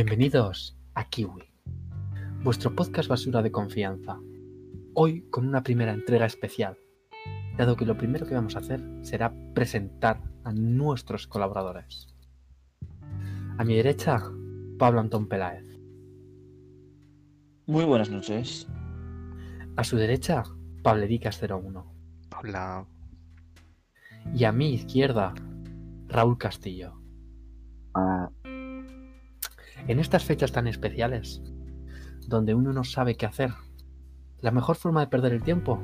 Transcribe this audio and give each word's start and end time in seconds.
Bienvenidos 0.00 0.78
a 0.94 1.08
Kiwi, 1.08 1.50
vuestro 2.44 2.72
podcast 2.72 3.08
basura 3.08 3.42
de 3.42 3.50
confianza. 3.50 4.20
Hoy 4.94 5.22
con 5.28 5.48
una 5.48 5.64
primera 5.64 5.92
entrega 5.92 6.24
especial, 6.24 6.78
dado 7.56 7.74
que 7.74 7.84
lo 7.84 7.98
primero 7.98 8.24
que 8.24 8.36
vamos 8.36 8.54
a 8.54 8.60
hacer 8.60 8.80
será 9.02 9.34
presentar 9.54 10.22
a 10.44 10.52
nuestros 10.52 11.26
colaboradores. 11.26 12.14
A 13.58 13.64
mi 13.64 13.74
derecha, 13.74 14.22
Pablo 14.78 15.00
Antón 15.00 15.26
Peláez. 15.26 15.66
Muy 17.66 17.84
buenas 17.84 18.08
noches. 18.08 18.68
A 19.74 19.82
su 19.82 19.96
derecha, 19.96 20.44
Pablericas 20.84 21.42
01. 21.42 21.92
Hola. 22.40 22.86
Y 24.32 24.44
a 24.44 24.52
mi 24.52 24.74
izquierda, 24.74 25.34
Raúl 26.06 26.38
Castillo. 26.38 26.94
Ah, 27.94 28.30
En 29.88 30.00
estas 30.00 30.22
fechas 30.22 30.52
tan 30.52 30.66
especiales, 30.68 31.42
donde 32.26 32.54
uno 32.54 32.74
no 32.74 32.84
sabe 32.84 33.16
qué 33.16 33.24
hacer, 33.24 33.52
la 34.38 34.50
mejor 34.50 34.76
forma 34.76 35.00
de 35.00 35.06
perder 35.06 35.32
el 35.32 35.42
tiempo 35.42 35.80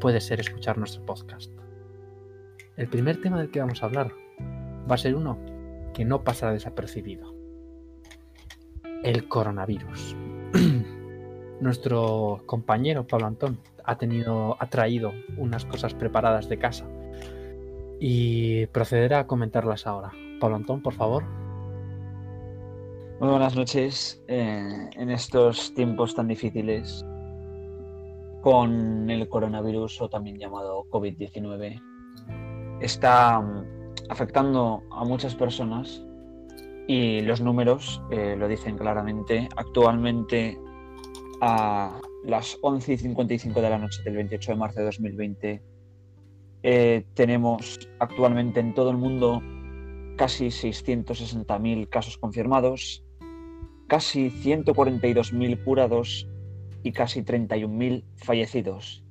puede 0.00 0.20
ser 0.20 0.38
escuchar 0.38 0.78
nuestro 0.78 1.04
podcast. 1.04 1.50
El 2.76 2.86
primer 2.86 3.20
tema 3.20 3.38
del 3.38 3.50
que 3.50 3.58
vamos 3.58 3.82
a 3.82 3.86
hablar 3.86 4.12
va 4.88 4.94
a 4.94 4.98
ser 4.98 5.16
uno 5.16 5.38
que 5.92 6.04
no 6.04 6.22
pasará 6.22 6.52
desapercibido. 6.52 7.34
El 9.02 9.26
coronavirus. 9.26 10.14
Nuestro 11.60 12.44
compañero 12.46 13.08
Pablo 13.08 13.26
Antón 13.26 13.58
ha 13.82 13.98
tenido, 13.98 14.56
ha 14.62 14.66
traído 14.70 15.12
unas 15.36 15.64
cosas 15.64 15.94
preparadas 15.94 16.48
de 16.48 16.58
casa 16.58 16.86
y 17.98 18.66
procederá 18.66 19.18
a 19.18 19.26
comentarlas 19.26 19.88
ahora. 19.88 20.12
Pablo 20.38 20.54
Antón, 20.54 20.80
por 20.80 20.94
favor. 20.94 21.45
Muy 23.18 23.30
buenas 23.30 23.56
noches. 23.56 24.22
Eh, 24.28 24.90
en 24.94 25.10
estos 25.10 25.72
tiempos 25.72 26.14
tan 26.14 26.28
difíciles, 26.28 27.02
con 28.42 29.08
el 29.08 29.26
coronavirus 29.26 30.02
o 30.02 30.10
también 30.10 30.36
llamado 30.36 30.84
COVID-19, 30.90 31.80
está 32.82 33.40
mm, 33.40 33.64
afectando 34.10 34.82
a 34.90 35.06
muchas 35.06 35.34
personas 35.34 36.04
y 36.86 37.22
los 37.22 37.40
números 37.40 38.02
eh, 38.10 38.36
lo 38.36 38.48
dicen 38.48 38.76
claramente. 38.76 39.48
Actualmente, 39.56 40.58
a 41.40 41.98
las 42.22 42.58
11 42.60 42.92
y 42.92 42.96
55 42.98 43.62
de 43.62 43.70
la 43.70 43.78
noche 43.78 44.02
del 44.02 44.16
28 44.16 44.52
de 44.52 44.58
marzo 44.58 44.80
de 44.80 44.84
2020, 44.84 45.62
eh, 46.64 47.06
tenemos 47.14 47.78
actualmente 47.98 48.60
en 48.60 48.74
todo 48.74 48.90
el 48.90 48.98
mundo 48.98 49.40
casi 50.18 50.48
660.000 50.48 51.88
casos 51.88 52.18
confirmados, 52.18 53.05
casi 53.88 54.30
142.000 54.30 55.64
curados 55.64 56.28
y 56.82 56.92
casi 56.92 57.22
31.000 57.22 58.04
fallecidos. 58.16 59.04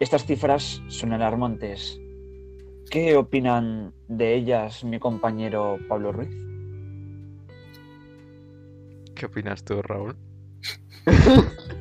Estas 0.00 0.26
cifras 0.26 0.82
son 0.88 1.12
alarmantes. 1.12 2.00
¿Qué 2.90 3.16
opinan 3.16 3.94
de 4.08 4.34
ellas 4.34 4.84
mi 4.84 4.98
compañero 4.98 5.78
Pablo 5.88 6.12
Ruiz? 6.12 6.30
¿Qué 9.14 9.26
opinas 9.26 9.64
tú, 9.64 9.80
Raúl? 9.82 10.16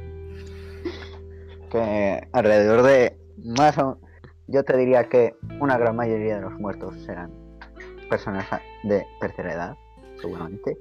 que 1.71 2.27
alrededor 2.31 2.83
de 2.83 3.17
más 3.43 3.77
o 3.77 3.99
yo 4.47 4.63
te 4.63 4.77
diría 4.77 5.09
que 5.09 5.35
una 5.59 5.77
gran 5.77 5.95
mayoría 5.95 6.35
de 6.35 6.41
los 6.41 6.53
muertos 6.53 6.95
serán 7.03 7.31
personas 8.09 8.45
de 8.83 9.05
tercera 9.19 9.53
edad, 9.53 9.77
seguramente. 10.21 10.77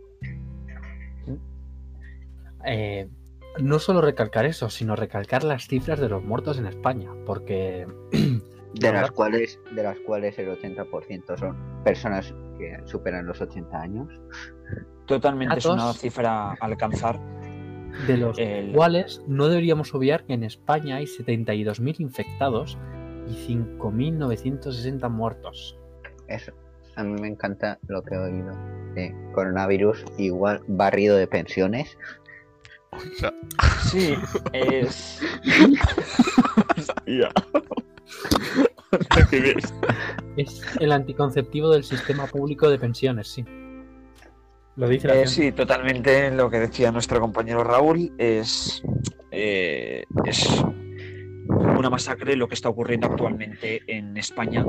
Eh, 2.67 3.09
no 3.61 3.79
solo 3.79 4.01
recalcar 4.01 4.47
eso, 4.47 4.69
sino 4.71 4.97
recalcar 4.97 5.45
las 5.45 5.67
cifras 5.69 6.01
de 6.01 6.09
los 6.09 6.23
muertos 6.25 6.59
en 6.59 6.67
España, 6.67 7.11
porque 7.27 7.87
De 8.75 8.91
las 8.93 9.13
cuales, 9.13 9.61
de 9.73 9.83
las 9.85 9.99
cuales 10.01 10.37
el 10.41 10.49
80% 10.49 11.39
son 11.39 11.57
personas 11.85 12.35
que 12.59 12.77
superan 12.87 13.25
los 13.27 13.41
80 13.41 13.81
años. 13.81 14.09
Totalmente 15.07 15.59
es 15.59 15.67
una 15.67 15.93
cifra 15.93 16.51
a 16.51 16.57
alcanzar. 16.61 17.21
de 18.09 18.17
los 18.17 18.37
El- 18.37 18.73
cuales 18.73 19.23
no 19.29 19.47
deberíamos 19.47 19.95
obviar 19.95 20.25
que 20.25 20.33
en 20.33 20.43
España 20.43 20.97
hay 20.97 21.05
72.000 21.07 22.01
infectados 22.01 22.77
y 23.29 23.35
5.960 23.47 25.09
muertos. 25.09 25.79
Eso. 26.27 26.53
A 26.97 27.05
mí 27.05 27.21
me 27.21 27.29
encanta 27.29 27.79
lo 27.87 28.03
que 28.03 28.15
he 28.15 28.19
oído 28.19 28.53
de 28.95 29.15
coronavirus, 29.35 30.05
igual 30.19 30.61
barrido 30.67 31.17
de 31.17 31.27
pensiones. 31.29 31.97
Sí, 33.91 34.15
es. 34.53 35.21
Es 40.37 40.63
el 40.81 40.93
anticonceptivo 40.93 41.71
del 41.71 41.85
sistema 41.85 42.27
público 42.27 42.69
de 42.69 42.79
pensiones, 42.79 43.29
sí. 43.29 43.45
Lo 44.77 44.89
dice 44.89 45.09
la 45.09 45.17
Eh, 45.17 45.27
sí, 45.27 45.53
totalmente 45.53 46.31
lo 46.31 46.51
que 46.51 46.59
decía 46.59 46.91
nuestro 46.91 47.21
compañero 47.21 47.63
Raúl 47.63 48.13
es, 48.19 48.83
eh, 49.31 50.05
es 50.25 50.65
una 51.49 51.91
masacre 51.91 52.37
lo 52.37 52.49
que 52.49 52.55
está 52.55 52.69
ocurriendo 52.69 53.07
actualmente 53.07 53.83
en 53.87 54.17
España. 54.17 54.65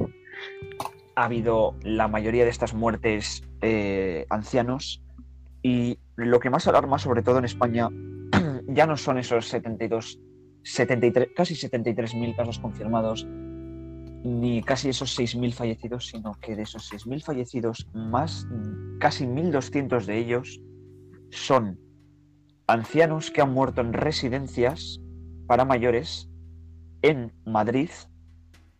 Ha 1.16 1.26
habido 1.26 1.76
la 1.82 2.08
mayoría 2.08 2.44
de 2.44 2.50
estas 2.50 2.74
muertes 2.74 3.44
eh, 3.62 4.26
ancianos 4.30 5.02
y 5.66 5.98
lo 6.16 6.40
que 6.40 6.52
más 6.52 6.68
alarma, 6.68 7.00
sobre 7.00 7.24
todo 7.24 7.40
en 7.40 7.46
España, 7.46 7.90
ya 8.68 8.86
no 8.86 8.98
son 8.98 9.18
esos 9.18 9.48
72, 9.48 10.20
73, 10.62 11.30
casi 11.36 11.56
73.000 11.56 12.36
casos 12.36 12.60
confirmados, 12.60 13.26
ni 13.26 14.62
casi 14.62 14.90
esos 14.90 15.18
6.000 15.18 15.54
fallecidos, 15.54 16.06
sino 16.06 16.36
que 16.36 16.56
de 16.56 16.62
esos 16.62 16.94
6.000 16.94 17.24
fallecidos, 17.24 17.90
más 17.96 18.48
casi 19.00 19.26
1.200 19.26 20.06
de 20.06 20.20
ellos 20.20 20.62
son 21.32 21.80
ancianos 22.68 23.32
que 23.32 23.42
han 23.42 23.52
muerto 23.52 23.82
en 23.82 23.94
residencias 23.94 25.02
para 25.48 25.66
mayores 25.66 26.30
en 27.02 27.34
Madrid, 27.44 27.90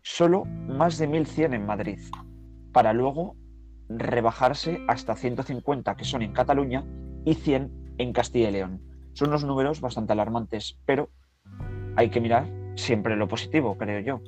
solo 0.02 0.44
más 0.44 0.98
de 0.98 1.08
1.100 1.08 1.52
en 1.52 1.66
Madrid, 1.66 1.98
para 2.72 2.92
luego 2.92 3.34
rebajarse 3.88 4.80
hasta 4.88 5.14
150 5.14 5.96
que 5.96 6.04
son 6.04 6.22
en 6.22 6.32
Cataluña 6.32 6.84
y 7.24 7.34
100 7.34 7.94
en 7.98 8.12
Castilla 8.12 8.48
y 8.48 8.52
León. 8.52 8.80
Son 9.12 9.28
unos 9.28 9.44
números 9.44 9.80
bastante 9.80 10.12
alarmantes, 10.12 10.78
pero 10.84 11.08
hay 11.96 12.10
que 12.10 12.20
mirar 12.20 12.46
siempre 12.74 13.16
lo 13.16 13.26
positivo, 13.28 13.76
creo 13.78 14.00
yo. 14.00 14.20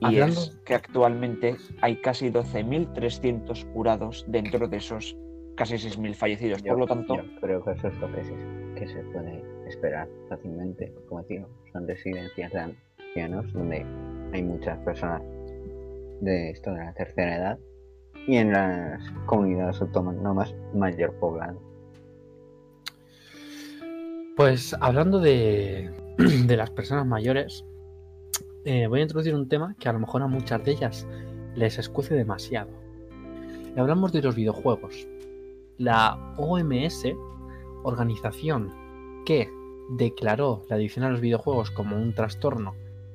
Y 0.00 0.06
Hablando- 0.06 0.40
es 0.40 0.56
que 0.64 0.74
actualmente 0.74 1.56
hay 1.80 2.00
casi 2.00 2.30
12.300 2.30 3.64
curados 3.72 4.24
dentro 4.28 4.68
de 4.68 4.76
esos 4.76 5.16
casi 5.56 5.74
6.000 5.76 6.14
fallecidos. 6.14 6.62
Por 6.62 6.78
lo 6.78 6.86
tanto, 6.86 7.16
yo 7.16 7.40
creo 7.40 7.64
que 7.64 7.72
eso 7.72 7.88
es 7.88 7.98
lo 7.98 8.12
que 8.12 8.24
se, 8.24 8.34
que 8.76 8.86
se 8.86 9.02
puede 9.12 9.42
esperar 9.68 10.08
fácilmente. 10.28 10.94
Como 11.08 11.22
digo, 11.24 11.48
son 11.72 11.88
residencias 11.88 12.52
de 12.52 12.60
ancianos 12.60 13.52
donde 13.52 13.84
hay 14.32 14.42
muchas 14.44 14.78
personas 14.84 15.20
de 16.20 16.50
esto 16.50 16.70
de 16.72 16.78
la 16.84 16.92
tercera 16.94 17.36
edad 17.36 17.58
y 18.28 18.36
en 18.36 18.52
las 18.52 19.00
comunidades 19.24 19.80
autónomas 19.80 20.54
mayor 20.74 21.14
poblado. 21.14 21.58
Pues 24.36 24.76
hablando 24.80 25.18
de, 25.18 25.90
de 26.18 26.56
las 26.56 26.70
personas 26.70 27.06
mayores, 27.06 27.64
eh, 28.66 28.86
voy 28.86 29.00
a 29.00 29.02
introducir 29.04 29.34
un 29.34 29.48
tema 29.48 29.74
que 29.80 29.88
a 29.88 29.94
lo 29.94 30.00
mejor 30.00 30.22
a 30.22 30.26
muchas 30.26 30.62
de 30.62 30.72
ellas 30.72 31.06
les 31.54 31.78
escuece 31.78 32.14
demasiado. 32.14 32.70
Hablamos 33.78 34.12
de 34.12 34.20
los 34.20 34.36
videojuegos. 34.36 35.08
La 35.78 36.34
OMS, 36.36 37.06
organización 37.82 38.74
que 39.24 39.50
declaró 39.96 40.66
la 40.68 40.76
adicción 40.76 41.06
a 41.06 41.10
los 41.10 41.22
videojuegos 41.22 41.70
como 41.70 41.96
un 41.96 42.12
trastorno 42.12 42.74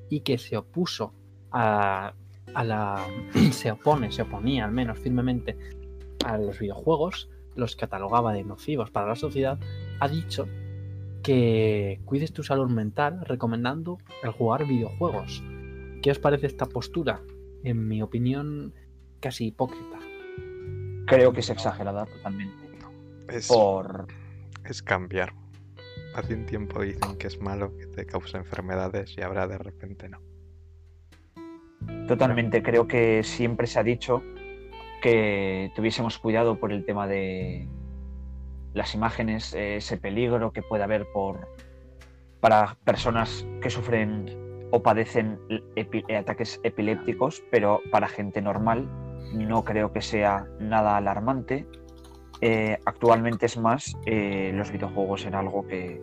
y 0.09 0.21
que 0.21 0.39
se 0.39 0.57
opuso 0.57 1.13
a, 1.51 2.13
a 2.53 2.63
la... 2.63 3.05
se 3.51 3.71
opone, 3.71 4.11
se 4.11 4.23
oponía 4.23 4.65
al 4.65 4.71
menos 4.71 4.99
firmemente 4.99 5.57
a 6.25 6.37
los 6.37 6.59
videojuegos, 6.59 7.29
los 7.55 7.75
catalogaba 7.75 8.33
de 8.33 8.43
nocivos 8.43 8.91
para 8.91 9.07
la 9.07 9.15
sociedad, 9.15 9.59
ha 9.99 10.07
dicho 10.07 10.47
que 11.21 12.01
cuides 12.05 12.33
tu 12.33 12.43
salud 12.43 12.69
mental 12.69 13.21
recomendando 13.25 13.97
el 14.23 14.31
jugar 14.31 14.67
videojuegos. 14.67 15.43
¿Qué 16.01 16.11
os 16.11 16.19
parece 16.19 16.47
esta 16.47 16.65
postura? 16.65 17.21
En 17.63 17.87
mi 17.87 18.01
opinión, 18.01 18.73
casi 19.19 19.47
hipócrita. 19.47 19.99
creo 21.07 21.31
que 21.31 21.39
es 21.39 21.49
exagerada 21.49 22.05
totalmente. 22.05 22.63
Es, 23.29 23.47
Por, 23.47 24.07
es 24.65 24.83
cambiar. 24.83 25.33
Hace 26.13 26.35
un 26.35 26.45
tiempo 26.45 26.81
dicen 26.81 27.17
que 27.17 27.27
es 27.27 27.39
malo, 27.41 27.75
que 27.77 27.87
te 27.87 28.05
causa 28.05 28.37
enfermedades 28.37 29.17
y 29.17 29.21
ahora 29.21 29.47
de 29.47 29.57
repente 29.57 30.09
no. 30.09 30.19
Totalmente, 32.07 32.61
creo 32.61 32.87
que 32.87 33.23
siempre 33.23 33.67
se 33.67 33.79
ha 33.79 33.83
dicho 33.83 34.21
que 35.01 35.71
tuviésemos 35.75 36.17
cuidado 36.17 36.59
por 36.59 36.71
el 36.71 36.85
tema 36.85 37.07
de, 37.07 37.67
las 38.73 38.95
imágenes, 38.95 39.53
ese 39.53 39.97
peligro 39.97 40.51
que 40.51 40.61
puede 40.61 40.83
haber 40.83 41.05
por 41.13 41.47
para 42.39 42.75
personas 42.83 43.47
que 43.61 43.69
sufren 43.69 44.67
o 44.71 44.83
padecen 44.83 45.39
epi- 45.75 46.03
eh, 46.09 46.17
ataques 46.17 46.59
epilépticos, 46.63 47.41
pero 47.51 47.79
para 47.91 48.07
gente 48.09 48.41
normal 48.41 48.89
no 49.33 49.63
creo 49.63 49.93
que 49.93 50.01
sea 50.01 50.45
nada 50.59 50.97
alarmante. 50.97 51.65
Eh, 52.41 52.77
actualmente 52.85 53.45
es 53.45 53.57
más, 53.57 53.95
eh, 54.05 54.51
los 54.53 54.71
videojuegos 54.71 55.25
eran 55.25 55.45
algo 55.45 55.65
que, 55.65 56.01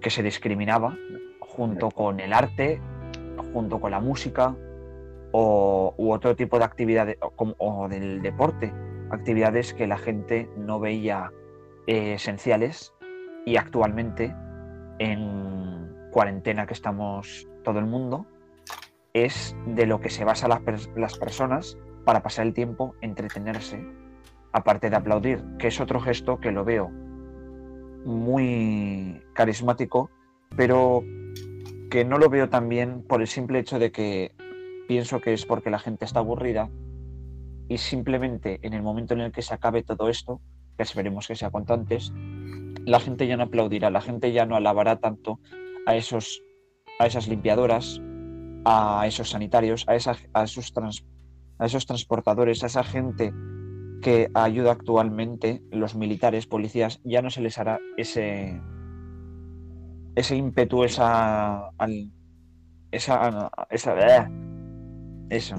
que 0.00 0.10
se 0.10 0.22
discriminaba 0.22 0.98
junto 1.40 1.90
con 1.90 2.20
el 2.20 2.34
arte, 2.34 2.80
junto 3.52 3.80
con 3.80 3.90
la 3.90 4.00
música 4.00 4.56
o, 5.32 5.94
u 5.96 6.12
otro 6.12 6.36
tipo 6.36 6.58
de 6.58 6.64
actividades 6.64 7.18
o, 7.20 7.88
del 7.88 8.22
deporte, 8.22 8.72
actividades 9.10 9.74
que 9.74 9.86
la 9.86 9.98
gente 9.98 10.48
no 10.56 10.80
veía 10.80 11.30
eh, 11.86 12.14
esenciales 12.14 12.92
y 13.44 13.56
actualmente 13.56 14.34
en 14.98 15.90
cuarentena 16.10 16.66
que 16.66 16.74
estamos 16.74 17.48
todo 17.64 17.78
el 17.78 17.86
mundo 17.86 18.26
es 19.14 19.56
de 19.66 19.86
lo 19.86 20.00
que 20.00 20.10
se 20.10 20.24
basa 20.24 20.48
las, 20.48 20.60
las 20.96 21.18
personas 21.18 21.76
para 22.04 22.22
pasar 22.22 22.46
el 22.46 22.54
tiempo, 22.54 22.94
entretenerse, 23.00 23.84
aparte 24.52 24.90
de 24.90 24.96
aplaudir, 24.96 25.42
que 25.58 25.68
es 25.68 25.80
otro 25.80 26.00
gesto 26.00 26.40
que 26.40 26.50
lo 26.50 26.64
veo 26.64 26.90
muy 28.04 29.22
carismático, 29.34 30.10
pero 30.56 31.02
que 31.92 32.06
no 32.06 32.16
lo 32.16 32.30
veo 32.30 32.48
tan 32.48 32.70
por 33.06 33.20
el 33.20 33.26
simple 33.26 33.58
hecho 33.58 33.78
de 33.78 33.92
que 33.92 34.34
pienso 34.88 35.20
que 35.20 35.34
es 35.34 35.44
porque 35.44 35.68
la 35.68 35.78
gente 35.78 36.06
está 36.06 36.20
aburrida 36.20 36.70
y 37.68 37.76
simplemente 37.76 38.60
en 38.62 38.72
el 38.72 38.82
momento 38.82 39.12
en 39.12 39.20
el 39.20 39.30
que 39.30 39.42
se 39.42 39.52
acabe 39.52 39.82
todo 39.82 40.08
esto, 40.08 40.40
que 40.78 40.84
esperemos 40.84 41.28
que 41.28 41.36
sea 41.36 41.50
cuanto 41.50 41.74
antes, 41.74 42.10
la 42.86 42.98
gente 42.98 43.26
ya 43.26 43.36
no 43.36 43.42
aplaudirá, 43.42 43.90
la 43.90 44.00
gente 44.00 44.32
ya 44.32 44.46
no 44.46 44.56
alabará 44.56 45.00
tanto 45.00 45.38
a 45.84 45.94
esos 45.94 46.42
a 46.98 47.06
esas 47.06 47.28
limpiadoras, 47.28 48.00
a 48.64 49.04
esos 49.06 49.28
sanitarios, 49.28 49.84
a, 49.86 49.94
esos, 49.94 50.16
a 50.32 50.44
esos 51.66 51.86
transportadores, 51.86 52.62
a 52.62 52.68
esa 52.68 52.84
gente 52.84 53.34
que 54.00 54.30
ayuda 54.32 54.72
actualmente, 54.72 55.60
los 55.70 55.94
militares, 55.94 56.46
policías, 56.46 57.02
ya 57.04 57.20
no 57.20 57.28
se 57.28 57.42
les 57.42 57.58
hará 57.58 57.80
ese 57.98 58.62
ese 60.14 60.36
ímpetu, 60.36 60.84
esa 60.84 61.68
al- 61.78 62.10
esa, 62.90 63.50
esa 63.70 63.94
¡ah! 63.98 64.30
eso. 65.30 65.56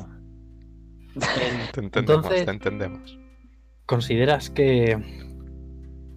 Te 1.73 1.79
entendemos, 1.81 1.95
Entonces- 2.25 2.45
te 2.45 2.51
entendemos. 2.51 3.19
¿Consideras 3.85 4.49
que 4.49 4.97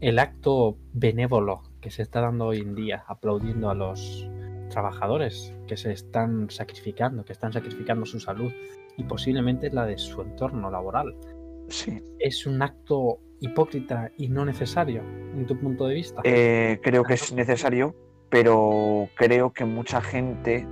el 0.00 0.18
acto 0.18 0.78
benévolo 0.92 1.62
que 1.80 1.90
se 1.90 2.02
está 2.02 2.20
dando 2.20 2.46
hoy 2.46 2.58
en 2.58 2.74
día, 2.74 3.04
aplaudiendo 3.08 3.70
a 3.70 3.74
los 3.74 4.28
trabajadores 4.70 5.54
que 5.66 5.76
se 5.76 5.92
están 5.92 6.48
sacrificando, 6.50 7.24
que 7.24 7.32
están 7.32 7.52
sacrificando 7.52 8.04
su 8.06 8.20
salud 8.20 8.52
y 8.96 9.04
posiblemente 9.04 9.70
la 9.70 9.84
de 9.86 9.98
su 9.98 10.20
entorno 10.22 10.70
laboral, 10.70 11.14
Sí. 11.68 12.00
es 12.18 12.46
un 12.46 12.62
acto 12.62 13.20
hipócrita 13.40 14.10
y 14.16 14.28
no 14.28 14.44
necesario, 14.44 15.02
en 15.02 15.44
tu 15.46 15.58
punto 15.58 15.86
de 15.86 15.94
vista? 15.94 16.20
Eh, 16.24 16.78
creo 16.82 17.02
que 17.04 17.14
es 17.14 17.32
necesario, 17.32 17.94
pero 18.30 19.08
creo 19.16 19.52
que 19.52 19.64
mucha 19.64 20.00
gente 20.00 20.66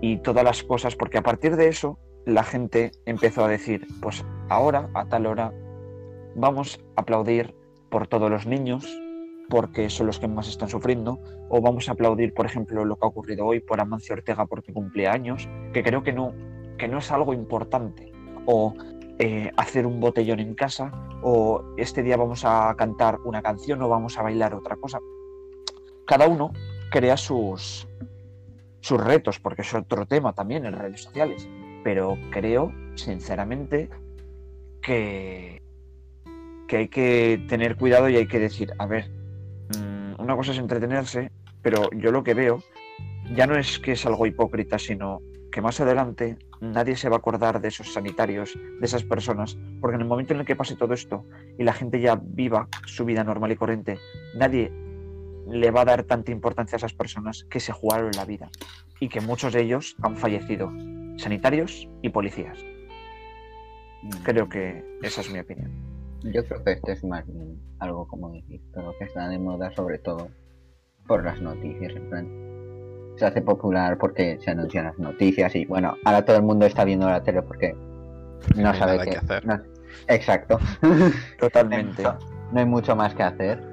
y 0.00 0.18
todas 0.18 0.44
las 0.44 0.62
cosas, 0.62 0.96
porque 0.96 1.18
a 1.18 1.22
partir 1.22 1.56
de 1.56 1.68
eso 1.68 1.98
la 2.24 2.44
gente 2.44 2.92
empezó 3.06 3.44
a 3.44 3.48
decir, 3.48 3.86
pues 4.00 4.24
ahora, 4.48 4.88
a 4.94 5.06
tal 5.06 5.26
hora, 5.26 5.52
vamos 6.34 6.80
a 6.96 7.02
aplaudir 7.02 7.54
por 7.90 8.06
todos 8.06 8.30
los 8.30 8.46
niños, 8.46 8.86
porque 9.48 9.90
son 9.90 10.06
los 10.06 10.20
que 10.20 10.28
más 10.28 10.48
están 10.48 10.68
sufriendo, 10.68 11.18
o 11.48 11.60
vamos 11.60 11.88
a 11.88 11.92
aplaudir, 11.92 12.32
por 12.34 12.46
ejemplo, 12.46 12.84
lo 12.84 12.96
que 12.96 13.04
ha 13.04 13.08
ocurrido 13.08 13.46
hoy 13.46 13.60
por 13.60 13.80
Amancio 13.80 14.14
Ortega 14.14 14.46
porque 14.46 14.72
cumple 14.72 15.08
años, 15.08 15.48
que 15.72 15.82
creo 15.82 16.02
que 16.02 16.12
no, 16.12 16.32
que 16.78 16.88
no 16.88 16.98
es 16.98 17.10
algo 17.10 17.34
importante, 17.34 18.12
o 18.46 18.74
eh, 19.18 19.50
hacer 19.56 19.86
un 19.86 19.98
botellón 19.98 20.40
en 20.40 20.54
casa, 20.54 20.92
o 21.22 21.62
este 21.76 22.02
día 22.02 22.16
vamos 22.16 22.44
a 22.44 22.74
cantar 22.78 23.18
una 23.24 23.42
canción 23.42 23.82
o 23.82 23.88
vamos 23.88 24.16
a 24.16 24.22
bailar 24.22 24.54
otra 24.54 24.76
cosa. 24.76 25.00
Cada 26.10 26.26
uno 26.26 26.52
crea 26.90 27.16
sus, 27.16 27.86
sus 28.80 29.00
retos, 29.00 29.38
porque 29.38 29.62
es 29.62 29.72
otro 29.72 30.06
tema 30.06 30.32
también 30.32 30.66
en 30.66 30.72
redes 30.72 31.02
sociales, 31.02 31.48
pero 31.84 32.18
creo, 32.32 32.72
sinceramente, 32.96 33.88
que, 34.82 35.62
que 36.66 36.76
hay 36.78 36.88
que 36.88 37.46
tener 37.48 37.76
cuidado 37.76 38.08
y 38.08 38.16
hay 38.16 38.26
que 38.26 38.40
decir, 38.40 38.72
a 38.78 38.86
ver, 38.86 39.08
mm, 39.78 40.20
una 40.20 40.34
cosa 40.34 40.50
es 40.50 40.58
entretenerse, 40.58 41.30
pero 41.62 41.88
yo 41.92 42.10
lo 42.10 42.24
que 42.24 42.34
veo 42.34 42.58
ya 43.36 43.46
no 43.46 43.56
es 43.56 43.78
que 43.78 43.92
es 43.92 44.04
algo 44.04 44.26
hipócrita, 44.26 44.80
sino 44.80 45.20
que 45.52 45.60
más 45.60 45.80
adelante 45.80 46.38
nadie 46.60 46.96
se 46.96 47.08
va 47.08 47.14
a 47.14 47.18
acordar 47.20 47.60
de 47.60 47.68
esos 47.68 47.92
sanitarios, 47.92 48.58
de 48.58 48.84
esas 48.84 49.04
personas, 49.04 49.56
porque 49.80 49.94
en 49.94 50.02
el 50.02 50.08
momento 50.08 50.34
en 50.34 50.40
el 50.40 50.46
que 50.46 50.56
pase 50.56 50.74
todo 50.74 50.92
esto 50.92 51.24
y 51.56 51.62
la 51.62 51.72
gente 51.72 52.00
ya 52.00 52.20
viva 52.20 52.66
su 52.84 53.04
vida 53.04 53.22
normal 53.22 53.52
y 53.52 53.56
corriente, 53.56 54.00
nadie 54.34 54.72
le 55.50 55.70
va 55.70 55.82
a 55.82 55.84
dar 55.84 56.04
tanta 56.04 56.30
importancia 56.32 56.76
a 56.76 56.78
esas 56.78 56.94
personas 56.94 57.44
que 57.50 57.60
se 57.60 57.72
jugaron 57.72 58.10
la 58.16 58.24
vida 58.24 58.48
y 59.00 59.08
que 59.08 59.20
muchos 59.20 59.52
de 59.52 59.62
ellos 59.62 59.96
han 60.02 60.16
fallecido, 60.16 60.70
sanitarios 61.16 61.88
y 62.02 62.10
policías. 62.10 62.58
Creo 64.22 64.48
que 64.48 64.84
esa 65.02 65.20
es 65.20 65.30
mi 65.30 65.38
opinión. 65.40 65.70
Yo 66.22 66.44
creo 66.44 66.62
que 66.64 66.72
esto 66.72 66.92
es 66.92 67.04
más 67.04 67.26
bien 67.26 67.58
algo 67.78 68.06
como 68.06 68.30
decir, 68.32 68.60
todo 68.74 68.94
que 68.98 69.04
está 69.04 69.28
de 69.28 69.38
moda 69.38 69.70
sobre 69.74 69.98
todo 69.98 70.28
por 71.06 71.24
las 71.24 71.40
noticias, 71.40 71.94
en 71.94 72.08
plan. 72.10 72.28
Se 73.16 73.26
hace 73.26 73.42
popular 73.42 73.98
porque 73.98 74.38
se 74.40 74.50
anuncian 74.50 74.84
las 74.86 74.98
noticias 74.98 75.54
y 75.54 75.64
bueno, 75.66 75.94
ahora 76.04 76.24
todo 76.24 76.36
el 76.36 76.42
mundo 76.42 76.66
está 76.66 76.84
viendo 76.84 77.08
la 77.08 77.22
tele 77.22 77.42
porque 77.42 77.74
no 78.56 78.74
sabe 78.74 78.98
qué 79.04 79.10
que 79.10 79.16
hacer. 79.18 79.46
no- 79.46 79.60
exacto. 80.08 80.58
Totalmente. 81.38 82.02
no 82.52 82.60
hay 82.60 82.66
mucho 82.66 82.94
más 82.96 83.14
que 83.14 83.22
hacer. 83.22 83.69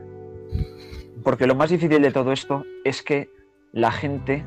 Porque 1.27 1.45
lo 1.45 1.55
más 1.55 1.69
difícil 1.69 2.01
de 2.01 2.11
todo 2.11 2.31
esto 2.31 2.63
es 2.85 3.03
que 3.03 3.29
la 3.73 3.91
gente 3.91 4.45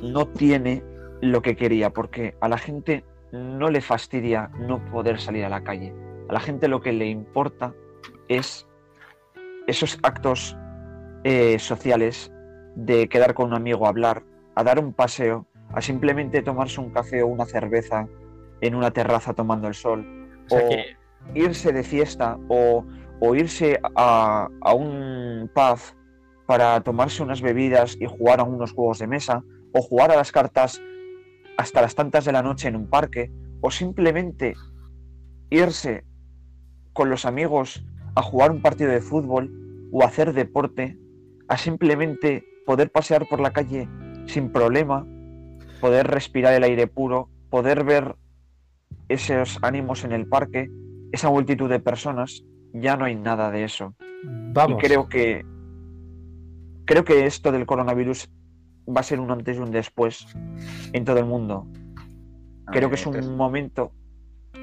no 0.00 0.28
tiene 0.28 0.84
lo 1.20 1.42
que 1.42 1.56
quería, 1.56 1.90
porque 1.90 2.36
a 2.40 2.48
la 2.48 2.58
gente 2.58 3.02
no 3.32 3.70
le 3.70 3.80
fastidia 3.80 4.52
no 4.56 4.84
poder 4.92 5.18
salir 5.18 5.44
a 5.44 5.48
la 5.48 5.64
calle. 5.64 5.92
A 6.28 6.32
la 6.32 6.38
gente 6.38 6.68
lo 6.68 6.80
que 6.80 6.92
le 6.92 7.06
importa 7.06 7.74
es 8.28 8.68
esos 9.66 9.98
actos 10.04 10.56
eh, 11.24 11.58
sociales 11.58 12.32
de 12.76 13.08
quedar 13.08 13.34
con 13.34 13.48
un 13.48 13.54
amigo 13.54 13.86
a 13.86 13.88
hablar, 13.88 14.22
a 14.54 14.62
dar 14.62 14.78
un 14.78 14.92
paseo, 14.92 15.48
a 15.72 15.80
simplemente 15.80 16.40
tomarse 16.40 16.80
un 16.80 16.90
café 16.90 17.24
o 17.24 17.26
una 17.26 17.46
cerveza 17.46 18.06
en 18.60 18.76
una 18.76 18.92
terraza 18.92 19.34
tomando 19.34 19.66
el 19.66 19.74
sol, 19.74 20.06
O 20.46 20.50
sea 20.50 20.66
o 20.66 20.68
que 20.68 20.96
irse 21.34 21.72
de 21.72 21.82
fiesta 21.82 22.38
o, 22.46 22.84
o 23.18 23.34
irse 23.34 23.80
a, 23.96 24.48
a 24.60 24.72
un 24.72 25.50
pub 25.52 25.95
para 26.46 26.80
tomarse 26.80 27.22
unas 27.22 27.42
bebidas 27.42 27.96
y 28.00 28.06
jugar 28.06 28.40
a 28.40 28.44
unos 28.44 28.72
juegos 28.72 28.98
de 28.98 29.06
mesa, 29.06 29.42
o 29.72 29.82
jugar 29.82 30.10
a 30.12 30.16
las 30.16 30.32
cartas 30.32 30.80
hasta 31.58 31.82
las 31.82 31.94
tantas 31.94 32.24
de 32.24 32.32
la 32.32 32.42
noche 32.42 32.68
en 32.68 32.76
un 32.76 32.88
parque, 32.88 33.30
o 33.60 33.70
simplemente 33.70 34.54
irse 35.50 36.04
con 36.92 37.10
los 37.10 37.24
amigos 37.24 37.84
a 38.14 38.22
jugar 38.22 38.50
un 38.50 38.62
partido 38.62 38.90
de 38.90 39.00
fútbol 39.00 39.50
o 39.92 40.04
hacer 40.04 40.32
deporte, 40.32 40.98
a 41.48 41.56
simplemente 41.56 42.44
poder 42.64 42.90
pasear 42.90 43.28
por 43.28 43.40
la 43.40 43.52
calle 43.52 43.88
sin 44.26 44.50
problema, 44.50 45.06
poder 45.80 46.06
respirar 46.06 46.54
el 46.54 46.64
aire 46.64 46.86
puro, 46.86 47.28
poder 47.50 47.84
ver 47.84 48.16
esos 49.08 49.58
ánimos 49.62 50.04
en 50.04 50.12
el 50.12 50.26
parque, 50.26 50.70
esa 51.12 51.30
multitud 51.30 51.68
de 51.68 51.78
personas, 51.78 52.44
ya 52.72 52.96
no 52.96 53.04
hay 53.04 53.14
nada 53.14 53.50
de 53.50 53.64
eso. 53.64 53.94
vamos, 54.52 54.82
Y 54.82 54.86
creo 54.86 55.08
que 55.08 55.44
creo 56.86 57.04
que 57.04 57.26
esto 57.26 57.52
del 57.52 57.66
coronavirus 57.66 58.30
va 58.88 59.00
a 59.00 59.04
ser 59.04 59.20
un 59.20 59.30
antes 59.30 59.56
y 59.56 59.60
un 59.60 59.70
después 59.70 60.26
en 60.92 61.04
todo 61.04 61.18
el 61.18 61.26
mundo. 61.26 61.66
Creo 62.66 62.88
que 62.88 62.94
es 62.96 63.06
un 63.06 63.36
momento. 63.36 63.92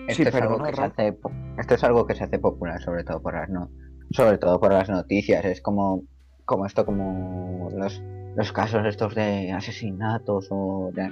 Esto, 0.08 0.24
Sí, 0.24 0.30
es 0.30 0.36
algo 0.36 0.58
perdona, 0.58 0.70
que 0.70 0.76
se 0.76 0.82
Raúl. 0.82 0.92
hace, 0.92 1.14
po- 1.14 1.32
esto 1.60 1.76
es 1.76 1.84
algo 1.84 2.08
que 2.08 2.16
se 2.16 2.24
hace 2.24 2.40
popular 2.40 2.82
sobre 2.82 3.04
todo 3.04 3.22
por 3.22 3.36
las 3.36 3.48
no 3.50 3.70
sobre 4.12 4.38
todo 4.38 4.60
por 4.60 4.72
las 4.74 4.90
noticias 4.90 5.46
es 5.46 5.62
como 5.62 6.04
como 6.46 6.66
esto 6.66 6.86
como 6.86 7.70
los, 7.74 8.02
los 8.36 8.52
casos 8.52 8.86
estos 8.86 9.16
de 9.16 9.52
asesinatos 9.54 10.48
o, 10.52 10.90
de, 10.94 11.10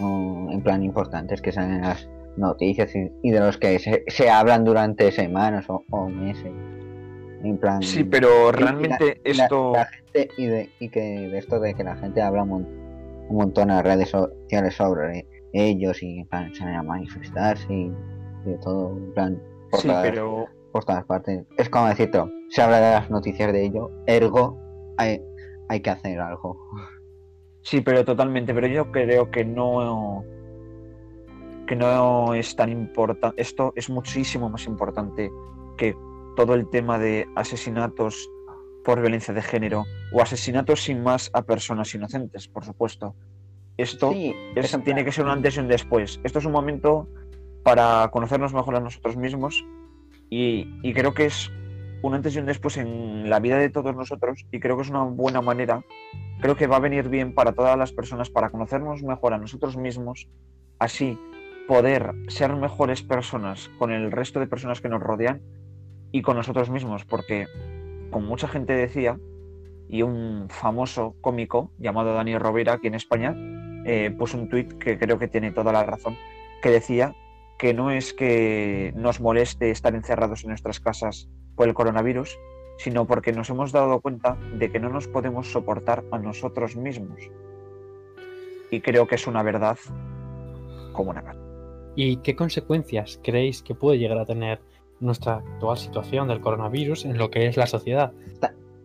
o 0.00 0.48
en 0.50 0.62
plan 0.62 0.84
importantes 0.84 1.40
que 1.42 1.50
salen 1.50 1.76
en 1.76 1.80
las 1.82 2.08
noticias 2.36 2.94
y, 2.94 3.10
y 3.22 3.30
de 3.32 3.40
los 3.40 3.56
que 3.58 3.78
se, 3.80 4.04
se 4.06 4.30
hablan 4.30 4.64
durante 4.64 5.10
semanas 5.10 5.64
o, 5.68 5.82
o 5.90 6.08
meses 6.08 6.52
en 7.50 7.58
plan 7.58 7.82
Sí, 7.82 8.04
pero 8.04 8.50
realmente 8.52 9.20
la- 9.24 9.44
esto. 9.44 9.72
la 9.72 9.86
gente- 9.86 10.28
y, 10.36 10.46
de, 10.46 10.70
y 10.80 10.88
que 10.88 11.00
de 11.00 11.38
esto 11.38 11.60
de 11.60 11.74
que 11.74 11.84
la 11.84 11.96
gente 11.96 12.22
habla 12.22 12.42
un, 12.42 12.48
mon- 12.48 12.68
un 13.28 13.36
montón 13.36 13.70
en 13.70 13.76
las 13.76 13.84
redes 13.84 14.10
sociales 14.10 14.74
sobre 14.74 15.26
ellos 15.52 16.02
y 16.02 16.20
en 16.20 16.26
plan 16.28 16.54
salen 16.54 16.74
a 16.76 16.82
manifestarse 16.82 17.72
y, 17.72 17.92
y 18.44 18.50
de 18.50 18.58
todo 18.58 18.96
en 18.96 19.12
plan 19.12 19.42
por 19.70 19.80
Sí, 19.80 19.88
pero 20.02 20.46
por 20.72 20.84
todas 20.84 21.04
partes. 21.04 21.44
Es 21.56 21.68
como 21.70 21.86
decirte, 21.88 22.18
se 22.48 22.62
habla 22.62 22.80
de 22.80 22.90
las 22.94 23.10
noticias 23.10 23.52
de 23.52 23.64
ello, 23.64 23.90
ergo 24.06 24.58
hay, 24.96 25.22
hay 25.68 25.80
que 25.80 25.90
hacer 25.90 26.18
algo. 26.20 26.58
Sí, 27.62 27.80
pero 27.80 28.04
totalmente. 28.04 28.52
Pero 28.52 28.66
yo 28.66 28.90
creo 28.92 29.30
que 29.30 29.44
no. 29.44 30.24
que 31.66 31.76
no 31.76 32.34
es 32.34 32.54
tan 32.56 32.70
importante. 32.70 33.40
Esto 33.40 33.72
es 33.74 33.88
muchísimo 33.88 34.50
más 34.50 34.66
importante 34.66 35.30
que 35.78 35.94
todo 36.36 36.54
el 36.54 36.68
tema 36.70 36.98
de 36.98 37.26
asesinatos 37.36 38.28
por 38.84 39.00
violencia 39.00 39.32
de 39.32 39.42
género 39.42 39.84
o 40.12 40.20
asesinatos 40.20 40.82
sin 40.82 41.02
más 41.02 41.30
a 41.32 41.42
personas 41.42 41.94
inocentes, 41.94 42.48
por 42.48 42.64
supuesto. 42.64 43.14
Esto 43.76 44.12
Sí, 44.12 44.34
es- 44.54 44.78
tiene 44.84 45.04
que 45.04 45.12
ser 45.12 45.24
un 45.24 45.30
antes 45.30 45.56
y 45.56 45.60
un 45.60 45.68
después. 45.68 46.20
Esto 46.22 46.38
es 46.38 46.44
un 46.44 46.52
momento 46.52 47.08
para 47.62 48.08
conocernos 48.12 48.52
mejor 48.52 48.76
a 48.76 48.80
nosotros 48.80 49.16
mismos 49.16 49.64
y, 50.30 50.68
y 50.82 50.92
creo 50.92 51.14
que 51.14 51.26
es 51.26 51.50
un 52.02 52.14
antes 52.14 52.36
y 52.36 52.38
un 52.38 52.46
después 52.46 52.76
en 52.76 53.30
la 53.30 53.40
vida 53.40 53.56
de 53.58 53.70
todos 53.70 53.96
nosotros 53.96 54.44
y 54.52 54.60
creo 54.60 54.76
que 54.76 54.82
es 54.82 54.90
una 54.90 55.02
buena 55.04 55.40
manera, 55.40 55.82
creo 56.40 56.54
que 56.56 56.66
va 56.66 56.76
a 56.76 56.80
venir 56.80 57.08
bien 57.08 57.34
para 57.34 57.52
todas 57.52 57.78
las 57.78 57.92
personas 57.92 58.28
para 58.28 58.50
conocernos 58.50 59.02
mejor 59.02 59.32
a 59.32 59.38
nosotros 59.38 59.76
mismos, 59.78 60.28
así 60.78 61.18
poder 61.66 62.12
ser 62.28 62.54
mejores 62.56 63.02
personas 63.02 63.70
con 63.78 63.90
el 63.90 64.12
resto 64.12 64.38
de 64.38 64.46
personas 64.46 64.82
que 64.82 64.90
nos 64.90 65.02
rodean 65.02 65.40
y 66.14 66.22
con 66.22 66.36
nosotros 66.36 66.70
mismos, 66.70 67.04
porque 67.04 67.48
como 68.12 68.28
mucha 68.28 68.46
gente 68.46 68.72
decía, 68.72 69.18
y 69.88 70.02
un 70.02 70.46
famoso 70.48 71.16
cómico 71.20 71.72
llamado 71.76 72.14
Dani 72.14 72.38
Rovira 72.38 72.74
aquí 72.74 72.86
en 72.86 72.94
España 72.94 73.34
eh, 73.84 74.14
puso 74.16 74.38
un 74.38 74.48
tuit 74.48 74.74
que 74.74 74.96
creo 74.96 75.18
que 75.18 75.26
tiene 75.26 75.50
toda 75.50 75.72
la 75.72 75.82
razón, 75.82 76.16
que 76.62 76.70
decía 76.70 77.16
que 77.58 77.74
no 77.74 77.90
es 77.90 78.14
que 78.14 78.92
nos 78.94 79.20
moleste 79.20 79.72
estar 79.72 79.96
encerrados 79.96 80.44
en 80.44 80.50
nuestras 80.50 80.78
casas 80.78 81.28
por 81.56 81.66
el 81.66 81.74
coronavirus, 81.74 82.38
sino 82.78 83.08
porque 83.08 83.32
nos 83.32 83.50
hemos 83.50 83.72
dado 83.72 84.00
cuenta 84.00 84.38
de 84.56 84.70
que 84.70 84.78
no 84.78 84.90
nos 84.90 85.08
podemos 85.08 85.50
soportar 85.50 86.04
a 86.12 86.18
nosotros 86.18 86.76
mismos. 86.76 87.28
Y 88.70 88.82
creo 88.82 89.08
que 89.08 89.16
es 89.16 89.26
una 89.26 89.42
verdad 89.42 89.78
como 90.92 91.10
una 91.10 91.24
casa. 91.24 91.40
¿Y 91.96 92.18
qué 92.18 92.36
consecuencias 92.36 93.18
creéis 93.24 93.64
que 93.64 93.74
puede 93.74 93.98
llegar 93.98 94.18
a 94.18 94.26
tener 94.26 94.60
nuestra 95.04 95.36
actual 95.36 95.76
situación 95.76 96.28
del 96.28 96.40
coronavirus 96.40 97.04
en 97.04 97.18
lo 97.18 97.30
que 97.30 97.46
es 97.46 97.56
la 97.56 97.66
sociedad? 97.66 98.12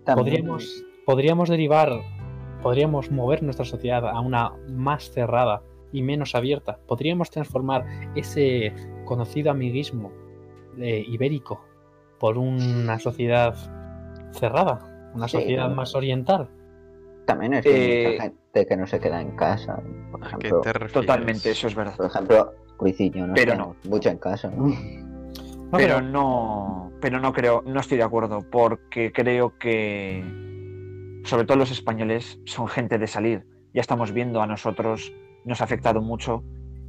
Podríamos, 0.05 0.83
podríamos 1.05 1.49
derivar, 1.49 1.91
podríamos 2.63 3.11
mover 3.11 3.43
nuestra 3.43 3.65
sociedad 3.65 4.07
a 4.07 4.19
una 4.19 4.53
más 4.69 5.11
cerrada 5.11 5.61
y 5.91 6.01
menos 6.01 6.35
abierta. 6.35 6.79
Podríamos 6.87 7.29
transformar 7.29 7.85
ese 8.15 8.73
conocido 9.05 9.51
amiguismo 9.51 10.11
eh, 10.77 11.03
ibérico 11.07 11.61
por 12.19 12.37
una 12.37 12.99
sociedad 12.99 13.55
cerrada, 14.31 15.11
una 15.13 15.27
Sí, 15.27 15.37
sociedad 15.37 15.69
más 15.69 15.95
oriental. 15.95 16.49
También 17.25 17.53
es 17.53 17.63
que 17.63 17.69
hay 17.69 17.75
Eh, 17.81 18.11
mucha 18.11 18.23
gente 18.23 18.65
que 18.67 18.77
no 18.77 18.87
se 18.87 18.99
queda 18.99 19.21
en 19.21 19.35
casa. 19.35 19.81
Por 20.11 20.23
¿A 20.23 20.29
qué 20.29 20.47
ejemplo, 20.47 20.61
te 20.61 20.73
refieres? 20.73 20.93
Totalmente, 20.93 21.51
eso 21.51 21.67
es 21.67 21.75
verdad. 21.75 21.95
por 21.97 22.07
ejemplo 22.07 22.53
Ruiz 22.79 22.99
y 23.01 23.09
yo 23.11 23.27
nos 23.27 23.35
Pero 23.35 23.53
quedamos 23.53 23.77
mucho 23.85 24.09
en 24.09 24.17
casa. 24.17 24.49
No, 24.51 24.67
pero 25.71 25.95
pero- 25.95 26.01
no, 26.01 26.91
pero 27.01 27.19
no 27.19 27.33
creo, 27.33 27.63
no 27.65 27.79
estoy 27.79 27.97
de 27.97 28.03
acuerdo, 28.03 28.39
porque 28.49 29.11
creo 29.11 29.57
que 29.57 30.23
sobre 31.23 31.45
todo 31.45 31.57
los 31.57 31.71
españoles 31.71 32.39
son 32.45 32.67
gente 32.67 32.97
de 32.97 33.07
salir. 33.07 33.45
Ya 33.73 33.81
estamos 33.81 34.11
viendo 34.11 34.41
a 34.41 34.47
nosotros, 34.47 35.13
nos 35.45 35.61
ha 35.61 35.65
afectado 35.65 36.01
mucho 36.01 36.43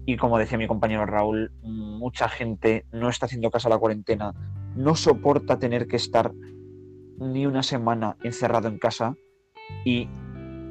y 0.06 0.16
como 0.16 0.38
decía 0.38 0.58
mi 0.58 0.66
compañero 0.66 1.04
Raúl, 1.06 1.52
mucha 1.62 2.28
gente 2.28 2.86
no 2.92 3.08
está 3.08 3.26
haciendo 3.26 3.50
caso 3.50 3.68
a 3.68 3.70
la 3.70 3.78
cuarentena, 3.78 4.32
no 4.74 4.94
soporta 4.94 5.58
tener 5.58 5.86
que 5.86 5.96
estar 5.96 6.32
ni 7.18 7.46
una 7.46 7.62
semana 7.62 8.16
encerrado 8.22 8.68
en 8.68 8.78
casa 8.78 9.14
y 9.84 10.08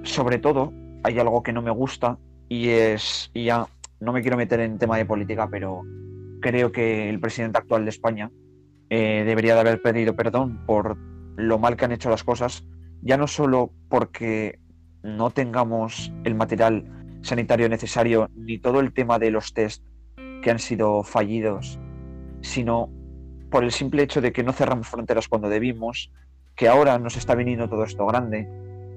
sobre 0.03 0.39
todo 0.39 0.73
hay 1.03 1.19
algo 1.19 1.43
que 1.43 1.53
no 1.53 1.61
me 1.61 1.71
gusta 1.71 2.17
y 2.49 2.69
es, 2.69 3.29
y 3.33 3.45
ya 3.45 3.67
no 3.99 4.13
me 4.13 4.21
quiero 4.21 4.35
meter 4.37 4.59
en 4.61 4.79
tema 4.79 4.97
de 4.97 5.05
política, 5.05 5.47
pero 5.49 5.83
creo 6.41 6.71
que 6.71 7.09
el 7.09 7.19
presidente 7.19 7.57
actual 7.57 7.83
de 7.85 7.89
España 7.89 8.31
eh, 8.89 9.23
debería 9.25 9.53
de 9.55 9.59
haber 9.61 9.81
pedido 9.81 10.15
perdón 10.15 10.65
por 10.65 10.97
lo 11.35 11.59
mal 11.59 11.75
que 11.77 11.85
han 11.85 11.91
hecho 11.91 12.09
las 12.09 12.23
cosas, 12.23 12.65
ya 13.01 13.17
no 13.17 13.27
solo 13.27 13.71
porque 13.87 14.59
no 15.03 15.29
tengamos 15.29 16.11
el 16.23 16.35
material 16.35 16.85
sanitario 17.21 17.69
necesario 17.69 18.29
ni 18.35 18.57
todo 18.57 18.79
el 18.79 18.93
tema 18.93 19.19
de 19.19 19.31
los 19.31 19.53
test 19.53 19.83
que 20.41 20.51
han 20.51 20.59
sido 20.59 21.03
fallidos, 21.03 21.79
sino 22.41 22.89
por 23.51 23.63
el 23.63 23.71
simple 23.71 24.03
hecho 24.03 24.21
de 24.21 24.31
que 24.31 24.43
no 24.43 24.53
cerramos 24.53 24.87
fronteras 24.87 25.27
cuando 25.27 25.49
debimos, 25.49 26.11
que 26.55 26.67
ahora 26.67 26.99
nos 26.99 27.15
está 27.17 27.35
viniendo 27.35 27.69
todo 27.69 27.83
esto 27.83 28.05
grande, 28.05 28.47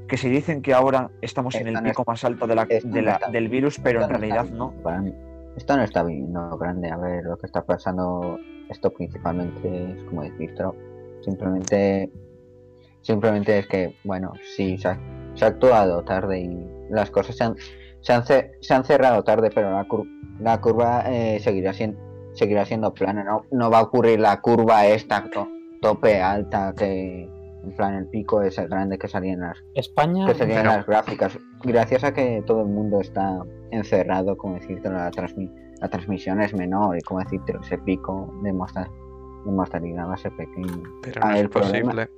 que 0.08 0.16
se 0.16 0.28
dicen 0.28 0.62
que 0.62 0.74
ahora 0.74 1.10
estamos 1.22 1.54
en 1.54 1.68
el 1.68 1.74
pico 1.90 2.04
más 2.06 2.24
alto 2.24 2.46
de 2.46 2.54
la- 2.54 2.66
de 2.66 3.02
del 3.32 3.48
virus, 3.48 3.78
pero 3.78 4.00
en 4.02 4.08
realidad 4.20 4.44
no. 4.50 4.74
Esto 5.56 5.76
no 5.76 5.82
está 5.82 6.02
bien, 6.02 6.32
no 6.32 6.56
grande. 6.56 6.90
A 6.90 6.96
ver, 6.96 7.24
lo 7.24 7.36
que 7.36 7.46
está 7.46 7.62
pasando, 7.64 8.38
esto 8.68 8.92
principalmente 8.92 9.92
es 9.92 10.02
como 10.04 10.22
decirlo. 10.22 10.74
Simplemente, 11.22 12.10
simplemente 13.02 13.58
es 13.58 13.66
que, 13.66 13.96
bueno, 14.04 14.32
sí, 14.56 14.78
se 14.78 14.88
ha, 14.88 14.98
actuado 15.46 16.02
tarde 16.04 16.40
y 16.40 16.66
las 16.90 17.10
cosas 17.10 17.36
se 17.36 17.44
han, 17.44 17.56
se 18.00 18.74
han, 18.74 18.84
cerrado 18.84 19.22
tarde, 19.24 19.50
pero 19.54 19.70
la, 19.70 19.86
cur- 19.86 20.08
la 20.40 20.60
curva 20.60 21.04
eh, 21.06 21.38
seguirá, 21.40 21.72
siendo, 21.72 21.98
seguirá 22.34 22.64
siendo 22.64 22.92
plana. 22.92 23.22
No, 23.22 23.44
no 23.50 23.70
va 23.70 23.78
a 23.78 23.82
ocurrir 23.82 24.20
la 24.20 24.40
curva 24.40 24.86
esta 24.86 25.28
to- 25.30 25.48
tope 25.80 26.20
alta 26.20 26.74
que, 26.76 27.28
en 27.64 27.72
plan, 27.76 27.94
el 27.94 28.06
pico 28.08 28.42
ese 28.42 28.66
grande 28.66 28.98
que 28.98 29.08
salía 29.08 29.32
en 29.34 29.40
las 29.40 29.58
España, 29.74 30.26
que 30.26 30.34
Pero- 30.34 30.64
las 30.64 30.86
gráficas. 30.86 31.38
Gracias 31.62 32.04
a 32.04 32.12
que 32.12 32.42
todo 32.46 32.62
el 32.62 32.68
mundo 32.68 33.00
está 33.00 33.40
encerrado, 33.70 34.36
como 34.36 34.54
decirte, 34.56 34.88
la, 34.90 35.10
transmi- 35.10 35.52
la 35.80 35.88
transmisión 35.88 36.40
es 36.40 36.54
menor 36.54 36.96
y 36.98 37.00
como 37.02 37.20
decirte, 37.20 37.54
ese 37.62 37.78
pico 37.78 38.32
de, 38.42 38.52
morta- 38.52 38.88
de 39.44 39.50
mortalidad 39.52 40.08
va 40.08 40.14
a 40.14 40.16
ser 40.18 40.32
pequeño. 40.36 40.82
Pero 41.02 41.20
Ah, 41.24 41.28
no 41.30 41.34
es 41.36 41.40
el 41.42 41.50
problema- 41.50 41.90
posible 41.92 42.08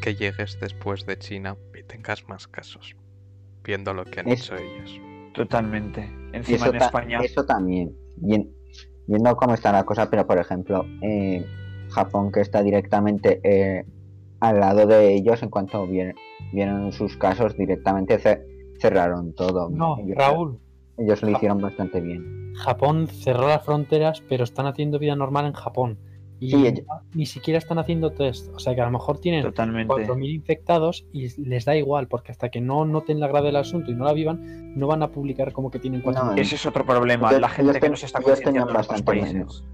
que 0.00 0.14
llegues 0.14 0.58
después 0.60 1.04
de 1.06 1.18
China 1.18 1.56
y 1.78 1.82
tengas 1.82 2.28
más 2.28 2.46
casos, 2.46 2.94
viendo 3.64 3.92
lo 3.92 4.04
que 4.04 4.20
han 4.20 4.28
Es- 4.28 4.42
hecho 4.44 4.54
ellos. 4.56 5.00
Totalmente. 5.34 6.08
Y 6.32 6.36
Encima 6.36 6.56
eso, 6.66 6.70
en 6.70 6.76
España. 6.76 7.18
eso 7.22 7.44
también, 7.44 7.92
bien- 8.16 8.50
viendo 9.06 9.34
cómo 9.36 9.54
está 9.54 9.72
la 9.72 9.84
cosa, 9.84 10.08
pero 10.10 10.26
por 10.26 10.38
ejemplo, 10.38 10.84
eh, 11.02 11.44
Japón 11.90 12.30
que 12.30 12.40
está 12.40 12.62
directamente 12.62 13.40
eh, 13.42 13.84
al 14.40 14.60
lado 14.60 14.86
de 14.86 15.14
ellos, 15.14 15.42
en 15.42 15.50
cuanto 15.50 15.86
vieron, 15.86 16.14
vieron 16.52 16.92
sus 16.92 17.16
casos, 17.16 17.56
directamente 17.56 18.18
ce- 18.18 18.42
cerraron 18.78 19.34
todo. 19.34 19.68
no, 19.70 19.98
ellos, 19.98 20.16
Raúl, 20.16 20.58
ellos 20.96 21.22
lo 21.22 21.30
hicieron 21.30 21.60
bastante 21.60 22.00
bien. 22.00 22.52
Japón 22.56 23.06
cerró 23.08 23.48
las 23.48 23.64
fronteras, 23.64 24.22
pero 24.28 24.44
están 24.44 24.66
haciendo 24.66 24.98
vida 24.98 25.14
normal 25.16 25.46
en 25.46 25.52
Japón. 25.52 25.98
Y 26.42 26.50
Sí, 26.52 26.66
ellos- 26.66 26.86
ni 27.14 27.26
siquiera 27.26 27.58
están 27.58 27.78
haciendo 27.78 28.12
test. 28.12 28.48
O 28.54 28.58
sea 28.58 28.74
que 28.74 28.80
a 28.80 28.86
lo 28.86 28.90
mejor 28.90 29.18
tienen 29.18 29.42
Totalmente. 29.42 29.92
4.000 29.92 30.30
infectados 30.34 31.04
y 31.12 31.28
les 31.42 31.66
da 31.66 31.76
igual, 31.76 32.08
porque 32.08 32.32
hasta 32.32 32.48
que 32.48 32.62
no 32.62 32.86
noten 32.86 33.20
la 33.20 33.28
grave 33.28 33.48
del 33.48 33.56
asunto 33.56 33.90
y 33.90 33.94
no 33.94 34.04
la 34.06 34.14
vivan, 34.14 34.72
no 34.74 34.86
van 34.86 35.02
a 35.02 35.08
publicar 35.12 35.52
como 35.52 35.70
que 35.70 35.78
tienen 35.78 36.00
4.000. 36.00 36.36
No, 36.36 36.40
Ese 36.40 36.54
es 36.54 36.64
otro 36.64 36.86
problema. 36.86 37.30
La 37.32 37.48
gente 37.50 37.74
que 37.74 37.80
ten- 37.80 37.90
no 37.90 37.96
se 37.98 38.06
está 38.06 38.20
otros 38.20 38.40
bastante 38.72 39.12
menos. 39.20 39.64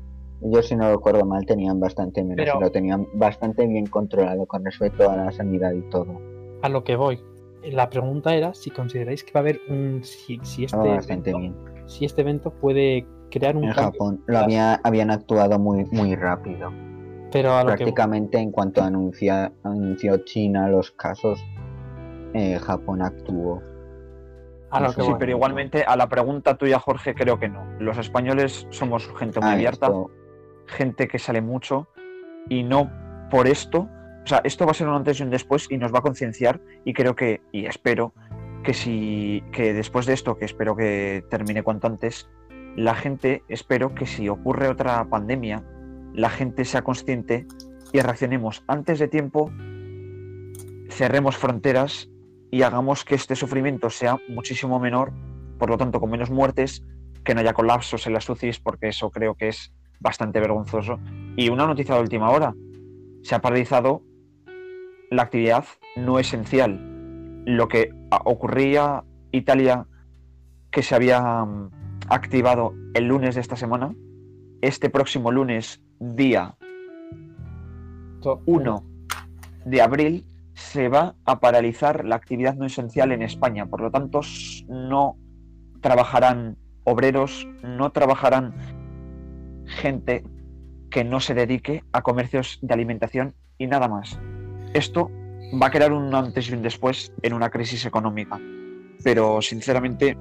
Ellos, 0.43 0.67
si 0.69 0.77
no 0.77 0.91
recuerdo 0.91 1.25
mal, 1.25 1.45
tenían 1.47 1.81
bastante 1.81 2.23
menos 2.23 2.45
Pero- 2.45 2.59
y 2.59 2.61
lo 2.63 2.71
tenían 2.71 3.07
bastante 3.15 3.67
bien 3.67 3.87
controlado 3.87 4.47
con 4.47 4.65
respecto 4.65 5.11
a 5.11 5.17
la 5.17 5.33
sanidad 5.33 5.73
y 5.73 5.83
todo. 5.91 6.21
A 6.63 6.69
lo 6.69 6.85
que 6.85 6.97
voy. 6.97 7.21
La 7.65 7.89
pregunta 7.91 8.35
era 8.35 8.55
si 8.55 8.71
consideráis 8.71 9.25
que 9.25 9.33
va 9.33 9.41
a 9.41 9.43
haber 9.43 9.61
un. 9.69 10.05
Si, 10.05 10.39
si 10.43 10.65
este, 10.65 10.95
evento, 10.95 11.39
bien. 11.39 11.55
si 11.87 12.05
este 12.05 12.21
evento 12.21 12.51
puede 12.53 13.07
crear 13.31 13.57
un 13.57 13.65
En 13.65 13.73
cambio. 13.73 13.93
Japón 13.93 14.23
lo 14.27 14.39
había, 14.39 14.75
habían 14.85 15.11
actuado 15.11 15.59
muy, 15.59 15.85
muy 15.91 16.15
rápido. 16.15 16.71
Pero 17.33 17.53
a 17.55 17.65
lo 17.65 17.71
que 17.71 17.77
Prácticamente 17.79 18.39
en 18.39 18.53
cuanto 18.53 18.83
anuncia, 18.83 19.53
anunció 19.65 20.19
China 20.19 20.69
los 20.69 20.93
casos, 20.93 21.43
eh, 22.35 22.59
Japón 22.61 23.03
actuó. 23.03 23.61
a 24.71 24.81
lo 24.81 24.93
que 24.93 25.03
Sí, 25.03 25.13
pero 25.19 25.31
igualmente 25.33 25.83
a 25.85 25.97
la 25.97 26.09
pregunta 26.09 26.57
tuya, 26.57 26.79
Jorge, 26.79 27.15
creo 27.15 27.39
que 27.39 27.49
no. 27.49 27.65
Los 27.81 27.99
españoles 27.99 28.67
somos 28.71 29.09
gente 29.17 29.41
muy 29.41 29.49
Ah, 29.49 29.53
abierta, 29.55 29.87
esto- 29.87 30.11
gente 30.67 31.09
que 31.09 31.19
sale 31.19 31.41
mucho 31.41 31.89
y 32.49 32.63
no 32.63 32.91
por 33.31 33.47
esto. 33.47 33.89
O 34.25 34.27
sea, 34.27 34.41
esto 34.45 34.65
va 34.65 34.73
a 34.73 34.75
ser 34.75 34.89
un 34.89 34.95
antes 34.95 35.21
y 35.21 35.23
un 35.23 35.31
después 35.31 35.69
y 35.71 35.79
nos 35.79 35.95
va 35.95 36.01
a 36.01 36.03
concienciar 36.03 36.61
y 36.85 36.93
creo 36.93 37.15
que, 37.15 37.41
y 37.53 37.67
espero, 37.67 38.13
que 38.65 38.75
si 38.75 39.45
que 39.53 39.73
después 39.73 40.07
de 40.07 40.15
esto, 40.15 40.37
que 40.37 40.45
espero 40.45 40.75
que 40.75 41.25
termine 41.31 41.63
cuanto 41.63 41.87
antes, 41.87 42.29
la 42.77 42.95
gente, 42.95 43.45
espero 43.49 43.95
que 43.95 44.07
si 44.07 44.29
ocurre 44.29 44.69
otra 44.69 45.05
pandemia, 45.09 45.65
la 46.13 46.31
gente 46.31 46.65
sea 46.65 46.83
consciente 46.83 47.47
y 47.93 48.01
reaccionemos 48.01 48.65
antes 48.67 48.99
de 48.99 49.09
tiempo, 49.09 49.51
cerremos 50.91 51.37
fronteras 51.37 52.11
y 52.51 52.63
hagamos 52.63 53.05
que 53.05 53.15
este 53.15 53.37
sufrimiento 53.37 53.91
sea 53.91 54.19
muchísimo 54.29 54.81
menor, 54.81 55.13
por 55.59 55.71
lo 55.71 55.79
tanto 55.79 56.01
con 56.01 56.11
menos 56.11 56.31
muertes, 56.31 56.85
que 57.25 57.35
no 57.35 57.41
haya 57.41 57.55
colapsos 57.55 58.07
en 58.07 58.13
las 58.13 58.29
UCIs, 58.29 58.61
porque 58.61 58.89
eso 58.89 59.11
creo 59.11 59.35
que 59.35 59.49
es 59.49 59.73
bastante 60.01 60.41
vergonzoso, 60.41 60.99
Y 61.37 61.49
una 61.51 61.67
noticia 61.67 61.95
de 61.95 62.01
última 62.01 62.31
hora. 62.31 62.55
Se 63.23 63.35
ha 63.35 63.41
paralizado 63.41 64.03
la 65.11 65.23
actividad 65.23 65.65
no 65.97 66.19
esencial. 66.19 66.81
Lo 67.45 67.69
que 67.69 67.91
ocurría 68.25 69.05
Italia, 69.33 69.87
que 70.71 70.83
se 70.83 70.95
había 70.95 71.21
mm, 71.45 71.71
activado 72.09 72.73
el 72.95 73.05
lunes 73.07 73.35
de 73.35 73.41
esta 73.41 73.57
semana, 73.57 73.95
este 74.63 74.89
próximo 74.91 75.31
lunes, 75.31 75.83
día 76.01 76.57
To- 78.23 78.43
1 78.47 78.85
de 79.67 79.83
abril, 79.83 80.25
se 80.55 80.89
va 80.89 81.15
a 81.27 81.39
paralizar 81.39 82.05
la 82.05 82.17
actividad 82.17 82.55
no 82.55 82.65
esencial 82.65 83.13
en 83.13 83.23
España. 83.23 83.67
Por 83.67 83.83
lo 83.83 83.91
tanto, 83.91 84.21
no 84.69 85.17
trabajarán 85.83 86.57
obreros, 86.85 87.47
no 87.63 87.91
trabajarán 87.93 88.55
gente 89.67 90.25
que 90.91 91.05
no 91.05 91.21
se 91.21 91.35
dedique 91.35 91.83
a 91.93 92.03
comercios 92.03 92.59
de 92.63 92.75
alimentación 92.75 93.35
y 93.59 93.67
nada 93.67 93.89
más. 93.89 94.19
Esto 94.75 95.11
va 95.61 95.67
a 95.67 95.71
crear 95.71 95.93
un 95.93 96.15
antes 96.15 96.49
y 96.49 96.55
un 96.55 96.63
después 96.63 97.13
en 97.23 97.33
una 97.33 97.51
crisis 97.51 97.85
económica. 97.87 98.41
Pero 99.03 99.43
sinceramente 99.43 100.17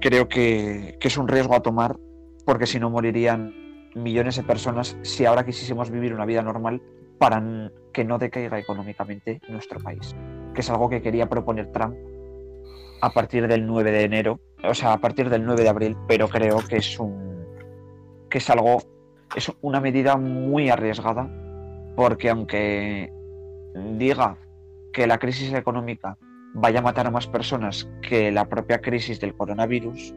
creo 0.00 0.28
que, 0.28 0.96
que 1.00 1.08
es 1.08 1.16
un 1.16 1.28
riesgo 1.28 1.54
a 1.54 1.60
tomar 1.60 1.96
porque 2.44 2.66
si 2.66 2.80
no 2.80 2.90
morirían 2.90 3.54
millones 3.94 4.36
de 4.36 4.42
personas 4.42 4.96
si 5.02 5.24
ahora 5.24 5.44
quisiésemos 5.44 5.90
vivir 5.90 6.14
una 6.14 6.24
vida 6.24 6.42
normal 6.42 6.82
para 7.18 7.42
que 7.92 8.04
no 8.04 8.18
decaiga 8.18 8.58
económicamente 8.58 9.40
nuestro 9.48 9.78
país. 9.80 10.16
Que 10.54 10.62
es 10.62 10.70
algo 10.70 10.88
que 10.88 11.02
quería 11.02 11.28
proponer 11.28 11.70
Trump 11.70 11.94
a 13.02 13.10
partir 13.10 13.46
del 13.46 13.66
9 13.66 13.92
de 13.92 14.04
enero, 14.04 14.40
o 14.62 14.74
sea, 14.74 14.92
a 14.92 14.98
partir 14.98 15.30
del 15.30 15.44
9 15.44 15.62
de 15.62 15.68
abril, 15.68 15.96
pero 16.06 16.28
creo 16.28 16.58
que 16.66 16.76
es 16.76 16.98
un 16.98 17.39
que 18.30 18.38
es 18.38 18.48
algo 18.50 18.82
es 19.36 19.52
una 19.60 19.80
medida 19.80 20.16
muy 20.16 20.70
arriesgada 20.70 21.28
porque 21.96 22.30
aunque 22.30 23.12
diga 23.98 24.36
que 24.92 25.06
la 25.06 25.18
crisis 25.18 25.52
económica 25.52 26.16
vaya 26.54 26.80
a 26.80 26.82
matar 26.82 27.06
a 27.06 27.10
más 27.10 27.26
personas 27.26 27.88
que 28.02 28.32
la 28.32 28.46
propia 28.48 28.80
crisis 28.80 29.20
del 29.20 29.34
coronavirus, 29.36 30.14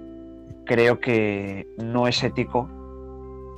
creo 0.65 1.00
que 1.00 1.67
no 1.77 2.08
es 2.08 2.24
ético 2.24 2.70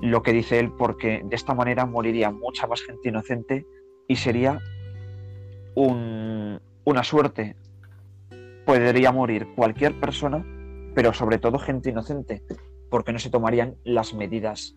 lo 0.02 0.22
que 0.24 0.34
dice 0.34 0.60
él 0.60 0.72
porque 0.78 1.22
de 1.24 1.36
esta 1.36 1.54
manera 1.54 1.86
moriría 1.86 2.32
mucha 2.32 2.68
más 2.68 2.82
gente 2.82 3.10
inocente 3.10 3.66
y 4.08 4.18
sería 4.18 4.60
un- 5.76 6.60
una 6.84 7.04
suerte. 7.04 7.56
Podría 8.66 9.12
morir 9.12 9.48
cualquier 9.56 10.00
persona, 10.00 10.46
pero 10.94 11.14
sobre 11.14 11.38
todo 11.38 11.60
gente 11.60 11.92
inocente, 11.92 12.44
porque 12.90 13.14
no 13.14 13.20
se 13.20 13.30
tomarían 13.30 13.76
las 13.84 14.14
medidas 14.14 14.76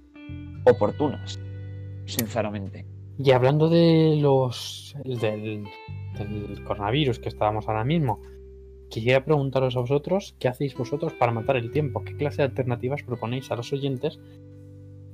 oportunas, 0.65 1.39
sinceramente. 2.07 2.87
Y 3.19 3.33
hablando 3.33 3.69
de 3.69 4.17
los 4.21 4.95
del, 5.05 5.67
coronavirus 6.65 7.19
que 7.19 7.29
estábamos 7.29 7.69
ahora 7.69 7.85
mismo, 7.85 8.21
quisiera 8.91 9.25
preguntaros 9.25 9.77
a 9.77 9.81
vosotros 9.81 10.37
qué 10.39 10.49
hacéis 10.49 10.77
vosotros 10.77 11.13
para 11.15 11.33
matar 11.33 11.57
el 11.57 11.73
tiempo, 11.73 12.05
qué 12.05 12.17
clase 12.17 12.39
de 12.39 12.45
alternativas 12.45 13.03
proponéis 13.03 13.51
a 13.51 13.57
los 13.57 13.73
oyentes 13.73 14.21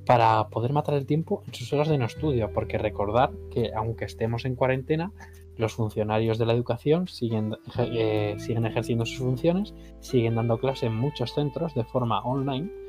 para 0.05 0.49
poder 0.49 0.71
matar 0.71 0.93
el 0.93 1.07
tiempo 1.07 1.41
en 1.47 1.55
sus 1.55 1.73
horas 1.73 1.87
de 1.87 1.97
no 1.97 2.05
estudio, 2.05 2.51
porque 2.53 2.77
recordar 2.77 3.31
que 3.49 3.71
aunque 3.75 4.05
estemos 4.05 4.45
en 4.45 4.55
cuarentena, 4.55 5.11
los 5.57 5.73
funcionarios 5.73 6.37
de 6.37 6.45
la 6.45 6.53
educación 6.53 7.07
siguen, 7.07 7.57
eh, 7.79 8.35
siguen 8.37 8.67
ejerciendo 8.67 9.05
sus 9.07 9.17
funciones, 9.17 9.73
siguen 9.99 10.35
dando 10.35 10.59
clase 10.59 10.85
en 10.85 10.95
muchos 10.95 11.33
centros 11.33 11.73
de 11.73 11.85
forma 11.85 12.21
online 12.21 12.84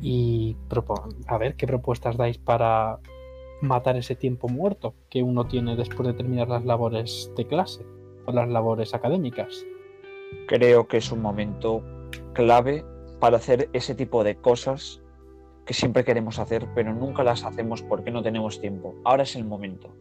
y 0.00 0.56
a 1.26 1.38
ver 1.38 1.56
qué 1.56 1.66
propuestas 1.66 2.16
dais 2.16 2.38
para 2.38 2.98
matar 3.60 3.96
ese 3.96 4.14
tiempo 4.14 4.48
muerto 4.48 4.94
que 5.10 5.22
uno 5.22 5.46
tiene 5.46 5.76
después 5.76 6.06
de 6.06 6.14
terminar 6.14 6.48
las 6.48 6.64
labores 6.64 7.32
de 7.36 7.46
clase 7.46 7.84
o 8.26 8.32
las 8.32 8.48
labores 8.48 8.94
académicas. 8.94 9.64
Creo 10.46 10.86
que 10.86 10.98
es 10.98 11.10
un 11.10 11.22
momento 11.22 11.82
clave 12.34 12.84
para 13.20 13.38
hacer 13.38 13.68
ese 13.72 13.94
tipo 13.94 14.22
de 14.22 14.36
cosas 14.36 15.02
que 15.66 15.74
siempre 15.74 16.04
queremos 16.04 16.38
hacer, 16.38 16.66
pero 16.74 16.94
nunca 16.94 17.24
las 17.24 17.44
hacemos 17.44 17.82
porque 17.82 18.10
no 18.10 18.22
tenemos 18.22 18.60
tiempo. 18.60 18.94
Ahora 19.04 19.24
es 19.24 19.36
el 19.36 19.44
momento. 19.44 19.94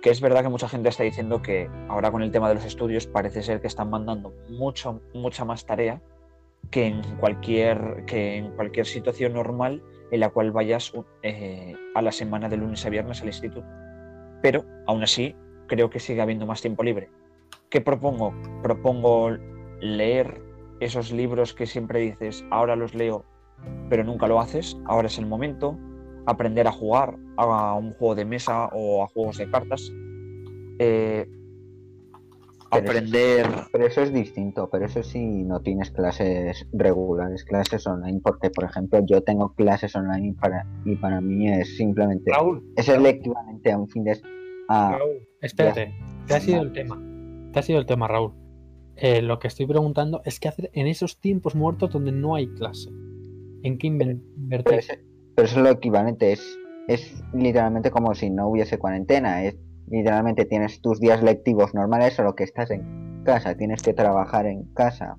Que 0.00 0.10
es 0.10 0.20
verdad 0.20 0.42
que 0.42 0.48
mucha 0.48 0.68
gente 0.68 0.88
está 0.88 1.04
diciendo 1.04 1.42
que 1.42 1.70
ahora 1.88 2.10
con 2.10 2.22
el 2.22 2.32
tema 2.32 2.48
de 2.48 2.56
los 2.56 2.64
estudios 2.64 3.06
parece 3.06 3.42
ser 3.42 3.60
que 3.60 3.68
están 3.68 3.90
mandando 3.90 4.32
mucho, 4.48 5.00
mucha 5.14 5.44
más 5.44 5.64
tarea 5.64 6.00
que 6.72 6.86
en 6.86 7.02
cualquier, 7.18 8.04
que 8.06 8.38
en 8.38 8.50
cualquier 8.56 8.86
situación 8.86 9.34
normal 9.34 9.82
en 10.10 10.20
la 10.20 10.30
cual 10.30 10.50
vayas 10.50 10.92
eh, 11.22 11.76
a 11.94 12.02
la 12.02 12.10
semana 12.10 12.48
de 12.48 12.56
lunes 12.56 12.84
a 12.84 12.90
viernes 12.90 13.20
al 13.20 13.28
instituto. 13.28 13.64
Pero 14.42 14.64
aún 14.86 15.04
así 15.04 15.36
creo 15.68 15.90
que 15.90 16.00
sigue 16.00 16.20
habiendo 16.20 16.46
más 16.46 16.60
tiempo 16.62 16.82
libre. 16.82 17.10
¿Qué 17.68 17.80
propongo? 17.80 18.34
Propongo 18.62 19.30
leer 19.80 20.42
esos 20.80 21.12
libros 21.12 21.54
que 21.54 21.66
siempre 21.66 22.00
dices, 22.00 22.44
ahora 22.50 22.74
los 22.74 22.94
leo, 22.94 23.24
pero 23.88 24.02
nunca 24.02 24.26
lo 24.26 24.40
haces, 24.40 24.76
ahora 24.86 25.06
es 25.06 25.18
el 25.18 25.26
momento. 25.26 25.78
Aprender 26.24 26.66
a 26.66 26.72
jugar 26.72 27.16
a 27.36 27.74
un 27.74 27.92
juego 27.92 28.14
de 28.14 28.24
mesa 28.24 28.66
o 28.72 29.02
a 29.02 29.08
juegos 29.08 29.38
de 29.38 29.50
cartas. 29.50 29.92
Eh, 30.78 31.28
Pero 32.72 32.82
eso- 32.84 32.90
aprender... 32.92 33.46
Pero 33.70 33.86
eso 33.86 34.02
es 34.02 34.12
distinto, 34.12 34.68
pero 34.70 34.86
eso 34.86 35.02
sí 35.02 35.44
no 35.44 35.60
tienes 35.60 35.90
clases 35.90 36.66
regulares, 36.72 37.44
clases 37.44 37.86
online, 37.86 38.20
porque 38.22 38.50
por 38.50 38.64
ejemplo 38.64 39.00
yo 39.06 39.22
tengo 39.22 39.54
clases 39.54 39.94
online 39.94 40.34
para, 40.40 40.66
y 40.84 40.96
para 40.96 41.20
mí 41.20 41.50
es 41.52 41.76
simplemente, 41.76 42.30
Raúl, 42.32 42.64
es 42.76 42.88
el 42.88 43.04
equivalente 43.06 43.72
a 43.72 43.78
un 43.78 43.88
fin 43.88 44.04
de... 44.04 44.20
a- 44.68 44.96
Raúl, 44.98 45.28
espérate, 45.40 45.94
te 46.26 46.34
ha 46.34 46.40
sido 46.40 46.62
el 46.62 46.72
tema. 46.72 47.00
Te 47.52 47.58
ha 47.58 47.62
sido 47.62 47.78
el 47.78 47.86
tema, 47.86 48.08
Raúl. 48.08 48.32
Eh, 48.96 49.22
lo 49.22 49.38
que 49.38 49.48
estoy 49.48 49.66
preguntando 49.66 50.22
es 50.24 50.38
qué 50.40 50.48
hacer 50.48 50.70
en 50.74 50.86
esos 50.86 51.18
tiempos 51.20 51.54
muertos 51.54 51.90
donde 51.90 52.12
no 52.12 52.34
hay 52.34 52.46
clase. 52.48 52.90
¿En 53.62 53.78
qué 53.78 53.90
pero, 53.96 54.10
invertir? 54.36 54.74
eso, 54.78 54.92
pero 55.34 55.46
eso 55.46 55.56
es 55.58 55.62
lo 55.62 55.70
equivalente, 55.70 56.32
es, 56.32 56.58
es 56.88 57.22
literalmente 57.32 57.90
como 57.90 58.14
si 58.14 58.28
no 58.30 58.48
hubiese 58.48 58.78
cuarentena, 58.78 59.44
es 59.44 59.56
literalmente 59.88 60.44
tienes 60.44 60.80
tus 60.80 61.00
días 61.00 61.22
lectivos 61.22 61.74
normales, 61.74 62.14
solo 62.14 62.34
que 62.34 62.44
estás 62.44 62.70
en 62.70 63.22
casa, 63.24 63.54
tienes 63.56 63.82
que 63.82 63.92
trabajar 63.94 64.46
en 64.46 64.64
casa. 64.74 65.16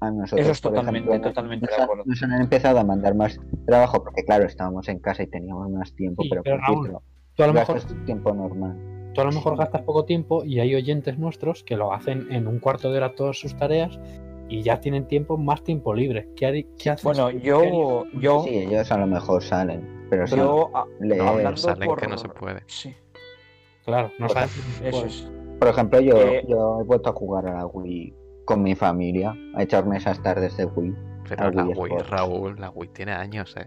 A 0.00 0.10
nosotros, 0.12 0.40
Eso 0.46 0.52
es 0.52 0.60
totalmente, 0.60 1.10
ejemplo, 1.10 1.28
totalmente 1.30 1.66
nos 1.66 1.70
de 1.70 1.76
han- 1.76 1.82
acuerdo. 1.82 2.04
nos 2.06 2.22
han 2.22 2.32
empezado 2.40 2.78
a 2.78 2.84
mandar 2.84 3.14
más 3.16 3.40
trabajo 3.66 4.02
porque 4.04 4.22
claro 4.24 4.44
estábamos 4.46 4.88
en 4.88 5.00
casa 5.00 5.24
y 5.24 5.26
teníamos 5.26 5.68
más 5.70 5.92
tiempo 5.96 6.22
Sí, 6.22 6.28
pero, 6.28 6.42
pero 6.44 6.56
por 6.58 6.64
Raúl, 6.66 6.78
decirlo, 6.84 7.02
Tú 7.34 7.42
a 7.42 7.46
lo 7.48 7.52
mejor 7.52 7.80
tiempo 8.04 8.32
normal 8.32 8.76
tú 9.14 9.20
a 9.22 9.24
lo 9.24 9.32
mejor 9.32 9.56
gastas 9.56 9.82
poco 9.82 10.04
tiempo 10.04 10.44
y 10.44 10.60
hay 10.60 10.74
oyentes 10.76 11.18
nuestros 11.18 11.64
que 11.64 11.76
lo 11.76 11.92
hacen 11.92 12.30
en 12.30 12.46
un 12.46 12.60
cuarto 12.60 12.92
de 12.92 12.98
hora 12.98 13.14
todas 13.16 13.40
sus 13.40 13.56
tareas 13.56 13.98
y 14.48 14.62
ya 14.62 14.78
tienen 14.80 15.08
tiempo, 15.08 15.36
más 15.36 15.64
tiempo 15.64 15.92
libre. 15.92 16.28
¿Qué, 16.36 16.46
haces? 16.90 17.02
Bueno, 17.02 17.28
¿Qué 17.30 17.40
yo, 17.40 18.04
yo, 18.20 18.42
sí 18.44 18.50
ellos 18.56 18.92
a 18.92 18.98
lo 18.98 19.06
mejor 19.08 19.42
salen 19.42 20.06
pero 20.10 20.26
sí 20.28 20.36
yo 20.36 20.70
a- 20.76 20.86
leer. 21.00 21.20
hablando 21.22 21.56
Salen 21.56 21.88
por... 21.88 21.98
que 22.00 22.06
no 22.06 22.16
se 22.18 22.28
puede. 22.28 22.62
Sí, 22.66 22.94
Claro, 23.88 24.10
no 24.18 24.26
Pues, 24.26 24.32
sabes. 24.32 24.50
si 24.50 24.60
se 24.60 24.88
eso 24.88 24.98
puede. 24.98 25.08
es. 25.08 25.30
por 25.58 25.68
ejemplo 25.68 26.00
yo, 26.00 26.16
Eh, 26.16 26.44
yo 26.46 26.80
he 26.80 26.84
vuelto 26.84 27.08
a 27.10 27.12
jugar 27.12 27.46
a 27.46 27.54
la 27.54 27.66
Wii 27.66 28.14
con 28.44 28.62
mi 28.62 28.74
familia 28.74 29.34
a 29.54 29.62
echarme 29.62 29.96
esas 29.96 30.22
tardes 30.22 30.56
de 30.56 30.66
Wii 30.66 30.94
Pero 31.28 31.50
la 31.50 31.64
Wii. 31.64 31.98
Raúl, 32.08 32.60
la 32.60 32.70
Wii 32.70 32.88
tiene 32.90 33.12
años, 33.12 33.56
eh. 33.56 33.66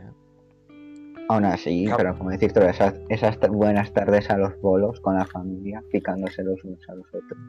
aún 1.30 1.46
así 1.46 1.86
Claro. 1.86 1.98
pero 1.98 2.18
como 2.18 2.30
decir 2.30 2.52
todas 2.54 2.80
esas, 3.10 3.40
buenas 3.50 3.92
tardes 3.94 4.30
a 4.30 4.38
los 4.38 4.60
bolos 4.62 5.00
con 5.02 5.16
la 5.16 5.26
familia 5.26 5.84
picándose 5.92 6.44
los 6.44 6.64
unos 6.64 6.80
a 6.90 6.96
los 6.96 7.08
otros 7.08 7.40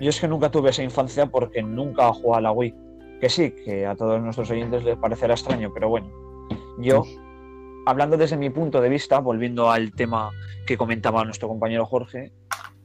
Yo 0.00 0.08
es 0.10 0.20
que 0.20 0.28
nunca 0.28 0.50
tuve 0.50 0.70
esa 0.70 0.82
infancia 0.82 1.26
porque 1.26 1.62
nunca 1.62 2.12
jugaba 2.12 2.38
a 2.38 2.40
la 2.42 2.52
Wii. 2.52 2.74
Que 3.20 3.28
sí, 3.28 3.50
que 3.64 3.86
a 3.86 3.94
todos 3.94 4.20
nuestros 4.22 4.50
oyentes 4.50 4.82
les 4.84 4.96
parecerá 4.96 5.34
extraño, 5.34 5.70
pero 5.74 5.88
bueno. 5.90 6.08
Yo, 6.78 7.02
hablando 7.86 8.16
desde 8.16 8.36
mi 8.36 8.50
punto 8.50 8.80
de 8.80 8.88
vista, 8.88 9.18
volviendo 9.18 9.70
al 9.70 9.92
tema 9.92 10.30
que 10.66 10.76
comentaba 10.76 11.24
nuestro 11.24 11.48
compañero 11.48 11.86
Jorge, 11.86 12.32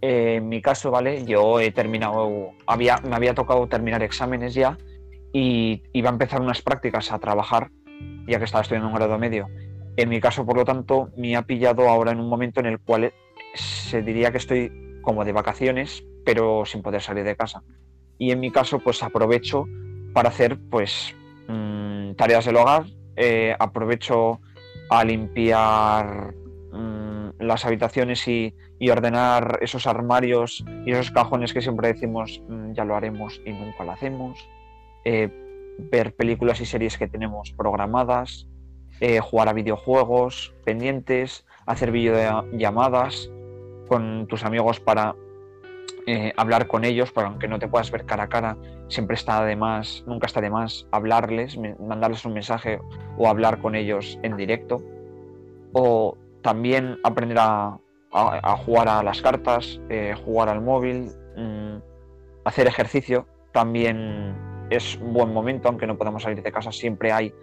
eh, 0.01 0.35
en 0.35 0.49
mi 0.49 0.61
caso, 0.61 0.91
¿vale? 0.91 1.25
Yo 1.25 1.59
he 1.59 1.71
terminado, 1.71 2.51
había, 2.65 2.97
me 2.97 3.15
había 3.15 3.33
tocado 3.33 3.67
terminar 3.67 4.03
exámenes 4.03 4.53
ya 4.53 4.77
y 5.33 5.83
iba 5.93 6.09
a 6.09 6.13
empezar 6.13 6.41
unas 6.41 6.61
prácticas 6.61 7.11
a 7.11 7.19
trabajar, 7.19 7.69
ya 8.27 8.37
que 8.39 8.45
estaba 8.45 8.61
estudiando 8.61 8.87
un 8.87 8.95
grado 8.95 9.17
medio. 9.17 9.47
En 9.97 10.09
mi 10.09 10.21
caso, 10.21 10.45
por 10.45 10.55
lo 10.55 10.65
tanto, 10.65 11.09
me 11.17 11.35
ha 11.35 11.41
pillado 11.41 11.89
ahora 11.89 12.11
en 12.11 12.19
un 12.19 12.29
momento 12.29 12.59
en 12.59 12.67
el 12.67 12.79
cual 12.79 13.13
se 13.55 14.01
diría 14.01 14.31
que 14.31 14.37
estoy 14.37 14.71
como 15.01 15.25
de 15.25 15.33
vacaciones, 15.33 16.03
pero 16.25 16.65
sin 16.65 16.81
poder 16.81 17.01
salir 17.01 17.23
de 17.23 17.35
casa. 17.35 17.63
Y 18.17 18.31
en 18.31 18.39
mi 18.39 18.51
caso, 18.51 18.79
pues 18.79 19.01
aprovecho 19.03 19.65
para 20.13 20.29
hacer 20.29 20.57
pues 20.69 21.13
mm, 21.47 22.13
tareas 22.13 22.45
del 22.45 22.57
hogar, 22.57 22.85
eh, 23.15 23.55
aprovecho 23.59 24.39
a 24.89 25.03
limpiar 25.03 26.33
mm, 26.71 27.29
las 27.39 27.65
habitaciones 27.65 28.27
y, 28.27 28.55
ordenar 28.89 29.59
esos 29.61 29.87
armarios 29.87 30.63
y 30.85 30.91
esos 30.91 31.11
cajones 31.11 31.53
que 31.53 31.61
siempre 31.61 31.93
decimos 31.93 32.41
mm, 32.47 32.73
ya 32.73 32.85
lo 32.85 32.95
haremos 32.95 33.41
y 33.45 33.51
nunca 33.51 33.83
lo 33.83 33.91
hacemos, 33.91 34.39
eh, 35.05 35.29
ver 35.91 36.15
películas 36.15 36.61
y 36.61 36.65
series 36.65 36.97
que 36.97 37.07
tenemos 37.07 37.51
programadas, 37.51 38.47
eh, 39.01 39.19
jugar 39.19 39.49
a 39.49 39.53
videojuegos 39.53 40.53
pendientes, 40.65 41.45
hacer 41.65 41.91
videollamadas 41.91 43.29
con 43.87 44.27
tus 44.27 44.43
amigos 44.43 44.79
para 44.79 45.15
eh, 46.07 46.33
hablar 46.37 46.67
con 46.67 46.85
ellos, 46.85 47.11
porque 47.11 47.27
aunque 47.27 47.47
no 47.47 47.59
te 47.59 47.67
puedas 47.67 47.91
ver 47.91 48.05
cara 48.05 48.23
a 48.23 48.29
cara, 48.29 48.57
siempre 48.87 49.15
está 49.15 49.43
de 49.45 49.55
más, 49.55 50.03
nunca 50.07 50.27
está 50.27 50.41
de 50.41 50.49
más 50.49 50.87
hablarles, 50.91 51.57
mandarles 51.79 52.25
un 52.25 52.33
mensaje 52.33 52.79
o 53.17 53.27
hablar 53.27 53.59
con 53.61 53.75
ellos 53.75 54.19
en 54.23 54.37
directo. 54.37 54.77
O 55.73 56.17
también 56.41 56.97
aprender 57.03 57.37
a, 57.39 57.77
jugar 58.65 58.89
a 58.89 59.03
las 59.03 59.21
cartas, 59.21 59.79
eh, 59.89 60.15
jugar 60.25 60.49
al 60.49 60.61
móvil, 60.61 61.11
mm, 61.37 61.77
hacer 62.45 62.67
ejercicio. 62.67 63.27
También 63.51 64.35
es 64.69 64.97
un 64.97 65.13
buen 65.13 65.33
momento, 65.33 65.67
aunque 65.67 65.85
no 65.85 65.97
podamos 65.97 66.23
salir 66.23 66.41
de 66.41 66.51
casa, 66.51 66.71
siempre 66.71 67.11
hay 67.11 67.33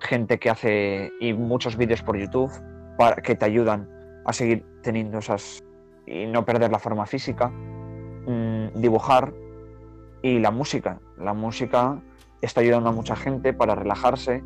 gente 0.00 0.38
que 0.38 0.50
hace 0.50 1.12
y 1.20 1.32
muchos 1.32 1.76
vídeos 1.76 2.02
por 2.02 2.16
YouTube 2.16 2.52
para, 2.98 3.16
que 3.16 3.34
te 3.34 3.44
ayudan 3.44 3.88
a 4.24 4.32
seguir 4.32 4.64
teniendo 4.82 5.18
esas 5.18 5.64
y 6.06 6.26
no 6.26 6.44
perder 6.44 6.70
la 6.70 6.78
forma 6.78 7.06
física. 7.06 7.52
Mm, 8.26 8.80
dibujar 8.80 9.34
y 10.22 10.38
la 10.38 10.50
música. 10.50 11.00
La 11.18 11.34
música 11.34 12.00
está 12.40 12.60
ayudando 12.60 12.88
a 12.88 12.92
mucha 12.92 13.16
gente 13.16 13.52
para 13.52 13.74
relajarse 13.74 14.42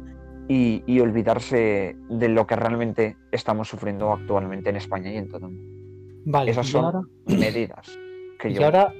y, 0.49 1.01
olvidarse 1.01 1.97
de 2.09 2.29
lo 2.29 2.47
que 2.47 2.57
realmente 2.57 3.17
estamos 3.31 3.69
sufriendo 3.69 4.12
actualmente 4.12 4.71
en 4.71 4.77
España 4.77 5.12
y 5.12 5.17
en 5.17 5.29
todo 5.29 5.47
el 5.47 5.53
mundo. 5.53 6.23
Vale, 6.25 6.51
Esas 6.51 6.67
son 6.67 7.09
medidas 7.27 7.99
que 8.38 8.51
y 8.51 8.62
ahora 8.62 8.93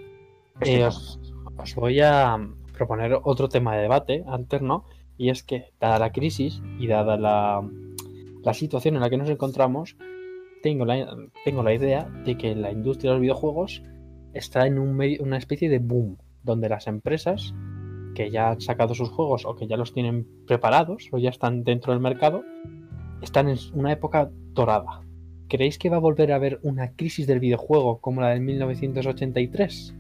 eh, 0.61 0.85
os, 0.85 1.19
voy 1.75 2.01
a 2.01 2.39
proponer 2.75 3.19
otro 3.23 3.49
tema 3.49 3.75
de 3.77 3.83
debate 3.83 4.25
alterno 4.27 4.85
y 5.17 5.31
es 5.31 5.43
que 5.43 5.73
dada 5.81 5.99
la 5.99 6.13
crisis 6.13 6.63
y 6.79 6.87
dada 6.87 7.17
la, 7.17 7.67
la 8.43 8.55
situación 8.55 8.95
en 8.95 9.01
la 9.01 9.11
que 9.11 9.17
nos 9.17 9.29
encontramos, 9.29 9.97
tengo 10.63 10.85
la, 10.85 11.17
tengo 11.45 11.63
la 11.63 11.75
idea 11.75 12.05
de 12.25 12.37
que 12.37 12.55
la 12.55 12.71
industria 12.71 13.11
de 13.11 13.17
los 13.17 13.23
videojuegos 13.23 13.83
está 14.35 14.67
en 14.67 14.79
un 14.79 15.01
una 15.21 15.37
especie 15.37 15.69
de 15.69 15.79
boom, 15.79 16.17
donde 16.43 16.69
las 16.69 16.87
empresas 16.87 17.55
que 18.15 18.31
ya 18.31 18.51
han 18.51 18.61
sacado 18.61 18.95
sus 18.95 19.11
juegos 19.11 19.45
o 19.47 19.55
que 19.55 19.69
ya 19.69 19.77
los 19.77 19.93
tienen 19.93 20.27
preparados 20.47 21.09
o 21.13 21.19
ya 21.19 21.31
están 21.31 21.63
dentro 21.63 21.93
del 21.93 22.03
mercado, 22.03 22.43
están 23.23 23.49
en 23.49 23.59
una 23.75 23.93
época 23.93 24.31
dorada. 24.53 25.03
¿Creéis 25.49 25.79
que 25.79 25.89
va 25.89 25.97
a 25.97 26.01
volver 26.01 26.33
a 26.33 26.37
haber 26.37 26.59
una 26.63 26.93
crisis 26.93 27.27
del 27.27 27.41
videojuego 27.41 28.01
como 28.01 28.21
la 28.21 28.31
del 28.31 28.41
1983? 28.41 29.95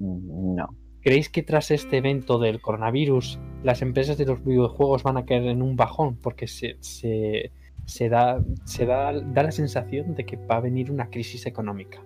No. 0.00 0.68
¿Creéis 1.00 1.28
que 1.28 1.42
tras 1.42 1.70
este 1.70 1.98
evento 1.98 2.38
del 2.38 2.60
coronavirus 2.60 3.38
las 3.62 3.82
empresas 3.82 4.18
de 4.18 4.26
los 4.26 4.44
videojuegos 4.44 5.02
van 5.02 5.16
a 5.16 5.24
caer 5.24 5.44
en 5.44 5.62
un 5.62 5.76
bajón? 5.76 6.16
Porque 6.16 6.48
se, 6.48 6.76
se, 6.80 8.08
da, 8.08 8.42
se 8.64 8.86
da, 8.86 9.12
da 9.12 9.42
la 9.42 9.52
sensación 9.52 10.14
de 10.14 10.24
que 10.24 10.36
va 10.36 10.56
a 10.56 10.60
venir 10.60 10.90
una 10.90 11.08
crisis 11.10 11.46
económica 11.46 12.02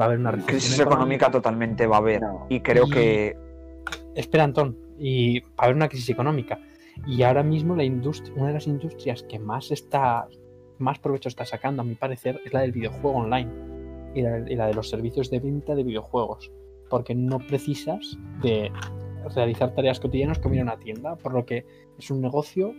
va 0.00 0.04
a 0.04 0.08
haber 0.08 0.18
una 0.18 0.32
crisis 0.32 0.80
económica, 0.80 1.30
totalmente 1.30 1.86
va 1.86 1.96
a 1.96 1.98
haber. 1.98 2.22
Y 2.48 2.60
creo 2.60 2.88
que. 2.88 3.36
Espera, 4.14 4.44
Antón, 4.44 4.78
y 4.98 5.40
va 5.40 5.46
a 5.58 5.64
haber 5.64 5.76
una 5.76 5.88
crisis 5.88 6.08
económica. 6.08 6.58
Y 7.06 7.22
ahora 7.22 7.42
mismo 7.42 7.76
la 7.76 7.84
industria, 7.84 8.34
una 8.36 8.48
de 8.48 8.54
las 8.54 8.66
industrias 8.66 9.22
que 9.22 9.38
más 9.38 9.70
está, 9.70 10.26
más 10.78 10.98
provecho 10.98 11.28
está 11.28 11.44
sacando, 11.44 11.82
a 11.82 11.84
mi 11.84 11.94
parecer, 11.94 12.40
es 12.44 12.52
la 12.52 12.60
del 12.60 12.72
videojuego 12.72 13.18
online 13.18 13.50
y 14.14 14.22
la, 14.22 14.66
de 14.66 14.74
los 14.74 14.88
servicios 14.88 15.30
de 15.30 15.38
venta 15.38 15.74
de 15.74 15.84
videojuegos. 15.84 16.50
Porque 16.88 17.14
no 17.14 17.38
precisas 17.38 18.18
de 18.42 18.72
realizar 19.34 19.74
tareas 19.74 20.00
cotidianas 20.00 20.38
como 20.38 20.54
ir 20.54 20.60
a 20.60 20.64
una 20.64 20.78
tienda, 20.78 21.16
por 21.16 21.34
lo 21.34 21.44
que 21.44 21.64
es 21.98 22.10
un 22.10 22.20
negocio 22.20 22.74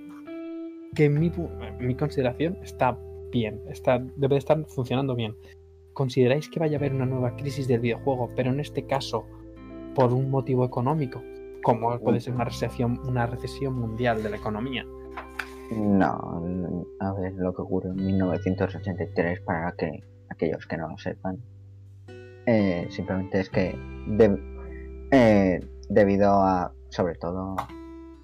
que 0.95 1.05
en 1.05 1.19
mi, 1.19 1.31
en 1.37 1.87
mi 1.87 1.95
consideración 1.95 2.57
está 2.63 2.97
bien, 3.31 3.61
está, 3.69 3.99
debe 4.17 4.35
de 4.35 4.39
estar 4.39 4.65
funcionando 4.65 5.15
bien 5.15 5.35
consideráis 5.93 6.49
que 6.49 6.59
vaya 6.59 6.77
a 6.77 6.79
haber 6.79 6.93
una 6.93 7.05
nueva 7.05 7.35
crisis 7.35 7.67
del 7.67 7.79
videojuego, 7.79 8.31
pero 8.35 8.51
en 8.51 8.59
este 8.59 8.85
caso 8.85 9.25
por 9.95 10.13
un 10.13 10.29
motivo 10.29 10.65
económico, 10.65 11.21
como 11.63 11.99
puede 11.99 12.19
ser 12.19 12.33
una 12.33 12.45
recesión, 12.45 12.99
una 13.07 13.27
recesión 13.27 13.75
mundial 13.75 14.23
de 14.23 14.29
la 14.29 14.37
economía. 14.37 14.85
No, 15.71 16.43
a 16.99 17.13
ver 17.13 17.33
lo 17.33 17.53
que 17.53 17.61
ocurrió 17.61 17.91
en 17.91 18.05
1983 18.05 19.41
para 19.41 19.71
que 19.73 20.03
aquellos 20.29 20.65
que 20.65 20.77
no 20.77 20.89
lo 20.89 20.97
sepan. 20.97 21.37
Eh, 22.45 22.87
simplemente 22.89 23.39
es 23.39 23.49
que 23.49 23.75
eh, 25.11 25.59
debido 25.89 26.31
a, 26.43 26.73
sobre 26.89 27.15
todo, 27.15 27.55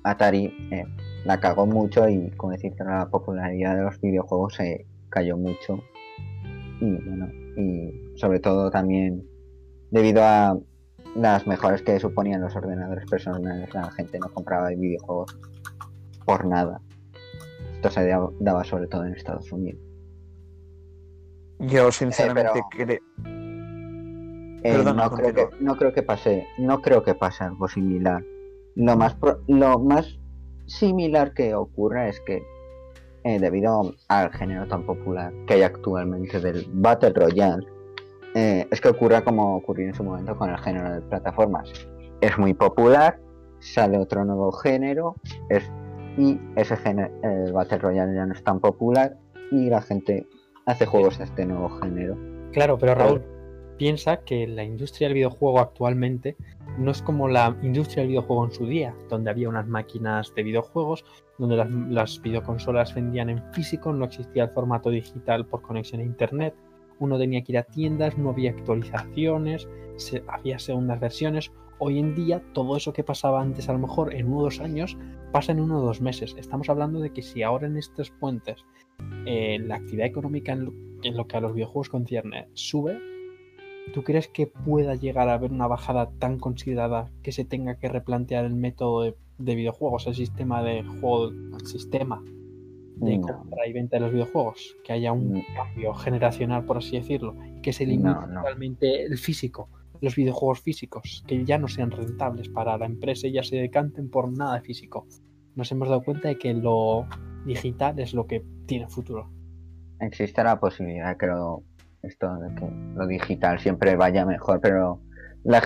Atari 0.03 0.45
eh, 0.71 0.86
la 1.25 1.39
cagó 1.39 1.65
mucho 1.65 2.08
y, 2.10 2.32
como 2.32 2.53
decir, 2.53 2.73
la 2.80 3.10
popularidad 3.10 3.75
de 3.75 3.84
los 3.84 4.01
videojuegos 4.01 4.56
se 4.56 4.86
cayó 5.10 5.38
mucho. 5.38 5.84
Y 6.82 6.91
bueno, 6.91 7.30
y 7.58 8.13
sobre 8.15 8.39
todo 8.39 8.70
también 8.70 9.28
debido 9.91 10.24
a 10.24 10.58
las 11.15 11.48
mejores 11.48 11.82
que 11.82 12.00
suponían 12.00 12.41
los 12.41 12.56
ordenadores 12.56 13.10
personales, 13.10 13.74
la 13.74 13.91
gente 13.91 14.20
no 14.20 14.30
compraba 14.32 14.70
videojuegos 14.70 15.38
por 16.26 16.46
nada. 16.46 16.80
Esto 17.76 17.89
se 17.89 18.08
daba 18.39 18.63
sobre 18.63 18.88
todo 18.88 19.06
en 19.06 19.13
Estados 19.13 19.52
Unidos. 19.52 19.82
Yo 21.60 21.91
sinceramente 21.91 22.62
creo... 22.70 23.00
Eh, 24.63 24.84
no, 24.84 25.12
creo 25.12 25.34
que, 25.34 25.50
no 25.60 25.78
creo 25.78 25.93
que 25.93 26.04
pase, 26.04 26.46
no 26.58 26.82
creo 26.82 27.04
que 27.04 27.15
pase 27.15 27.43
algo 27.43 27.67
similar. 27.67 28.24
Lo 28.76 28.98
más 28.98 29.15
lo 29.48 29.80
más 29.80 30.20
similar 30.65 31.34
que 31.34 31.56
ocurra 31.56 32.10
es 32.10 32.20
que 32.22 32.43
eh, 33.27 33.39
debido 33.39 33.93
al 34.07 34.31
género 34.31 34.65
tan 34.67 34.85
popular 34.85 35.33
que 35.47 35.55
hay 35.55 35.63
actualmente 35.63 36.39
del 36.39 36.65
Battle 36.71 37.09
Royale, 37.09 37.67
eh, 38.33 38.65
es 38.71 38.79
que 38.79 38.87
ocurra 38.87 39.21
como 39.21 39.57
ocurrió 39.57 39.87
en 39.87 39.93
su 39.93 40.01
momento 40.01 40.37
con 40.37 40.49
el 40.49 40.57
género 40.59 40.93
de 40.93 41.01
plataformas. 41.01 41.69
Es 42.21 42.37
muy 42.37 42.53
popular, 42.53 43.19
sale 43.59 43.97
otro 43.97 44.23
nuevo 44.23 44.53
género, 44.53 45.17
y 46.17 46.39
ese 46.55 46.77
género, 46.77 47.11
el 47.21 47.51
Battle 47.51 47.79
Royale 47.79 48.15
ya 48.15 48.25
no 48.25 48.33
es 48.33 48.41
tan 48.45 48.61
popular 48.61 49.17
y 49.51 49.69
la 49.69 49.81
gente 49.81 50.25
hace 50.65 50.85
juegos 50.85 51.17
de 51.17 51.25
este 51.25 51.45
nuevo 51.45 51.69
género. 51.81 52.15
Claro, 52.53 52.77
pero 52.77 52.95
Raúl, 52.95 53.21
piensa 53.77 54.17
que 54.17 54.47
la 54.47 54.63
industria 54.63 55.07
del 55.07 55.15
videojuego 55.15 55.59
actualmente 55.59 56.35
no 56.77 56.91
es 56.91 57.01
como 57.01 57.27
la 57.27 57.55
industria 57.61 58.01
del 58.01 58.09
videojuego 58.09 58.45
en 58.45 58.51
su 58.51 58.65
día, 58.65 58.95
donde 59.09 59.29
había 59.29 59.49
unas 59.49 59.67
máquinas 59.67 60.33
de 60.35 60.43
videojuegos, 60.43 61.05
donde 61.37 61.55
las, 61.89 62.21
videoconsolas 62.21 62.93
vendían 62.93 63.29
en 63.29 63.43
físico, 63.53 63.93
no 63.93 64.05
existía 64.05 64.43
el 64.43 64.49
formato 64.49 64.89
digital 64.89 65.45
por 65.45 65.61
conexión 65.61 66.01
a 66.01 66.03
internet, 66.03 66.55
uno 66.99 67.17
tenía 67.17 67.43
que 67.43 67.51
ir 67.53 67.57
a 67.59 67.63
tiendas, 67.63 68.17
no 68.17 68.31
había 68.31 68.51
actualizaciones, 68.51 69.67
había 70.27 70.57
segundas 70.57 70.99
versiones. 70.99 71.51
Hoy 71.79 71.99
en 71.99 72.15
día, 72.15 72.41
todo 72.53 72.75
eso 72.75 72.91
que 72.91 73.03
pasaba 73.03 73.39
antes, 73.39 73.69
a 73.69 73.73
lo 73.73 73.79
mejor 73.79 74.15
en 74.15 74.27
uno 74.27 74.39
o 74.39 74.43
dos 74.43 74.59
años, 74.59 74.97
pasa 75.31 75.51
en 75.51 75.59
uno 75.59 75.77
o 75.77 75.85
dos 75.85 76.01
meses. 76.01 76.35
Estamos 76.39 76.69
hablando 76.69 76.99
de 76.99 77.11
que 77.11 77.21
si 77.21 77.43
ahora 77.43 77.67
en 77.67 77.77
estos 77.77 78.09
puentes 78.09 78.65
eh, 79.27 79.59
la 79.61 79.75
actividad 79.75 80.07
económica 80.07 80.53
en 80.53 81.17
lo 81.17 81.27
que 81.27 81.37
a 81.37 81.41
los 81.41 81.53
videojuegos 81.53 81.89
concierne 81.89 82.47
sube, 82.53 82.99
¿Tú 83.93 84.04
crees 84.04 84.28
que 84.28 84.47
pueda 84.47 84.95
llegar 84.95 85.30
a 85.30 85.34
haber 85.34 85.52
una 85.52 85.67
bajada 85.67 86.10
tan 86.19 86.39
considerada 86.39 87.10
que 87.23 87.32
se 87.32 87.45
tenga 87.45 87.76
que 87.76 87.89
replantear 87.89 88.45
el 88.45 88.54
método 88.54 89.04
de, 89.38 89.56
videojuegos, 89.56 90.08
el 90.08 90.15
sistema 90.15 90.62
de 90.63 90.84
juego, 90.84 91.30
el 91.30 91.65
sistema 91.65 92.23
de 92.95 93.21
compra 93.21 93.67
y 93.67 93.73
venta 93.73 93.97
de 93.97 94.02
los 94.02 94.12
videojuegos? 94.12 94.76
Que 94.84 94.93
haya 94.93 95.12
un 95.12 95.43
cambio 95.56 95.93
generacional, 95.93 96.65
por 96.65 96.78
así 96.78 96.97
decirlo, 96.97 97.36
y 97.58 97.62
que 97.62 97.73
se 97.73 97.86
elimine 97.86 98.13
totalmente 98.13 99.04
el 99.04 99.17
físico, 99.17 99.69
los 100.02 100.15
videojuegos 100.15 100.62
físicos, 100.62 101.23
que 101.28 101.45
ya 101.45 101.58
no 101.58 101.67
sean 101.67 101.91
rentables 101.91 102.50
para 102.50 102.78
la 102.78 102.86
empresa 102.86 103.28
y 103.28 103.34
ya 103.34 103.43
se 103.43 103.56
decanten 103.56 104.10
por 104.10 104.32
nada 104.32 104.62
físico. 104.62 105.08
Nos 105.56 105.71
hemos 105.71 105.89
dado 105.89 106.04
cuenta 106.04 106.28
de 106.28 106.38
que 106.38 106.54
lo 106.54 107.08
digital 107.45 108.00
es 108.00 108.13
lo 108.13 108.28
que 108.28 108.43
tiene 108.65 108.88
futuro. 108.88 109.30
Existe 110.00 110.43
la 110.43 110.60
posibilidad, 110.60 111.17
creo, 111.17 111.63
esto 112.08 112.34
de 112.38 112.56
que 112.56 112.70
lo 112.96 113.08
digital 113.08 113.60
siempre 113.60 113.96
vaya 113.96 114.26
mejor, 114.26 114.60
pero 114.62 115.02
la 115.43 115.62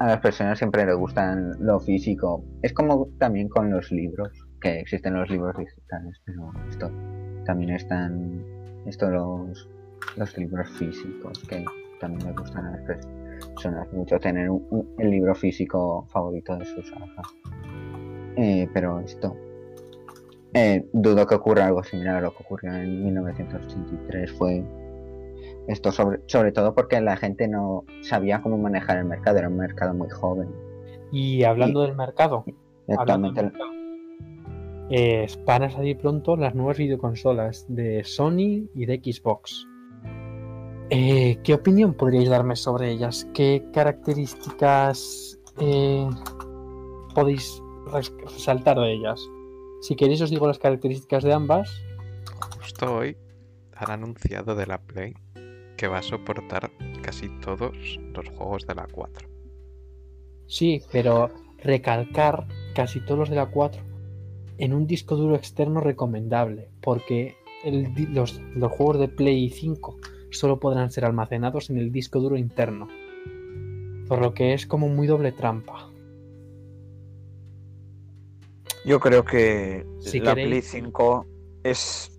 a 0.00 0.06
las 0.06 0.18
personas 0.20 0.58
siempre 0.58 0.84
les 0.84 0.96
gustan 0.96 1.54
lo 1.60 1.80
físico. 1.80 2.44
Es 2.62 2.72
como 2.72 3.08
también 3.18 3.48
con 3.48 3.70
los 3.70 3.90
libros, 3.90 4.30
que 4.60 4.80
existen 4.80 5.14
los 5.14 5.30
libros 5.30 5.56
digitales, 5.56 6.20
pero 6.24 6.52
esto 6.68 6.90
también 7.46 7.70
están 7.70 8.44
esto 8.86 9.08
los, 9.08 9.68
los 10.16 10.36
libros 10.36 10.68
físicos, 10.72 11.38
que 11.48 11.64
también 12.00 12.26
les 12.26 12.36
gustan 12.36 12.66
a 12.66 12.70
las 12.72 12.82
personas 12.82 13.92
mucho 13.92 14.18
tener 14.18 14.50
un, 14.50 14.94
el 14.98 15.10
libro 15.10 15.34
físico 15.34 16.06
favorito 16.10 16.56
de 16.56 16.64
sus 16.64 16.86
hijas. 16.86 17.26
Eh, 18.36 18.68
pero 18.72 19.00
esto 19.00 19.36
eh, 20.54 20.88
dudo 20.92 21.26
que 21.26 21.34
ocurra 21.34 21.66
algo 21.66 21.82
similar 21.82 22.16
a 22.16 22.20
lo 22.20 22.30
que 22.34 22.42
ocurrió 22.42 22.72
en 22.72 23.04
1983. 23.04 24.32
Fue 24.32 24.64
esto 25.68 25.92
sobre, 25.92 26.20
sobre 26.26 26.50
todo 26.50 26.74
porque 26.74 27.00
la 27.00 27.16
gente 27.16 27.46
no 27.46 27.84
sabía 28.02 28.42
cómo 28.42 28.58
manejar 28.58 28.98
el 28.98 29.04
mercado, 29.04 29.38
era 29.38 29.48
un 29.48 29.56
mercado 29.58 29.94
muy 29.94 30.10
joven. 30.10 30.48
Y 31.12 31.44
hablando 31.44 31.82
del 31.82 31.94
mercado, 31.94 32.44
eh, 34.90 35.26
van 35.44 35.62
a 35.62 35.70
salir 35.70 35.98
pronto 35.98 36.36
las 36.36 36.54
nuevas 36.54 36.78
videoconsolas 36.78 37.66
de 37.68 38.02
Sony 38.04 38.68
y 38.74 38.86
de 38.86 39.00
Xbox. 39.02 39.66
Eh, 40.90 41.38
¿Qué 41.44 41.52
opinión 41.54 41.92
podríais 41.94 42.30
darme 42.30 42.56
sobre 42.56 42.90
ellas? 42.90 43.28
¿Qué 43.34 43.62
características 43.74 45.38
eh, 45.60 46.08
podéis 47.14 47.62
res- 47.92 48.14
resaltar 48.22 48.78
de 48.78 48.92
ellas? 48.94 49.20
Si 49.82 49.94
queréis 49.96 50.22
os 50.22 50.30
digo 50.30 50.46
las 50.46 50.58
características 50.58 51.22
de 51.24 51.32
ambas. 51.34 51.70
Justo 52.58 52.96
hoy 52.96 53.16
han 53.76 53.90
anunciado 53.90 54.54
de 54.54 54.66
la 54.66 54.78
Play 54.78 55.14
que 55.78 55.88
va 55.88 55.98
a 55.98 56.02
soportar 56.02 56.70
casi 57.00 57.30
todos 57.40 57.98
los 58.14 58.28
juegos 58.28 58.66
de 58.66 58.74
la 58.74 58.86
4. 58.86 59.26
Sí, 60.46 60.82
pero 60.92 61.30
recalcar 61.62 62.46
casi 62.74 63.00
todos 63.00 63.18
los 63.20 63.30
de 63.30 63.36
la 63.36 63.46
4 63.46 63.80
en 64.58 64.74
un 64.74 64.86
disco 64.86 65.16
duro 65.16 65.36
externo 65.36 65.80
recomendable, 65.80 66.68
porque 66.82 67.36
el 67.64 67.88
los, 68.12 68.40
los 68.54 68.72
juegos 68.72 68.98
de 68.98 69.08
Play 69.08 69.50
5 69.50 69.96
solo 70.30 70.58
podrán 70.60 70.90
ser 70.90 71.04
almacenados 71.04 71.70
en 71.70 71.78
el 71.78 71.92
disco 71.92 72.18
duro 72.20 72.36
interno, 72.36 72.88
por 74.08 74.20
lo 74.20 74.34
que 74.34 74.52
es 74.54 74.66
como 74.66 74.88
muy 74.88 75.06
doble 75.06 75.32
trampa. 75.32 75.90
Yo 78.84 79.00
creo 79.00 79.24
que 79.24 79.86
Si 80.00 80.18
la 80.20 80.34
queréis- 80.34 80.48
Play 80.48 80.62
5 80.62 81.26
es. 81.62 82.17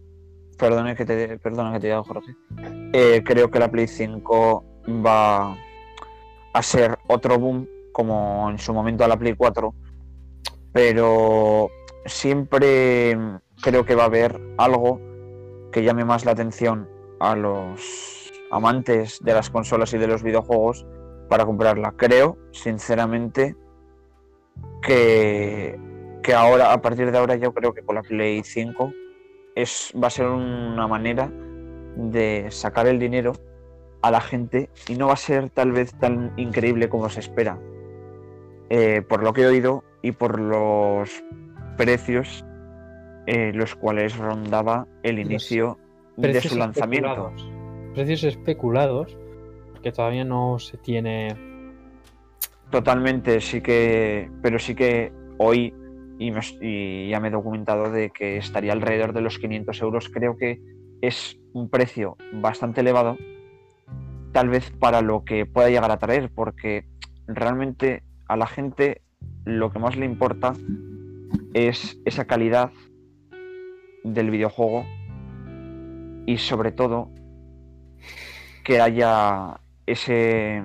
Perdona 0.59 0.95
que 0.95 1.05
te, 1.05 1.39
perdona 1.39 1.73
que 1.73 1.79
te 1.79 1.95
Jorge. 1.95 2.35
Eh, 2.93 3.23
creo 3.25 3.49
que 3.49 3.59
la 3.59 3.71
Play 3.71 3.87
5 3.87 4.65
va 5.05 5.57
a 6.53 6.63
ser 6.63 6.97
otro 7.07 7.39
boom, 7.39 7.67
como 7.93 8.49
en 8.49 8.57
su 8.59 8.73
momento 8.73 9.03
a 9.03 9.07
la 9.07 9.17
Play 9.17 9.35
4. 9.35 9.73
Pero 10.73 11.69
siempre 12.05 13.17
creo 13.61 13.85
que 13.85 13.95
va 13.95 14.03
a 14.03 14.07
haber 14.07 14.39
algo 14.57 14.99
que 15.71 15.83
llame 15.83 16.03
más 16.03 16.25
la 16.25 16.31
atención 16.31 16.89
a 17.19 17.35
los 17.35 18.31
amantes 18.51 19.19
de 19.23 19.33
las 19.33 19.49
consolas 19.49 19.93
y 19.93 19.97
de 19.97 20.07
los 20.07 20.23
videojuegos 20.23 20.85
para 21.29 21.45
comprarla. 21.45 21.93
Creo, 21.95 22.37
sinceramente, 22.51 23.55
que 24.81 25.79
que 26.21 26.33
ahora, 26.33 26.73
a 26.73 26.81
partir 26.81 27.11
de 27.11 27.17
ahora, 27.17 27.35
yo 27.35 27.53
creo 27.53 27.73
que 27.73 27.81
con 27.81 27.95
la 27.95 28.01
Play 28.01 28.43
5 28.43 28.93
es, 29.61 29.93
va 30.01 30.07
a 30.07 30.11
ser 30.11 30.27
una 30.27 30.87
manera 30.87 31.31
de 31.95 32.47
sacar 32.49 32.87
el 32.87 32.99
dinero 32.99 33.33
a 34.01 34.11
la 34.11 34.21
gente 34.21 34.69
y 34.87 34.95
no 34.95 35.07
va 35.07 35.13
a 35.13 35.17
ser 35.17 35.49
tal 35.49 35.71
vez 35.71 35.93
tan 35.99 36.33
increíble 36.37 36.89
como 36.89 37.09
se 37.09 37.19
espera. 37.19 37.59
Eh, 38.69 39.01
por 39.01 39.23
lo 39.23 39.33
que 39.33 39.41
he 39.41 39.47
oído 39.47 39.83
y 40.01 40.11
por 40.11 40.39
los 40.39 41.23
precios 41.75 42.45
eh, 43.25 43.51
los 43.53 43.75
cuales 43.75 44.17
rondaba 44.17 44.87
el 45.03 45.19
inicio 45.19 45.77
de 46.17 46.39
su 46.41 46.57
lanzamiento. 46.57 47.09
especulados. 47.09 47.51
Precios 47.93 48.23
especulados, 48.23 49.17
porque 49.73 49.91
todavía 49.91 50.23
no 50.23 50.59
se 50.59 50.77
tiene 50.77 51.35
Totalmente, 52.69 53.41
sí 53.41 53.61
que, 53.61 54.29
pero 54.43 54.59
sí 54.59 54.75
que 54.75 55.11
hoy, 55.37 55.73
y, 56.19 57.09
ya 57.09 57.19
me 57.21 57.29
he 57.29 57.31
documentado 57.31 57.89
de 57.89 58.09
que 58.09 58.37
estaría 58.37 58.73
alrededor 58.73 59.13
de 59.13 59.21
los 59.21 59.39
500 59.39 59.81
euros, 59.81 60.09
creo 60.09 60.35
que 60.35 60.61
es 61.01 61.39
un 61.53 61.69
precio 61.69 62.17
bastante 62.33 62.81
elevado, 62.81 63.17
tal 64.33 64.49
vez 64.49 64.69
para 64.71 65.01
lo 65.01 65.23
que 65.23 65.45
pueda 65.45 65.69
llegar 65.69 65.91
a 65.91 65.97
traer, 65.97 66.29
porque 66.29 66.85
realmente 67.25 68.03
a 68.27 68.35
la 68.35 68.47
gente 68.47 69.01
lo 69.45 69.71
que 69.71 69.79
más 69.79 69.95
le 69.95 70.05
importa 70.05 70.53
es 71.53 71.99
esa 72.03 72.25
calidad 72.25 72.71
del 74.03 74.29
videojuego 74.29 74.85
y 76.25 76.37
sobre 76.37 76.73
todo 76.73 77.11
que 78.65 78.81
haya 78.81 79.61
ese 79.85 80.61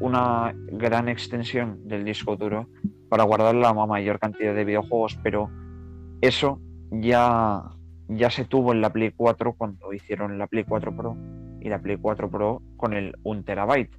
una 0.00 0.52
gran 0.72 1.08
extensión 1.08 1.88
del 1.88 2.04
disco 2.04 2.36
duro 2.36 2.68
para 3.08 3.24
guardar 3.24 3.54
la 3.54 3.72
mayor 3.72 4.18
cantidad 4.18 4.54
de 4.54 4.64
videojuegos, 4.64 5.18
pero 5.22 5.50
eso 6.20 6.60
ya, 6.90 7.62
ya 8.08 8.30
se 8.30 8.44
tuvo 8.44 8.72
en 8.72 8.80
la 8.80 8.90
Play 8.90 9.12
4 9.16 9.54
cuando 9.54 9.92
hicieron 9.92 10.38
la 10.38 10.46
Play 10.46 10.64
4 10.64 10.96
Pro 10.96 11.16
y 11.60 11.68
la 11.68 11.80
Play 11.80 11.96
4 11.96 12.30
Pro 12.30 12.62
con 12.76 12.94
el 12.94 13.14
1 13.22 13.44
terabyte. 13.44 13.96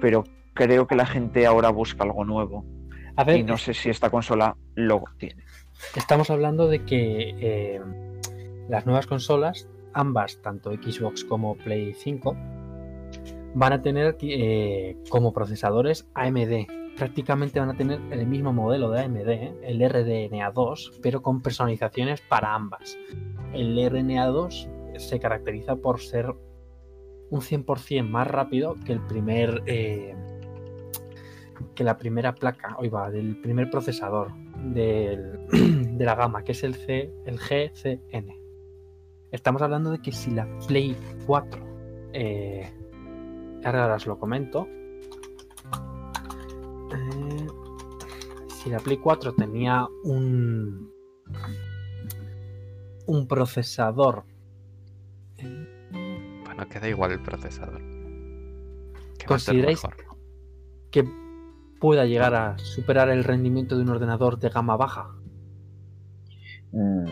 Pero 0.00 0.24
creo 0.54 0.86
que 0.86 0.96
la 0.96 1.06
gente 1.06 1.46
ahora 1.46 1.70
busca 1.70 2.04
algo 2.04 2.24
nuevo 2.24 2.64
A 3.16 3.24
ver, 3.24 3.38
y 3.38 3.42
no 3.44 3.56
sé 3.56 3.74
si 3.74 3.90
esta 3.90 4.10
consola 4.10 4.56
lo 4.74 5.04
tiene. 5.18 5.44
Estamos 5.94 6.30
hablando 6.30 6.68
de 6.68 6.84
que 6.84 7.34
eh, 7.40 7.80
las 8.68 8.86
nuevas 8.86 9.06
consolas, 9.06 9.68
ambas, 9.92 10.40
tanto 10.42 10.72
Xbox 10.72 11.24
como 11.24 11.56
Play 11.56 11.94
5, 11.94 12.36
van 13.54 13.72
a 13.72 13.82
tener 13.82 14.16
eh, 14.20 14.96
como 15.08 15.32
procesadores 15.32 16.06
AMD. 16.14 16.85
Prácticamente 16.96 17.60
van 17.60 17.70
a 17.70 17.76
tener 17.76 18.00
el 18.10 18.26
mismo 18.26 18.52
modelo 18.52 18.90
de 18.90 19.02
AMD, 19.02 19.28
¿eh? 19.28 19.54
el 19.62 19.80
RDNA2, 19.80 20.98
pero 21.02 21.22
con 21.22 21.42
personalizaciones 21.42 22.20
para 22.22 22.54
ambas. 22.54 22.96
El 23.52 23.76
RDNA2 23.76 24.98
se 24.98 25.20
caracteriza 25.20 25.76
por 25.76 26.00
ser 26.00 26.34
un 27.28 27.40
100% 27.40 28.08
más 28.08 28.26
rápido 28.26 28.76
que 28.84 28.92
el 28.92 29.00
primer 29.00 29.62
eh, 29.66 30.14
que 31.74 31.84
la 31.84 31.96
primera 31.96 32.34
placa, 32.34 32.76
hoy 32.78 32.88
va, 32.88 33.10
del 33.10 33.36
primer 33.36 33.70
procesador 33.70 34.32
de 34.74 35.38
la 35.98 36.14
gama, 36.14 36.42
que 36.44 36.52
es 36.52 36.64
el, 36.64 36.74
C, 36.74 37.12
el 37.24 37.38
GCN. 37.38 38.34
Estamos 39.30 39.62
hablando 39.62 39.90
de 39.90 40.00
que 40.00 40.12
si 40.12 40.30
la 40.30 40.46
Play 40.66 40.96
4, 41.26 41.62
eh, 42.12 42.70
ahora 43.64 43.94
os 43.94 44.06
lo 44.06 44.18
comento, 44.18 44.68
eh, 46.96 47.46
si 48.48 48.70
la 48.70 48.78
Play 48.78 48.96
4 48.98 49.34
tenía 49.34 49.86
un, 50.04 50.90
un 53.06 53.28
procesador, 53.28 54.24
Bueno, 56.44 56.68
queda 56.68 56.88
igual 56.88 57.12
el 57.12 57.22
procesador. 57.22 57.80
Que 59.18 59.26
¿Consideráis 59.26 59.82
mejor. 59.84 59.96
que 60.90 61.04
pueda 61.80 62.06
llegar 62.06 62.34
a 62.34 62.58
superar 62.58 63.08
el 63.10 63.24
rendimiento 63.24 63.76
de 63.76 63.82
un 63.82 63.90
ordenador 63.90 64.38
de 64.38 64.48
gama 64.48 64.76
baja. 64.76 65.14
Mm, 66.72 67.04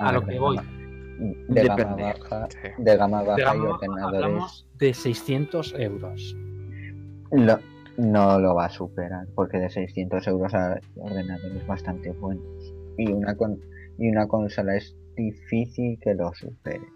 A 0.00 0.12
lo 0.12 0.20
ver, 0.22 0.30
que 0.30 0.38
voy. 0.38 0.58
De 1.48 1.64
gama 1.64 1.96
baja, 1.96 2.46
Sí. 2.50 2.68
de 2.78 2.96
gama 2.96 3.22
baja 3.22 3.40
y 3.40 3.44
gama 3.44 3.64
baja 3.64 3.74
ordenadores 3.74 4.22
hablamos 4.24 4.68
de 4.78 4.94
600 4.94 5.74
euros. 5.78 6.36
lo- 7.32 7.58
no 7.98 8.38
lo 8.38 8.54
va 8.54 8.66
a 8.66 8.70
superar 8.70 9.26
porque 9.34 9.58
de 9.58 9.68
600 9.68 10.26
euros 10.28 10.54
a 10.54 10.78
ordenadores 10.96 11.66
bastante 11.66 12.12
buenos 12.12 12.74
y 12.96 13.12
una 13.12 13.36
con, 13.36 13.58
y 13.98 14.08
una 14.08 14.26
consola 14.26 14.76
es 14.76 14.96
difícil 15.16 15.98
que 16.00 16.14
lo 16.14 16.32
supere. 16.32 16.86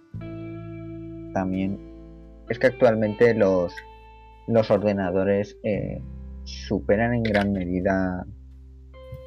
También 1.35 1.79
es 2.49 2.59
que 2.59 2.69
actualmente 2.69 3.35
los 3.35 3.75
los 4.47 4.71
ordenadores 4.71 5.57
eh, 5.63 6.03
superan 6.45 7.15
en 7.15 7.23
gran 7.23 7.53
medida 7.53 8.27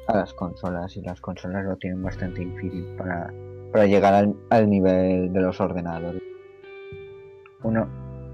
a 0.08 0.16
las 0.16 0.32
consolas 0.34 0.96
y 0.96 1.02
las 1.02 1.20
consolas 1.20 1.64
lo 1.64 1.76
tienen 1.76 2.02
bastante 2.02 2.44
difícil 2.44 2.84
para, 2.96 3.32
para 3.72 3.86
llegar 3.86 4.14
al, 4.14 4.36
al 4.50 4.68
nivel 4.68 5.32
de 5.32 5.40
los 5.40 5.60
ordenadores. 5.60 6.22
Uno, 7.62 7.88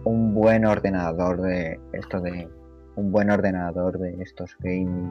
un 0.04 0.34
buen 0.34 0.66
ordenador 0.66 1.40
de 1.40 1.80
esto 1.92 2.20
de 2.20 2.48
un 2.96 3.10
buen 3.12 3.30
ordenador 3.30 3.98
de 3.98 4.20
estos 4.22 4.56
gaming 4.60 5.10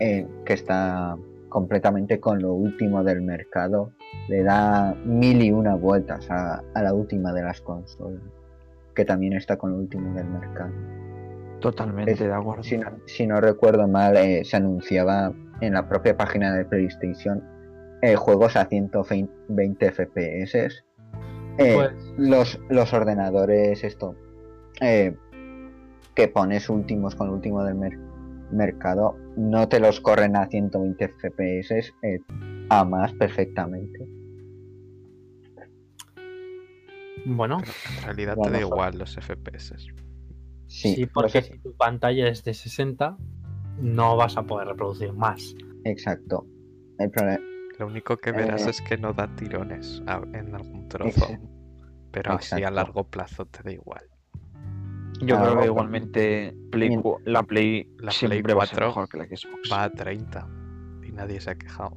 eh, 0.00 0.26
que 0.44 0.52
está 0.52 1.16
completamente 1.48 2.20
con 2.20 2.40
lo 2.40 2.52
último 2.54 3.02
del 3.04 3.22
mercado 3.22 3.90
le 4.28 4.42
da 4.42 4.94
mil 5.04 5.42
y 5.42 5.50
una 5.52 5.74
vueltas 5.76 6.30
a, 6.30 6.62
a 6.74 6.82
la 6.82 6.92
última 6.92 7.32
de 7.32 7.42
las 7.42 7.60
consolas 7.60 8.20
que 8.94 9.04
también 9.04 9.32
está 9.34 9.56
con 9.56 9.70
lo 9.72 9.78
último 9.78 10.14
del 10.14 10.26
mercado 10.28 10.72
Totalmente 11.60 12.12
Es- 12.12 12.18
de 12.18 12.32
acuerdo. 12.32 12.62
si 12.62 12.76
no, 12.78 12.90
si 13.06 13.26
no 13.26 13.40
recuerdo 13.40 13.88
mal, 13.88 14.16
eh, 14.16 14.44
se 14.44 14.56
anunciaba 14.58 15.32
en 15.62 15.72
la 15.72 15.88
propia 15.88 16.14
página 16.16 16.54
de 16.54 16.64
PlayStation 16.66 17.42
eh, 18.02 18.14
juegos 18.14 18.56
a 18.56 18.66
120 18.66 19.90
FPS. 19.90 20.54
Eh, 21.58 21.72
Pues- 21.74 21.92
los, 22.18 22.60
los 22.68 22.92
ordenadores, 22.92 23.82
esto, 23.84 24.14
que 26.16 26.28
pones 26.28 26.68
últimos 26.68 27.14
con 27.14 27.28
último 27.30 27.62
del 27.62 27.74
mer- 27.76 27.98
mercado, 28.50 29.16
no 29.36 29.68
te 29.68 29.78
los 29.78 30.00
corren 30.00 30.34
a 30.36 30.46
120 30.48 31.04
FPS 31.04 31.92
eh, 32.02 32.20
a 32.70 32.84
más 32.84 33.12
perfectamente. 33.14 34.08
Bueno, 37.24 37.58
En 37.98 38.04
realidad 38.04 38.36
Bueno, 38.36 38.52
te 38.52 38.58
da 38.58 38.66
igual 38.66 38.98
los 38.98 39.16
FPS. 39.16 39.74
Sí, 40.68 40.94
sí, 40.94 41.06
porque 41.06 41.42
si 41.42 41.58
tu 41.58 41.74
pantalla 41.76 42.28
es 42.28 42.44
de 42.44 42.54
60, 42.54 43.16
no 43.80 44.16
vas 44.16 44.36
a 44.36 44.42
poder 44.44 44.68
reproducir 44.68 45.12
más. 45.12 45.54
exacto. 45.84 46.46
El, 46.98 47.10
prole- 47.10 47.40
Lo 47.78 47.86
único 47.88 48.16
que 48.16 48.32
verás 48.32 48.66
Eh, 48.66 48.70
es 48.70 48.80
que 48.80 48.96
no 48.96 49.12
da 49.12 49.28
tirones 49.36 50.02
a- 50.06 50.22
en 50.32 50.54
algún 50.54 50.88
trozo. 50.88 51.08
Exacto. 51.08 51.48
Pero 52.10 52.32
así 52.32 52.62
a 52.64 52.70
largo 52.70 53.04
plazo 53.04 53.44
te 53.46 53.62
da 53.62 53.72
igual. 53.72 54.02
Yo 55.20 55.36
Ah, 55.38 55.42
creo 55.44 55.60
que 55.60 55.66
igualmente 55.66 56.54
Play 56.70 56.90
la 57.24 57.42
Play 57.42 57.88
La 57.98 58.10
siempre 58.10 58.42
Play 58.42 58.54
va 58.56 58.64
a 58.64 58.66
ser 58.66 58.78
4 58.78 58.86
mejor 58.88 59.08
que 59.08 59.16
la 59.18 59.24
Xbox. 59.24 59.72
Va 59.72 59.84
a 59.84 59.90
30 59.90 60.48
y 61.06 61.12
nadie 61.12 61.40
se 61.40 61.50
ha 61.50 61.54
quejado. 61.56 61.96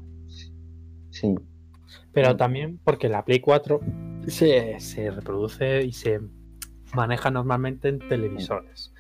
Sí, 1.12 1.36
Pero 2.14 2.38
también 2.38 2.80
porque 2.84 3.10
la 3.10 3.26
Play 3.26 3.40
4 3.40 3.80
se, 4.28 4.80
se 4.80 5.10
reproduce 5.12 5.84
y 5.84 5.92
se 5.92 6.20
maneja 6.94 7.30
normalmente 7.32 7.90
en 7.90 8.00
televisores. 8.00 8.94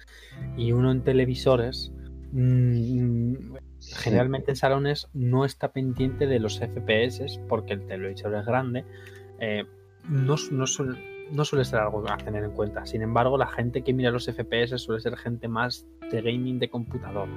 Y 0.57 0.71
uno 0.71 0.91
en 0.91 1.03
televisores, 1.03 1.91
mm, 2.31 3.33
sí. 3.77 3.93
generalmente 3.97 4.51
en 4.51 4.55
salones, 4.57 5.07
no 5.13 5.45
está 5.45 5.71
pendiente 5.71 6.25
de 6.27 6.39
los 6.39 6.59
FPS 6.59 7.39
porque 7.47 7.73
el 7.73 7.85
televisor 7.85 8.33
es 8.35 8.45
grande. 8.45 8.85
eh, 9.39 9.65
no, 10.09 10.35
no 10.51 10.65
suele, 10.65 11.18
no 11.31 11.45
suele 11.45 11.65
ser 11.65 11.79
algo 11.79 12.03
a 12.09 12.17
tener 12.17 12.43
en 12.43 12.51
cuenta. 12.51 12.85
Sin 12.85 13.01
embargo, 13.01 13.37
la 13.37 13.47
gente 13.47 13.81
que 13.83 13.93
mira 13.93 14.11
los 14.11 14.25
FPS 14.25 14.77
suele 14.77 15.01
ser 15.01 15.15
gente 15.17 15.47
más 15.47 15.87
de 16.11 16.21
gaming 16.21 16.59
de 16.59 16.69
computadora. 16.69 17.31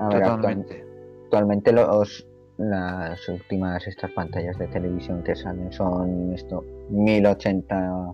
A 0.00 0.08
ver, 0.08 0.22
Totalmente. 0.22 0.84
actualmente 1.24 1.72
los 1.72 2.26
las 2.58 3.28
últimas 3.28 3.86
estas 3.86 4.10
pantallas 4.12 4.56
de 4.58 4.68
televisión 4.68 5.22
que 5.24 5.34
salen 5.34 5.72
son 5.72 6.32
esto 6.34 6.62
1080 6.90 8.12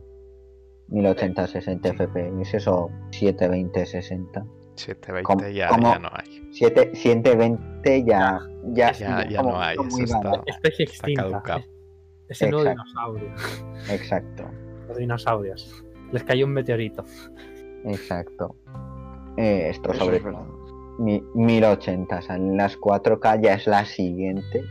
1080 0.89 1.47
60 1.47 1.89
fps 1.95 2.69
o 2.69 2.89
720 3.11 3.85
60 3.85 4.47
720 4.77 5.23
¿Cómo- 5.25 5.41
ya, 5.49 5.71
ya 5.71 5.99
no 5.99 6.09
hay. 6.13 6.49
7 6.53 6.93
720 6.95 8.05
ya 8.05 8.39
ya, 8.73 8.93
Ya, 8.93 9.29
ya 9.29 9.39
como- 9.43 9.53
no 9.55 9.61
hay, 9.61 9.77
eso 9.77 10.03
está- 10.05 10.43
Está 10.47 10.69
extinta. 10.69 11.23
caducado. 11.23 11.61
Es 12.29 12.43
el 12.43 12.51
nuevo 12.51 12.69
dinosaurio. 12.71 13.29
exacto 13.91 14.45
Los 14.89 14.97
dinosaurios. 14.97 15.85
Les 16.13 16.25
cayó 16.25 16.47
un 16.47 16.53
meteorito. 16.53 17.05
exacto. 17.85 18.57
Eh, 19.37 19.69
esto 19.71 19.93
Eso 19.93 20.05
sobre 20.05 20.17
es 20.17 20.25
verdad. 20.25 20.43
mi- 20.99 21.23
1080 21.35 22.23
salen 22.23 22.57
las 22.57 22.77
4K 22.77 23.41
ya 23.43 23.55
es 23.55 23.67
la 23.67 23.85
siguiente. 23.85 24.65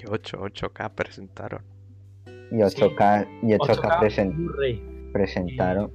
Y 0.00 0.04
8, 0.08 0.38
8K 0.40 0.90
presentaron. 0.94 1.62
y 2.50 2.56
8K 2.62 3.26
y 3.42 3.52
8K, 3.54 3.58
8K 3.58 4.00
presen- 4.00 5.12
presentaron. 5.12 5.90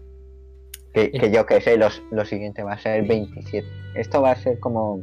Que, 0.93 1.09
que 1.11 1.31
yo 1.31 1.45
que 1.47 1.59
sé 1.61 1.77
los, 1.77 2.03
lo 2.11 2.23
siguiente 2.25 2.61
va 2.61 2.73
a 2.73 2.77
ser 2.77 3.07
27 3.07 3.65
esto 3.95 4.21
va 4.21 4.29
a 4.31 4.35
ser 4.35 4.59
como 4.59 5.01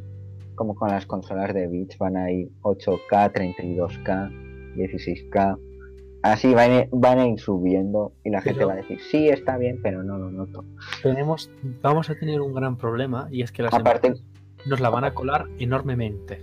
como 0.55 0.77
con 0.77 0.89
las 0.89 1.05
consolas 1.07 1.53
de 1.53 1.67
Beach 1.67 1.99
van 1.99 2.17
a 2.17 2.31
ir 2.31 2.49
8K 2.63 3.33
32K 3.33 4.31
16K 4.77 5.59
así 6.23 6.55
van 6.55 6.71
a, 6.71 6.79
ir- 6.83 6.89
van 6.93 7.19
a 7.19 7.27
ir 7.27 7.39
subiendo 7.41 8.13
y 8.25 8.31
la 8.31 8.41
gente 8.43 8.65
va 8.65 8.75
a 8.75 8.77
decir 8.77 8.99
sí 9.11 9.29
está 9.29 9.57
bien 9.57 9.81
pero 9.83 10.03
no 10.03 10.19
lo 10.19 10.31
noto 10.31 10.65
Tenemos, 11.03 11.51
vamos 11.83 12.11
a 12.11 12.15
tener 12.15 12.41
un 12.41 12.53
gran 12.55 12.77
problema 12.77 13.29
y 13.31 13.43
es 13.43 13.53
que 13.53 13.63
las 13.63 13.73
aparte 13.75 14.15
nos 14.67 14.81
la 14.81 14.91
van 14.91 15.05
a 15.05 15.15
colar 15.15 15.47
enormemente. 15.59 16.41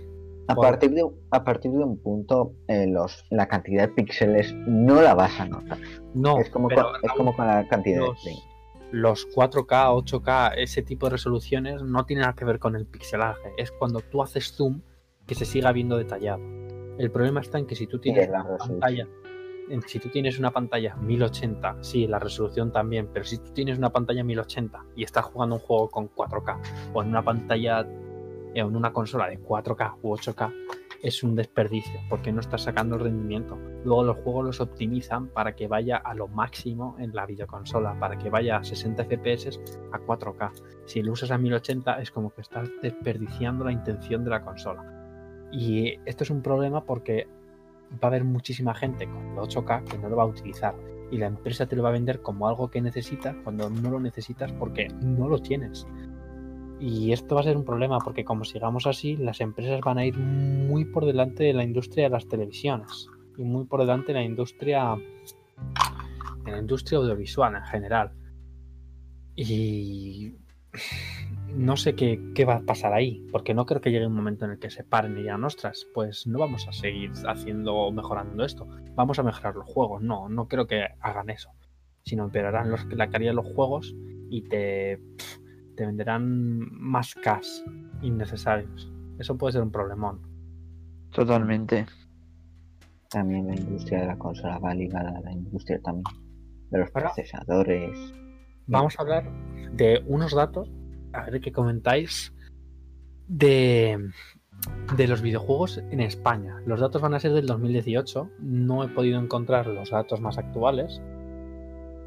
a 0.48 0.54
por- 0.54 0.64
partir 0.64 0.90
de 0.90 1.04
a 1.30 1.44
partir 1.44 1.70
de 1.72 1.84
un 1.84 1.98
punto 1.98 2.52
eh, 2.66 2.86
los 2.88 3.24
la 3.30 3.46
cantidad 3.46 3.86
de 3.86 3.94
píxeles 3.94 4.52
no 4.66 5.00
la 5.02 5.14
vas 5.14 5.38
a 5.40 5.46
notar 5.46 5.78
No, 6.14 6.38
es 6.38 6.50
como 6.50 6.68
pero, 6.68 6.82
con, 6.84 6.96
es 6.96 7.02
Raúl, 7.02 7.16
como 7.16 7.36
con 7.36 7.46
la 7.46 7.68
cantidad 7.68 8.00
los- 8.00 8.24
de 8.24 8.32
los 8.90 9.26
4K, 9.36 9.92
8K, 10.02 10.54
ese 10.56 10.82
tipo 10.82 11.06
de 11.06 11.10
resoluciones 11.10 11.82
no 11.82 12.06
tienen 12.06 12.22
nada 12.22 12.32
que 12.32 12.46
ver 12.46 12.58
con 12.58 12.74
el 12.74 12.86
pixelaje. 12.86 13.52
Es 13.58 13.70
cuando 13.70 14.00
tú 14.00 14.22
haces 14.22 14.54
zoom 14.56 14.80
que 15.26 15.34
se 15.34 15.44
siga 15.44 15.72
viendo 15.72 15.98
detallado. 15.98 16.40
El 16.98 17.10
problema 17.10 17.40
está 17.42 17.58
en 17.58 17.66
que 17.66 17.74
si 17.76 17.86
tú 17.86 17.98
tienes 17.98 18.24
en 18.24 18.32
la 18.32 18.56
pantalla, 18.56 19.06
si 19.86 19.98
tú 19.98 20.08
tienes 20.08 20.38
una 20.38 20.50
pantalla 20.50 20.96
1080, 20.96 21.78
sí, 21.82 22.06
la 22.06 22.18
resolución 22.18 22.72
también, 22.72 23.08
pero 23.12 23.24
si 23.24 23.38
tú 23.38 23.52
tienes 23.52 23.78
una 23.78 23.90
pantalla 23.90 24.24
1080 24.24 24.84
y 24.96 25.04
estás 25.04 25.24
jugando 25.26 25.56
un 25.56 25.60
juego 25.60 25.88
con 25.88 26.08
4K 26.10 26.92
o 26.92 27.02
en 27.02 27.08
una 27.08 27.22
pantalla 27.22 27.80
eh, 27.80 28.60
en 28.60 28.76
una 28.76 28.92
consola 28.92 29.28
de 29.28 29.38
4K 29.38 29.96
u 30.02 30.16
8K, 30.16 30.52
es 31.02 31.22
un 31.22 31.36
desperdicio 31.36 32.00
porque 32.08 32.32
no 32.32 32.40
estás 32.40 32.62
sacando 32.62 32.96
el 32.96 33.02
rendimiento. 33.02 33.56
Luego 33.84 34.02
los 34.02 34.16
juegos 34.18 34.44
los 34.44 34.60
optimizan 34.60 35.28
para 35.28 35.54
que 35.54 35.68
vaya 35.68 35.96
a 35.96 36.14
lo 36.14 36.28
máximo 36.28 36.96
en 36.98 37.14
la 37.14 37.26
videoconsola, 37.26 37.98
para 38.00 38.18
que 38.18 38.30
vaya 38.30 38.56
a 38.56 38.64
60 38.64 39.04
FPS 39.04 39.60
a 39.92 39.98
4K. 39.98 40.52
Si 40.86 41.02
lo 41.02 41.12
usas 41.12 41.30
a 41.30 41.38
1080 41.38 42.00
es 42.00 42.10
como 42.10 42.34
que 42.34 42.40
estás 42.40 42.68
desperdiciando 42.82 43.64
la 43.64 43.72
intención 43.72 44.24
de 44.24 44.30
la 44.30 44.42
consola. 44.42 44.94
Y 45.52 45.98
esto 46.04 46.24
es 46.24 46.30
un 46.30 46.42
problema 46.42 46.84
porque 46.84 47.26
va 47.92 47.98
a 48.02 48.06
haber 48.06 48.24
muchísima 48.24 48.74
gente 48.74 49.06
con 49.06 49.26
el 49.28 49.36
8K 49.36 49.84
que 49.84 49.98
no 49.98 50.08
lo 50.08 50.16
va 50.16 50.24
a 50.24 50.26
utilizar. 50.26 50.74
Y 51.10 51.16
la 51.16 51.26
empresa 51.26 51.66
te 51.66 51.74
lo 51.74 51.82
va 51.82 51.88
a 51.88 51.92
vender 51.92 52.20
como 52.20 52.48
algo 52.48 52.70
que 52.70 52.80
necesitas 52.80 53.34
cuando 53.42 53.70
no 53.70 53.90
lo 53.90 54.00
necesitas 54.00 54.52
porque 54.52 54.88
no 55.02 55.28
lo 55.28 55.38
tienes. 55.38 55.86
Y 56.80 57.12
esto 57.12 57.34
va 57.34 57.40
a 57.40 57.44
ser 57.44 57.56
un 57.56 57.64
problema 57.64 57.98
porque 57.98 58.24
como 58.24 58.44
sigamos 58.44 58.86
así, 58.86 59.16
las 59.16 59.40
empresas 59.40 59.80
van 59.80 59.98
a 59.98 60.04
ir 60.04 60.16
muy 60.16 60.84
por 60.84 61.04
delante 61.06 61.44
de 61.44 61.52
la 61.52 61.64
industria 61.64 62.04
de 62.04 62.10
las 62.10 62.28
televisiones 62.28 63.08
y 63.36 63.42
muy 63.42 63.64
por 63.64 63.80
delante 63.80 64.12
de 64.12 64.18
la 64.18 64.24
industria 64.24 64.96
de 66.44 66.52
la 66.52 66.58
industria 66.58 66.98
audiovisual 66.98 67.56
en 67.56 67.64
general. 67.64 68.12
Y 69.34 70.34
no 71.54 71.76
sé 71.76 71.94
qué, 71.94 72.20
qué 72.34 72.44
va 72.44 72.56
a 72.56 72.60
pasar 72.62 72.92
ahí, 72.92 73.26
porque 73.32 73.54
no 73.54 73.66
creo 73.66 73.80
que 73.80 73.90
llegue 73.90 74.06
un 74.06 74.14
momento 74.14 74.44
en 74.44 74.52
el 74.52 74.58
que 74.58 74.70
se 74.70 74.84
paren 74.84 75.12
y 75.12 75.22
digan, 75.22 75.44
ostras, 75.44 75.86
pues 75.94 76.26
no 76.26 76.38
vamos 76.38 76.66
a 76.68 76.72
seguir 76.72 77.10
haciendo 77.26 77.74
o 77.74 77.92
mejorando 77.92 78.44
esto, 78.44 78.66
vamos 78.94 79.18
a 79.18 79.22
mejorar 79.22 79.56
los 79.56 79.66
juegos. 79.66 80.02
No, 80.02 80.28
no 80.28 80.46
creo 80.48 80.66
que 80.66 80.86
hagan 81.00 81.30
eso, 81.30 81.50
sino 82.04 82.24
empeorarán 82.24 82.70
los, 82.70 82.84
la 82.86 83.08
calidad 83.10 83.30
de 83.32 83.36
los 83.36 83.46
juegos 83.54 83.94
y 84.30 84.42
te, 84.42 85.00
te 85.76 85.86
venderán 85.86 86.68
más 86.72 87.14
cash 87.14 87.48
innecesarios. 88.02 88.92
Eso 89.18 89.36
puede 89.36 89.52
ser 89.54 89.62
un 89.62 89.72
problemón. 89.72 90.20
Totalmente. 91.12 91.86
También 93.10 93.46
la 93.46 93.56
industria 93.56 94.00
de 94.00 94.06
la 94.06 94.18
consola 94.18 94.58
va 94.58 94.74
ligada 94.74 95.16
a 95.16 95.20
la 95.22 95.32
industria 95.32 95.80
también 95.82 96.04
de 96.70 96.78
los 96.78 96.88
Ahora- 96.94 97.12
procesadores. 97.14 98.14
Vamos 98.66 98.98
a 98.98 99.02
hablar 99.02 99.24
de 99.72 100.02
unos 100.06 100.34
datos, 100.34 100.70
a 101.18 101.30
ver 101.30 101.40
qué 101.40 101.52
comentáis, 101.52 102.32
de, 103.26 104.10
de 104.96 105.06
los 105.06 105.22
videojuegos 105.22 105.78
en 105.90 106.00
España. 106.00 106.60
Los 106.66 106.80
datos 106.80 107.02
van 107.02 107.14
a 107.14 107.20
ser 107.20 107.32
del 107.32 107.46
2018, 107.46 108.30
no 108.40 108.84
he 108.84 108.88
podido 108.88 109.20
encontrar 109.20 109.66
los 109.66 109.90
datos 109.90 110.20
más 110.20 110.38
actuales, 110.38 111.00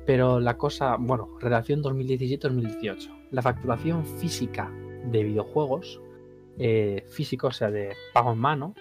pero 0.06 0.39
la 0.39 0.58
cosa, 0.58 0.97
bueno, 1.00 1.38
relación 1.39 1.82
2017-2018. 1.84 3.28
La 3.32 3.41
facturación 3.41 4.06
física 4.06 4.71
de 5.06 5.24
videojuegos, 5.24 6.02
eh, 6.58 7.06
físico, 7.08 7.47
o 7.47 7.52
sea, 7.52 7.71
de 7.71 7.93
pago 8.13 8.34
en 8.34 8.39
mano, 8.39 8.74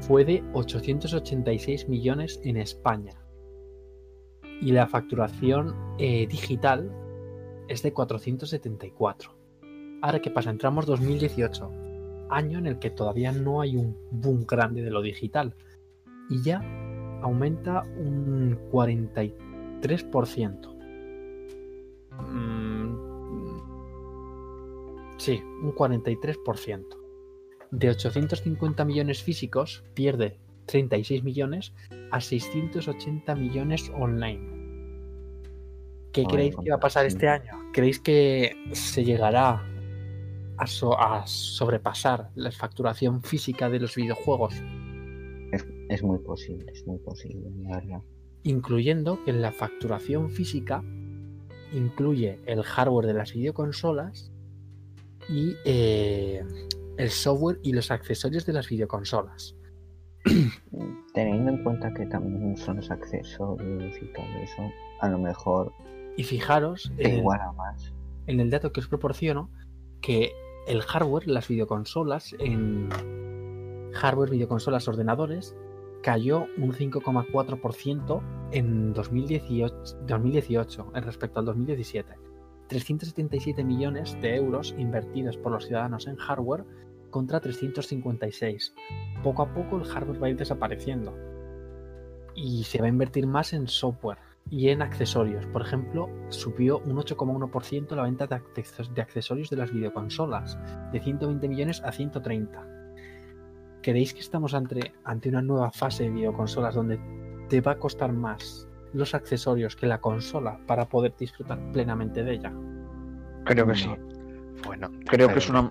fue 0.00 0.24
de 0.24 0.42
886 0.52 1.88
millones 1.88 2.40
en 2.44 2.56
España. 2.56 3.12
Y 4.60 4.72
la 4.72 4.86
facturación 4.86 5.74
eh, 5.98 6.26
digital 6.26 6.92
es 7.68 7.82
de 7.82 7.92
474. 7.92 9.41
Ahora, 10.02 10.20
¿qué 10.20 10.30
pasa? 10.30 10.50
Entramos 10.50 10.84
2018, 10.86 11.70
año 12.28 12.58
en 12.58 12.66
el 12.66 12.80
que 12.80 12.90
todavía 12.90 13.30
no 13.30 13.60
hay 13.60 13.76
un 13.76 13.96
boom 14.10 14.44
grande 14.48 14.82
de 14.82 14.90
lo 14.90 15.00
digital. 15.00 15.54
Y 16.28 16.42
ya 16.42 16.60
aumenta 17.22 17.84
un 17.96 18.58
43%. 18.72 20.74
Mm, 22.18 22.96
sí, 25.18 25.40
un 25.62 25.72
43%. 25.72 26.96
De 27.70 27.88
850 27.88 28.84
millones 28.84 29.22
físicos, 29.22 29.84
pierde 29.94 30.40
36 30.66 31.22
millones 31.22 31.72
a 32.10 32.20
680 32.20 33.36
millones 33.36 33.88
online. 33.96 34.50
¿Qué 36.12 36.22
Ay, 36.22 36.26
creéis 36.26 36.56
que 36.56 36.70
va 36.70 36.76
a 36.76 36.80
pasar 36.80 37.06
este 37.06 37.28
año? 37.28 37.52
¿Creéis 37.72 38.00
que 38.00 38.56
se 38.72 39.04
llegará 39.04 39.62
a, 40.62 40.66
so- 40.66 40.98
a 40.98 41.26
sobrepasar 41.26 42.30
la 42.34 42.50
facturación 42.52 43.22
física 43.22 43.68
de 43.68 43.80
los 43.80 43.94
videojuegos? 43.94 44.54
Es, 45.52 45.66
es 45.88 46.02
muy 46.02 46.18
posible, 46.18 46.70
es 46.72 46.86
muy 46.86 46.98
posible, 46.98 47.50
la 47.62 47.76
verdad. 47.76 48.02
Incluyendo 48.44 49.22
que 49.24 49.32
la 49.32 49.52
facturación 49.52 50.30
física 50.30 50.82
incluye 51.72 52.40
el 52.46 52.62
hardware 52.62 53.06
de 53.06 53.14
las 53.14 53.32
videoconsolas 53.32 54.30
y 55.28 55.54
eh, 55.64 56.42
el 56.98 57.10
software 57.10 57.58
y 57.62 57.72
los 57.72 57.90
accesorios 57.90 58.44
de 58.46 58.52
las 58.52 58.68
videoconsolas. 58.68 59.56
Teniendo 61.14 61.50
en 61.52 61.62
cuenta 61.64 61.92
que 61.94 62.06
también 62.06 62.56
son 62.56 62.76
los 62.76 62.90
accesorios 62.90 63.94
y 64.00 64.12
todo 64.12 64.24
eso, 64.42 64.62
a 65.00 65.08
lo 65.08 65.18
mejor 65.18 65.72
Y 66.16 66.24
fijaros 66.24 66.92
te 66.96 67.08
en, 67.08 67.18
iguala 67.18 67.52
más. 67.52 67.92
en 68.26 68.40
el 68.40 68.50
dato 68.50 68.72
que 68.72 68.80
os 68.80 68.88
proporciono 68.88 69.50
que 70.00 70.32
el 70.66 70.82
hardware, 70.82 71.26
las 71.26 71.48
videoconsolas 71.48 72.34
en 72.38 72.88
hardware, 73.92 74.30
videoconsolas, 74.30 74.88
ordenadores 74.88 75.56
cayó 76.02 76.46
un 76.58 76.72
5,4% 76.72 78.22
en 78.52 78.92
2018, 78.92 79.74
2018 80.06 80.92
en 80.94 81.02
respecto 81.02 81.40
al 81.40 81.46
2017. 81.46 82.14
377 82.68 83.64
millones 83.64 84.18
de 84.20 84.36
euros 84.36 84.74
invertidos 84.78 85.36
por 85.36 85.52
los 85.52 85.66
ciudadanos 85.66 86.06
en 86.06 86.16
hardware 86.16 86.64
contra 87.10 87.40
356. 87.40 88.74
Poco 89.22 89.42
a 89.42 89.54
poco 89.54 89.76
el 89.76 89.84
hardware 89.84 90.22
va 90.22 90.26
a 90.28 90.30
ir 90.30 90.36
desapareciendo 90.36 91.14
y 92.34 92.64
se 92.64 92.78
va 92.78 92.86
a 92.86 92.88
invertir 92.88 93.26
más 93.26 93.52
en 93.52 93.68
software 93.68 94.18
y 94.50 94.68
en 94.68 94.82
accesorios. 94.82 95.46
Por 95.46 95.62
ejemplo, 95.62 96.08
subió 96.28 96.78
un 96.78 96.96
8,1% 96.96 97.94
la 97.94 98.02
venta 98.02 98.26
de, 98.26 99.00
accesorios 99.00 99.50
de 99.50 99.56
las 99.56 99.72
videoconsolas, 99.72 100.58
de 100.92 101.00
120 101.00 101.48
millones 101.48 101.82
a 101.84 101.92
130. 101.92 102.66
¿Creéis 103.82 104.14
que 104.14 104.20
estamos 104.20 104.54
ante, 104.54 104.92
ante 105.04 105.28
una 105.28 105.42
nueva 105.42 105.70
fase 105.72 106.04
de 106.04 106.10
videoconsolas 106.10 106.74
donde 106.74 107.00
te 107.48 107.60
va 107.60 107.72
a 107.72 107.78
costar 107.78 108.12
más 108.12 108.68
los 108.92 109.14
accesorios 109.14 109.74
que 109.74 109.86
la 109.86 110.00
consola 110.00 110.60
para 110.66 110.88
poder 110.88 111.14
disfrutar 111.16 111.58
plenamente 111.72 112.22
de 112.22 112.32
ella? 112.32 112.52
Creo 113.44 113.66
que 113.66 113.74
sí. 113.74 113.90
Bueno, 114.64 114.90
Creo 115.06 115.28
que 115.28 115.38
es 115.38 115.48
una. 115.48 115.70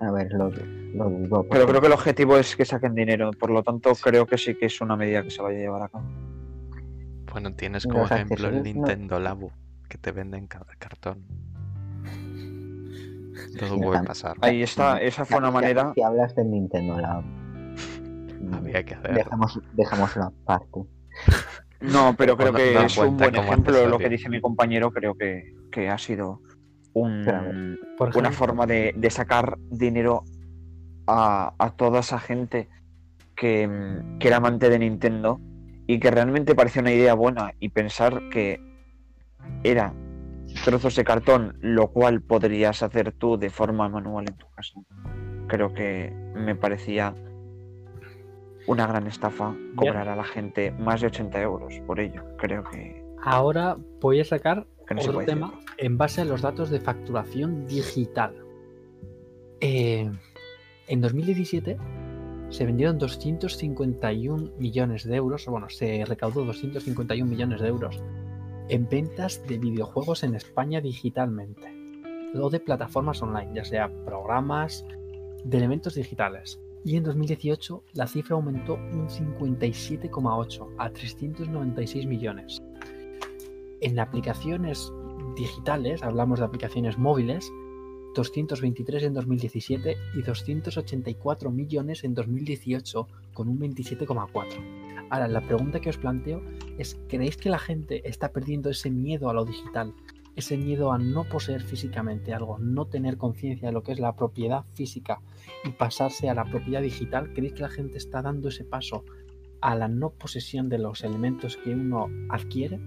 A 0.00 0.10
ver, 0.10 0.30
lo, 0.32 0.50
lo 0.50 1.08
dudo. 1.08 1.46
Pero 1.50 1.66
creo 1.66 1.80
que 1.80 1.86
el 1.86 1.92
objetivo 1.94 2.36
es 2.36 2.54
que 2.54 2.66
saquen 2.66 2.94
dinero. 2.94 3.30
Por 3.30 3.50
lo 3.50 3.62
tanto, 3.62 3.92
creo 3.94 4.26
que 4.26 4.36
sí 4.36 4.54
que 4.54 4.66
es 4.66 4.80
una 4.82 4.96
medida 4.96 5.22
que 5.22 5.30
se 5.30 5.40
vaya 5.40 5.56
a 5.56 5.60
llevar 5.60 5.82
a 5.84 5.88
cabo. 5.88 6.04
Bueno, 7.36 7.52
tienes 7.52 7.84
Los 7.84 7.92
como 7.92 8.06
ejemplo 8.06 8.48
el 8.48 8.54
accesorios 8.56 8.76
no- 8.76 8.86
Nintendo 8.86 9.20
Labo, 9.20 9.52
que 9.90 9.98
te 9.98 10.10
venden 10.10 10.46
cada 10.46 10.74
cartón. 10.78 11.22
Todo 13.58 13.78
puede 13.78 14.02
pasar. 14.04 14.38
Ahí 14.40 14.62
está, 14.62 15.02
esa 15.02 15.26
fue 15.26 15.36
una 15.36 15.50
manera. 15.50 15.92
Si 15.94 16.00
hablas 16.00 16.34
del 16.34 16.50
Nintendo 16.50 16.98
Lab, 16.98 17.22
mm, 17.22 18.54
Había 18.54 18.82
que 18.84 18.94
hacerlo. 18.94 19.18
dejamos, 19.18 19.60
dejamos 19.74 20.16
la 20.16 20.32
parte. 20.46 20.80
No, 21.82 22.14
pero 22.16 22.38
creo 22.38 22.54
que 22.54 22.82
es 22.86 22.96
un 22.96 23.18
buen 23.18 23.34
ejemplo. 23.34 23.86
Lo 23.86 23.98
que 23.98 24.08
dice 24.08 24.30
mi 24.30 24.40
compañero, 24.40 24.90
creo 24.90 25.14
que, 25.14 25.52
que 25.70 25.90
ha 25.90 25.98
sido 25.98 26.40
un, 26.94 27.22
Pero, 27.22 27.42
Por 27.98 28.08
una 28.16 28.28
ejemplo, 28.30 28.32
forma 28.32 28.66
de, 28.66 28.94
de 28.96 29.10
sacar 29.10 29.58
dinero 29.70 30.24
a, 31.06 31.52
a 31.58 31.70
toda 31.72 32.00
esa 32.00 32.18
gente 32.18 32.70
que, 33.34 33.68
que 34.18 34.26
era 34.28 34.38
amante 34.38 34.70
de 34.70 34.78
Nintendo 34.78 35.38
y 35.86 35.98
que 36.00 36.10
realmente 36.10 36.54
parecía 36.54 36.82
una 36.82 36.92
idea 36.92 37.14
buena 37.14 37.54
y 37.60 37.68
pensar 37.68 38.28
que 38.30 38.60
era 39.62 39.94
trozos 40.64 40.96
de 40.96 41.04
cartón, 41.04 41.56
lo 41.60 41.88
cual 41.88 42.22
podrías 42.22 42.82
hacer 42.82 43.12
tú 43.12 43.36
de 43.36 43.50
forma 43.50 43.88
manual 43.88 44.26
en 44.28 44.36
tu 44.36 44.46
casa. 44.50 44.80
Creo 45.48 45.72
que 45.72 46.12
me 46.34 46.56
parecía 46.56 47.14
una 48.66 48.86
gran 48.86 49.06
estafa 49.06 49.54
cobrar 49.76 50.08
a 50.08 50.16
la 50.16 50.24
gente 50.24 50.72
más 50.72 51.00
de 51.00 51.06
80 51.08 51.40
euros 51.40 51.74
por 51.86 52.00
ello. 52.00 52.24
Creo 52.36 52.64
que, 52.64 53.04
ahora 53.22 53.76
voy 54.00 54.20
a 54.20 54.24
sacar 54.24 54.66
no 54.90 55.00
otro 55.00 55.24
tema 55.24 55.52
en 55.78 55.98
base 55.98 56.20
a 56.20 56.24
los 56.24 56.42
datos 56.42 56.70
de 56.70 56.80
facturación 56.80 57.66
digital. 57.66 58.34
Eh, 59.60 60.10
en 60.88 61.00
2017 61.00 61.76
se 62.50 62.64
vendieron 62.64 62.98
251 62.98 64.52
millones 64.58 65.04
de 65.04 65.16
euros, 65.16 65.46
bueno, 65.46 65.68
se 65.68 66.04
recaudó 66.04 66.44
251 66.44 67.28
millones 67.28 67.60
de 67.60 67.68
euros 67.68 68.00
en 68.68 68.88
ventas 68.88 69.42
de 69.46 69.58
videojuegos 69.58 70.24
en 70.24 70.34
España 70.34 70.80
digitalmente, 70.80 71.72
o 72.34 72.50
de 72.50 72.60
plataformas 72.60 73.22
online, 73.22 73.50
ya 73.54 73.64
sea 73.64 73.90
programas, 74.04 74.84
de 75.44 75.58
elementos 75.58 75.94
digitales. 75.94 76.60
Y 76.84 76.96
en 76.96 77.04
2018 77.04 77.82
la 77.94 78.06
cifra 78.06 78.36
aumentó 78.36 78.74
un 78.74 79.08
57,8 79.08 80.74
a 80.78 80.90
396 80.90 82.06
millones. 82.06 82.62
En 83.80 83.98
aplicaciones 83.98 84.92
digitales, 85.36 86.02
hablamos 86.02 86.38
de 86.38 86.46
aplicaciones 86.46 86.96
móviles, 86.98 87.52
223 88.16 89.02
en 89.04 89.12
2017 89.12 89.96
y 90.14 90.22
284 90.22 91.50
millones 91.50 92.02
en 92.02 92.14
2018 92.14 93.06
con 93.34 93.48
un 93.48 93.60
27,4. 93.60 95.06
Ahora, 95.10 95.28
la 95.28 95.42
pregunta 95.42 95.80
que 95.80 95.90
os 95.90 95.98
planteo 95.98 96.42
es, 96.78 96.98
¿creéis 97.08 97.36
que 97.36 97.50
la 97.50 97.58
gente 97.58 98.08
está 98.08 98.30
perdiendo 98.32 98.70
ese 98.70 98.90
miedo 98.90 99.28
a 99.28 99.34
lo 99.34 99.44
digital? 99.44 99.92
Ese 100.34 100.56
miedo 100.56 100.92
a 100.92 100.98
no 100.98 101.24
poseer 101.24 101.62
físicamente 101.62 102.32
algo, 102.32 102.58
no 102.58 102.86
tener 102.86 103.16
conciencia 103.16 103.68
de 103.68 103.72
lo 103.72 103.82
que 103.82 103.92
es 103.92 104.00
la 104.00 104.16
propiedad 104.16 104.64
física 104.74 105.20
y 105.64 105.70
pasarse 105.70 106.28
a 106.28 106.34
la 106.34 106.44
propiedad 106.44 106.82
digital. 106.82 107.32
¿Creéis 107.34 107.54
que 107.54 107.62
la 107.62 107.68
gente 107.68 107.98
está 107.98 108.22
dando 108.22 108.48
ese 108.48 108.64
paso 108.64 109.04
a 109.60 109.74
la 109.74 109.88
no 109.88 110.10
posesión 110.10 110.68
de 110.68 110.78
los 110.78 111.04
elementos 111.04 111.56
que 111.58 111.74
uno 111.74 112.08
adquiere? 112.30 112.80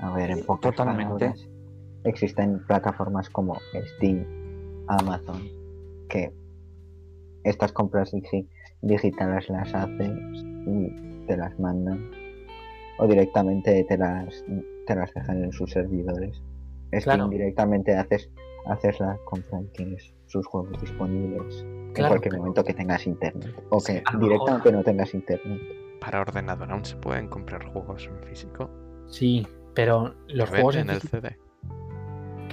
A 0.00 0.12
ver, 0.14 0.30
en 0.30 0.44
pocas 0.44 0.74
Totalmente. 0.74 1.26
palabras, 1.26 1.48
existen 2.04 2.64
plataformas 2.66 3.30
como 3.30 3.56
Steam, 3.96 4.43
Amazon, 4.88 5.42
que 6.08 6.32
estas 7.44 7.72
compras 7.72 8.12
digi- 8.12 8.48
digitales 8.82 9.48
las 9.50 9.74
haces 9.74 10.44
y 10.66 11.26
te 11.26 11.36
las 11.36 11.58
mandan 11.58 12.10
o 12.98 13.06
directamente 13.06 13.84
te 13.84 13.98
las, 13.98 14.44
te 14.86 14.94
las 14.94 15.12
dejan 15.14 15.44
en 15.44 15.52
sus 15.52 15.70
servidores. 15.70 16.42
Steam 16.92 17.02
Claro. 17.02 17.28
directamente 17.28 17.94
haces, 17.96 18.30
haces 18.66 19.00
la 19.00 19.18
compra 19.24 19.60
y 19.60 19.66
tienes 19.76 20.14
sus 20.26 20.46
juegos 20.46 20.80
disponibles 20.80 21.62
en 21.64 21.92
cualquier 21.94 22.20
pero- 22.32 22.38
momento 22.38 22.64
que 22.64 22.74
tengas 22.74 23.06
internet 23.06 23.52
o 23.70 23.80
Sí, 23.80 23.94
que 23.94 24.18
directamente 24.18 24.72
no 24.72 24.82
tengas 24.84 25.12
internet. 25.14 25.60
Para 26.00 26.20
ordenador 26.20 26.70
aún 26.70 26.84
se 26.84 26.96
pueden 26.96 27.28
comprar 27.28 27.64
juegos 27.66 28.06
en 28.06 28.18
físico. 28.28 28.70
Sí, 29.08 29.46
pero 29.74 30.14
los 30.28 30.48
que 30.50 30.56
juegos 30.56 30.76
en 30.76 30.90
el 30.90 31.00
físico 31.00 31.20
CD. 31.20 31.36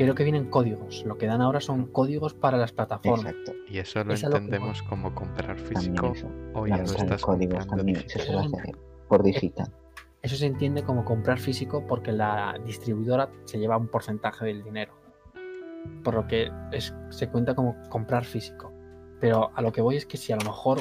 Creo 0.03 0.15
que 0.15 0.23
vienen 0.23 0.49
códigos. 0.49 1.03
Lo 1.05 1.17
que 1.17 1.25
dan 1.27 1.41
ahora 1.41 1.59
son 1.59 1.87
códigos 1.87 2.33
para 2.33 2.57
las 2.57 2.71
plataformas. 2.71 3.31
Exacto. 3.33 3.53
Y 3.67 3.77
eso 3.79 4.03
lo 4.03 4.13
Es 4.13 4.23
entendemos 4.23 4.81
como 4.83 5.13
comprar 5.15 5.57
físico 5.57 6.13
o 6.53 6.67
ya 6.67 6.77
lo 6.77 6.83
estás 6.83 7.21
códigos 7.21 7.65
comprando 7.65 7.77
también 7.77 8.09
se 8.09 8.19
digital. 8.19 8.51
por 9.07 9.23
digital. 9.23 9.71
Eso 10.21 10.35
se 10.35 10.45
entiende 10.45 10.83
como 10.83 11.03
comprar 11.03 11.39
físico 11.39 11.85
porque 11.87 12.11
la 12.11 12.59
distribuidora 12.65 13.29
se 13.45 13.57
lleva 13.59 13.77
un 13.77 13.87
porcentaje 13.87 14.45
del 14.45 14.63
dinero. 14.63 14.93
Por 16.03 16.13
lo 16.13 16.27
que 16.27 16.51
es- 16.71 16.93
se 17.09 17.27
cuenta 17.29 17.55
como 17.55 17.75
comprar 17.89 18.23
físico. 18.25 18.71
Pero 19.19 19.51
a 19.55 19.61
lo 19.61 19.71
que 19.71 19.81
voy 19.81 19.95
es 19.97 20.05
que 20.05 20.17
si 20.17 20.31
a 20.31 20.35
lo 20.35 20.45
mejor 20.45 20.79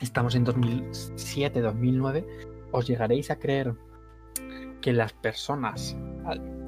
estamos 0.00 0.34
en 0.34 0.44
2007, 0.44 1.60
2009, 1.60 2.26
os 2.72 2.86
llegaréis 2.86 3.30
a 3.30 3.38
creer 3.38 3.74
que 4.80 4.92
las 4.92 5.12
personas 5.14 5.96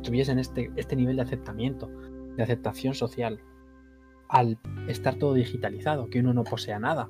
tuviesen 0.03 0.39
este, 0.39 0.71
este 0.77 0.97
nivel 0.97 1.17
de 1.17 1.23
aceptamiento, 1.23 1.89
de 2.37 2.43
aceptación 2.43 2.95
social, 2.95 3.41
al 4.29 4.59
estar 4.89 5.17
todo 5.17 5.35
digitalizado, 5.35 6.09
que 6.09 6.21
uno 6.21 6.33
no 6.33 6.45
posea 6.45 6.79
nada. 6.79 7.09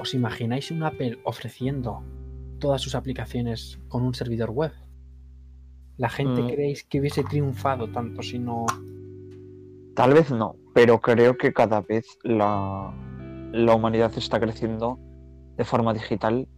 ¿Os 0.00 0.14
imagináis 0.14 0.70
un 0.70 0.82
Apple 0.82 1.20
ofreciendo 1.24 2.02
todas 2.58 2.80
sus 2.80 2.94
aplicaciones 2.94 3.78
con 3.88 4.02
un 4.02 4.14
servidor 4.14 4.50
web? 4.50 4.72
¿La 5.96 6.08
gente 6.08 6.42
Mm. 6.42 6.48
creéis 6.48 6.84
que 6.84 7.00
hubiese 7.00 7.22
triunfado 7.22 7.90
tanto 7.90 8.22
si 8.22 8.38
no... 8.38 8.66
Tal 9.94 10.14
vez 10.14 10.30
no, 10.30 10.56
pero 10.74 11.00
creo 11.00 11.36
que 11.36 11.52
cada 11.52 11.82
vez 11.82 12.06
la, 12.22 12.94
la 13.52 13.74
humanidad 13.74 14.12
está 14.16 14.40
creciendo 14.40 14.98
de 15.56 15.64
forma 15.64 15.92
digital. 15.92 16.48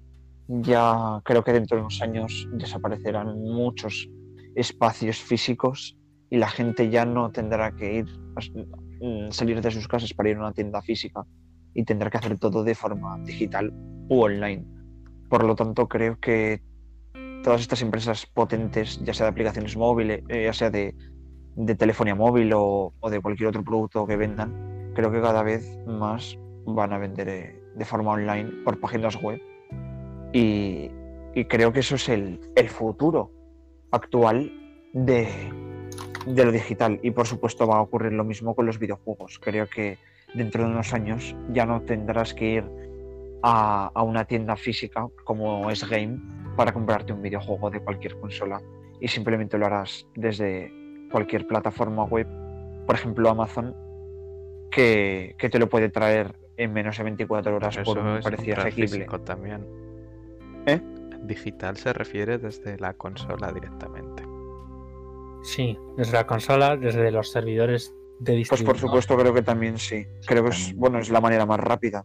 Ya 0.49 1.21
creo 1.25 1.43
que 1.43 1.53
dentro 1.53 1.77
de 1.77 1.83
unos 1.83 2.01
años 2.03 2.49
desaparecerán 2.53 3.41
muchos 3.43 4.09
espacios 4.55 5.19
físicos 5.19 5.97
y 6.31 6.39
la 6.39 6.49
gente 6.49 6.91
ya 6.91 7.05
no 7.05 7.31
tendrá 7.31 7.73
que 7.73 7.95
ir 7.99 8.07
mm, 9.01 9.31
salir 9.31 9.61
de 9.61 9.71
sus 9.71 9.87
casas 9.87 10.15
para 10.15 10.31
ir 10.31 10.37
a 10.37 10.41
una 10.41 10.53
tienda 10.53 10.81
física 10.81 11.25
y 11.75 11.85
tendrá 11.85 12.11
que 12.11 12.19
hacer 12.19 12.39
todo 12.39 12.65
de 12.65 12.75
forma 12.75 13.19
digital 13.19 13.73
u 14.09 14.23
online. 14.23 14.65
Por 15.29 15.45
lo 15.45 15.55
tanto, 15.55 15.89
creo 15.89 16.19
que 16.19 16.63
todas 17.43 17.61
estas 17.61 17.83
empresas 17.83 18.27
potentes, 18.27 19.03
ya 19.05 19.15
sea 19.15 19.27
de 19.27 19.31
aplicaciones 19.31 19.77
móviles, 19.77 20.23
eh, 20.29 20.45
ya 20.45 20.53
sea 20.53 20.71
de, 20.71 20.95
de 21.57 21.75
telefonía 21.75 22.15
móvil 22.15 22.53
o, 22.55 22.95
o 22.99 23.11
de 23.11 23.21
cualquier 23.21 23.49
otro 23.49 23.65
producto 23.65 24.07
que 24.07 24.17
vendan, 24.17 24.93
creo 24.95 25.11
que 25.11 25.21
cada 25.21 25.43
vez 25.43 25.79
más 25.87 26.39
van 26.67 26.93
a 26.93 26.99
vender 26.99 27.29
eh, 27.29 27.63
de 27.75 27.85
forma 27.85 28.13
online 28.13 28.51
por 28.65 28.79
páginas 28.81 29.21
web. 29.21 29.41
Y, 30.33 30.91
y 31.35 31.45
creo 31.45 31.73
que 31.73 31.81
eso 31.81 31.97
es 31.97 32.09
el, 32.09 32.41
el 32.57 32.69
futuro 32.69 33.31
actual 33.93 34.53
de, 34.93 35.29
de 36.27 36.45
lo 36.45 36.51
digital. 36.51 36.99
Y 37.03 37.13
por 37.13 37.27
supuesto 37.27 37.67
va 37.67 37.77
a 37.77 37.81
ocurrir 37.83 38.13
lo 38.13 38.25
mismo 38.25 38.55
con 38.55 38.67
los 38.67 38.79
videojuegos. 38.79 39.39
Creo 39.39 39.69
que 39.69 39.99
dentro 40.35 40.65
de 40.65 40.71
unos 40.71 40.93
años 40.93 41.37
ya 41.53 41.65
no 41.65 41.83
tendrás 41.83 42.35
que 42.35 42.47
ir 42.47 42.65
a, 43.43 43.91
a 43.95 44.03
una 44.03 44.25
tienda 44.25 44.57
física 44.57 45.07
como 45.25 45.71
es 45.71 45.89
Game 45.89 46.19
para 46.57 46.73
comprarte 46.73 47.13
un 47.13 47.23
videojuego 47.23 47.71
de 47.71 47.81
cualquier 47.81 48.19
consola 48.19 48.61
y 49.01 49.09
simplemente 49.09 49.59
lo 49.59 49.67
harás 49.67 50.07
desde 50.15 50.73
cualquier 51.11 51.47
plataforma 51.47 52.05
web, 52.05 52.27
por 52.87 52.95
ejemplo 52.95 53.29
Amazon, 53.29 53.75
que, 54.71 55.35
que 55.39 55.49
te 55.51 55.59
lo 55.59 55.69
puede 55.69 55.89
traer 55.89 56.35
en 56.57 56.73
menos 56.73 56.97
de 56.97 57.03
24 57.03 57.57
horas 57.57 57.77
Pero 57.77 57.85
por 57.85 57.99
eso 57.99 58.09
un 58.09 58.23
precio 58.23 58.57
asequible. 58.59 59.07
también. 59.25 59.67
¿Eh? 60.67 60.81
Digital 61.25 61.77
se 61.77 61.93
refiere 61.93 62.39
desde 62.39 62.79
la 62.79 62.95
consola 62.95 63.53
directamente. 63.53 64.25
Sí, 65.45 65.77
desde 65.97 66.13
la 66.15 66.27
consola, 66.27 66.77
desde 66.77 67.11
los 67.11 67.31
servidores 67.31 67.93
de 68.21 68.33
Pues 68.33 68.37
distribución. 68.37 68.67
por 68.67 68.79
supuesto 68.79 69.17
creo 69.17 69.35
que 69.35 69.43
también 69.43 69.79
sí. 69.79 70.05
Creo 70.27 70.45
que 70.45 70.51
es, 70.51 70.75
bueno, 70.77 70.99
es 70.99 71.11
la 71.11 71.21
manera 71.21 71.47
más 71.47 71.59
rápida. 71.61 72.05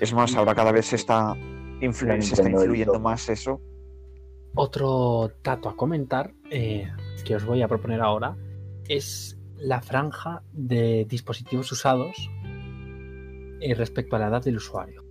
Es 0.00 0.12
más, 0.12 0.34
ahora 0.36 0.54
cada 0.54 0.72
vez 0.72 0.86
se 0.86 0.96
está, 0.96 1.34
influ- 1.80 2.06
La 2.16 2.20
se 2.22 2.34
está 2.34 2.48
influyendo 2.48 2.98
más 2.98 3.28
eso. 3.28 3.60
Otro 4.56 5.30
dato 5.42 5.68
a 5.68 5.76
comentar 5.76 6.32
eh, 6.50 6.90
que 7.24 7.36
os 7.36 7.44
voy 7.44 7.62
a 7.62 7.68
proponer 7.68 8.00
ahora 8.00 8.36
es 8.88 9.38
la 9.56 9.80
franja 9.80 10.42
de 10.52 11.04
dispositivos 11.08 11.70
usados 11.72 12.30
eh, 13.60 13.74
respecto 13.74 14.16
a 14.16 14.18
la 14.18 14.28
edad 14.28 14.42
del 14.44 14.56
usuario. 14.56 15.04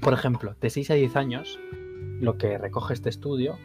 Por 0.00 0.14
ejemplo, 0.14 0.54
de 0.60 0.70
6 0.70 0.90
a 0.90 0.94
10 0.94 1.16
años, 1.16 1.58
lo 2.22 2.38
que 2.38 2.56
recoge 2.56 2.94
este 2.94 3.08
estudio 3.08 3.56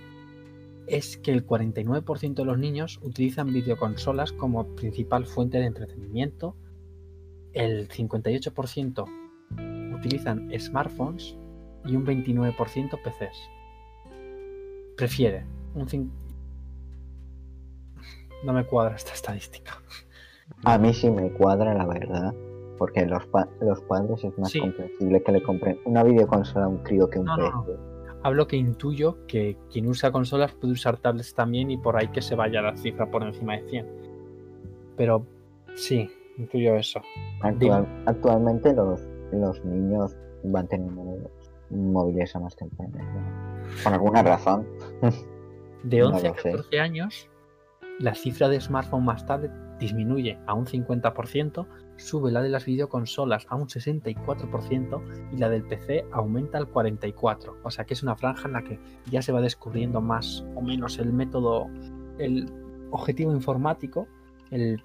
es 0.88 1.18
que 1.18 1.32
el 1.32 1.46
49% 1.46 2.34
de 2.34 2.46
los 2.46 2.58
niños 2.58 3.00
utilizan 3.04 3.54
videoconsolas 3.54 4.32
como 4.32 4.66
principal 4.76 5.26
fuente 5.28 5.60
de 5.60 5.66
entretenimiento, 5.66 6.56
el 7.54 7.88
58% 7.88 9.06
utilizan 9.96 10.50
smartphones 10.60 11.38
y 11.86 11.96
un 11.96 12.06
29% 12.06 13.00
PCs. 13.04 13.38
Prefiere 14.98 15.46
un 15.76 15.88
cin- 15.88 16.10
No 18.44 18.54
me 18.54 18.66
cuadra 18.66 18.96
esta 18.96 19.14
estadística. 19.14 19.74
A 20.64 20.78
mí 20.80 20.94
sí 20.94 21.12
me 21.12 21.32
cuadra, 21.32 21.74
la 21.76 21.86
verdad. 21.86 22.34
Porque 22.78 23.06
los, 23.06 23.26
pa- 23.28 23.50
los 23.60 23.82
padres 23.82 24.24
es 24.24 24.38
más 24.38 24.52
Sí. 24.52 24.60
comprensible 24.60 25.22
que 25.24 25.32
le 25.32 25.42
compren 25.44 25.80
una 25.86 26.04
videoconsola 26.04 26.66
a 26.66 26.68
un 26.68 26.78
crío 26.84 27.10
que 27.10 27.20
un 27.20 27.26
No, 27.26 27.38
no, 27.38 27.50
no. 27.52 27.97
Hablo 28.28 28.46
que 28.46 28.58
intuyo 28.58 29.26
que 29.26 29.56
quien 29.72 29.88
usa 29.88 30.12
consolas 30.12 30.52
puede 30.54 30.74
usar 30.74 30.98
tablets 30.98 31.34
también 31.34 31.72
y 31.72 31.78
por 31.78 31.96
ahí 31.96 32.10
que 32.10 32.22
se 32.22 32.36
vaya 32.36 32.62
la 32.62 32.76
cifra 32.76 33.10
por 33.10 33.24
encima 33.24 33.56
de 33.56 33.70
100. 33.70 33.88
Pero 34.98 35.26
sí, 35.76 36.10
intuyo 36.38 36.76
eso. 36.76 37.00
Actual- 37.42 37.88
actualmente 38.06 38.74
los, 38.74 39.02
los 39.32 39.64
niños 39.64 40.18
van 40.44 40.68
teniendo 40.68 41.32
móviles 41.70 42.36
a 42.36 42.40
más 42.42 42.54
temprana 42.58 42.98
edad. 43.00 43.84
Por 43.84 43.94
alguna 43.94 44.24
razón. 44.24 44.68
De 45.84 46.00
No 46.00 46.08
11 46.10 46.28
a 46.28 46.30
lo 46.32 46.36
sé. 46.38 46.52
14 46.52 46.80
años, 46.82 47.30
la 48.00 48.14
cifra 48.14 48.50
de 48.50 48.60
smartphone 48.60 49.06
más 49.06 49.26
tablet 49.26 49.52
disminuye 49.80 50.38
a 50.48 50.54
un 50.54 50.66
50%, 50.66 51.66
sube 51.98 52.32
la 52.32 52.42
de 52.42 52.50
las 52.50 52.66
videoconsolas 52.66 53.46
a 53.50 53.56
un 53.56 53.68
64% 53.68 55.34
y 55.34 55.38
la 55.38 55.50
del 55.50 55.64
PC 55.64 56.06
aumenta 56.12 56.58
al 56.58 56.72
44%. 56.72 57.56
O 57.64 57.70
sea 57.70 57.86
que 57.86 57.94
es 57.94 58.04
una 58.04 58.16
franja 58.16 58.48
en 58.48 58.54
la 58.54 58.64
que 58.64 58.80
ya 59.10 59.22
se 59.22 59.32
va 59.32 59.42
descubriendo 59.42 60.02
más 60.02 60.46
o 60.56 60.62
menos 60.62 61.00
el 61.00 61.12
método, 61.14 61.68
el 62.20 62.52
objetivo 62.92 63.34
informático, 63.34 64.08
el, 64.52 64.82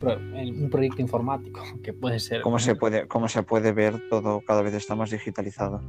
un 0.00 0.68
proyecto 0.70 1.00
informático 1.00 1.62
que 1.82 1.92
puede 1.92 2.18
ser... 2.20 2.42
Como 2.42 2.58
se 2.58 2.74
puede, 2.74 3.08
como 3.08 3.28
se 3.28 3.42
puede 3.42 3.72
ver, 3.72 4.08
todo 4.10 4.40
cada 4.46 4.62
vez 4.62 4.74
está 4.74 4.94
más 4.94 5.10
digitalizado. 5.10 5.80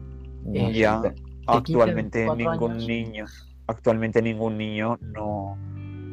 Eh, 0.54 0.74
ya. 0.74 1.02
siempre. 1.02 1.16
15 1.16 1.44
a 1.48 1.54
Actualmente 1.58 2.26
24 2.26 2.36
ningún 2.36 2.72
años. 2.72 2.88
niño, 2.88 3.26
actualmente 3.68 4.22
ningún 4.22 4.58
niño 4.58 4.98
no 5.02 5.58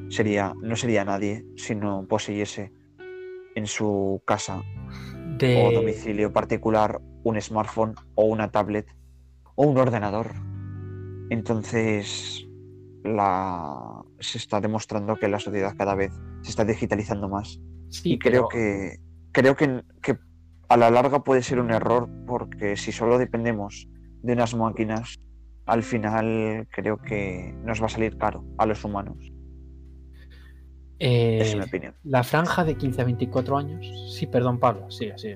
sería, 0.08 0.54
no 0.60 0.76
sería 0.76 1.04
nadie 1.04 1.44
si 1.56 1.74
no 1.74 2.06
poseyese 2.08 2.72
en 3.54 3.66
su 3.66 4.22
casa 4.26 4.62
de... 5.38 5.62
o 5.64 5.72
domicilio 5.72 6.32
particular 6.32 7.00
un 7.22 7.40
smartphone 7.40 7.94
o 8.14 8.24
una 8.24 8.50
tablet 8.50 8.86
o 9.54 9.66
un 9.66 9.78
ordenador. 9.78 10.32
Entonces 11.30 12.46
la, 13.02 14.02
se 14.18 14.38
está 14.38 14.60
demostrando 14.60 15.16
que 15.16 15.28
la 15.28 15.38
sociedad 15.38 15.74
cada 15.76 15.94
vez 15.94 16.12
se 16.42 16.50
está 16.50 16.64
digitalizando 16.64 17.28
más. 17.28 17.60
Sí, 17.88 18.14
y 18.14 18.18
creo 18.18 18.48
pero- 18.48 18.48
que 18.48 18.96
creo 19.32 19.56
que, 19.56 19.82
que 20.02 20.16
a 20.68 20.76
la 20.76 20.90
larga 20.90 21.24
puede 21.24 21.42
ser 21.42 21.60
un 21.60 21.70
error 21.70 22.08
porque 22.26 22.76
si 22.76 22.92
solo 22.92 23.18
dependemos 23.18 23.88
de 24.22 24.32
unas 24.32 24.54
máquinas, 24.54 25.18
al 25.66 25.82
final 25.82 26.68
creo 26.70 26.98
que 26.98 27.54
nos 27.64 27.80
va 27.82 27.86
a 27.86 27.90
salir 27.90 28.16
caro 28.16 28.44
a 28.58 28.66
los 28.66 28.84
humanos. 28.84 29.18
Eh, 31.04 31.38
es 31.40 31.54
mi 31.56 31.62
opinión. 31.62 31.94
La 32.04 32.22
franja 32.24 32.64
de 32.64 32.76
15 32.76 33.02
a 33.02 33.04
24 33.04 33.56
años. 33.56 33.86
Sí, 34.12 34.26
perdón, 34.26 34.58
Pablo. 34.58 34.90
Sí, 34.90 35.10
así. 35.10 35.34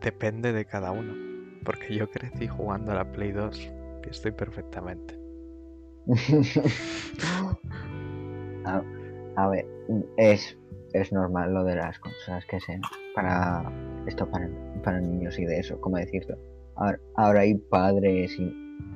Depende 0.00 0.52
de 0.52 0.64
cada 0.64 0.90
uno. 0.90 1.14
Porque 1.64 1.94
yo 1.94 2.10
crecí 2.10 2.46
jugando 2.46 2.92
a 2.92 2.96
la 2.96 3.10
Play 3.12 3.32
2 3.32 3.58
y 4.06 4.08
estoy 4.10 4.32
perfectamente. 4.32 5.18
a, 8.66 8.82
a 9.36 9.48
ver, 9.48 9.66
es, 10.16 10.58
es 10.92 11.12
normal 11.12 11.54
lo 11.54 11.64
de 11.64 11.76
las 11.76 11.98
cosas 11.98 12.44
que 12.46 12.60
sean 12.60 12.82
para 13.14 13.70
esto 14.06 14.28
para, 14.30 14.48
para 14.82 15.00
niños 15.00 15.38
y 15.38 15.44
de 15.44 15.58
eso, 15.60 15.80
como 15.80 15.96
decirlo. 15.96 16.36
Ahora, 16.76 16.98
ahora 17.16 17.40
hay 17.40 17.54
padres 17.54 18.38
y, 18.38 18.42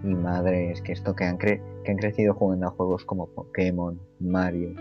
y 0.05 0.15
madres 0.15 0.83
que 0.83 0.93
esto 0.93 1.15
que 1.15 1.25
han, 1.25 1.39
cre- 1.39 1.63
que 1.85 1.93
han 1.93 1.97
crecido 1.97 2.35
jugando 2.35 2.67
a 2.67 2.71
juegos 2.71 3.05
como 3.05 3.29
Pokémon, 3.29 3.99
Mario, 4.21 4.75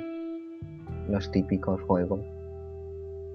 los 1.09 1.31
típicos 1.31 1.81
juegos. 1.83 2.21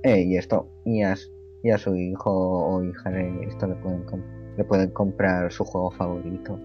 Eh, 0.04 0.22
y 0.22 0.36
esto, 0.36 0.68
y 0.84 1.02
a, 1.02 1.12
s- 1.12 1.28
y 1.62 1.70
a 1.70 1.78
su 1.78 1.94
hijo 1.94 2.30
o 2.30 2.82
hija 2.82 3.10
le, 3.10 3.44
esto 3.46 3.66
le 3.68 3.74
pueden, 3.76 4.02
com- 4.04 4.22
le 4.56 4.64
pueden 4.64 4.90
comprar 4.90 5.50
su 5.52 5.64
juego 5.64 5.90
favorito. 5.92 6.58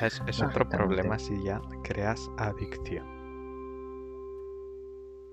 Ya 0.00 0.06
es, 0.06 0.22
es 0.26 0.42
otro 0.42 0.66
problema 0.68 1.18
si 1.18 1.34
ya 1.44 1.60
creas 1.84 2.30
adicción. 2.38 3.04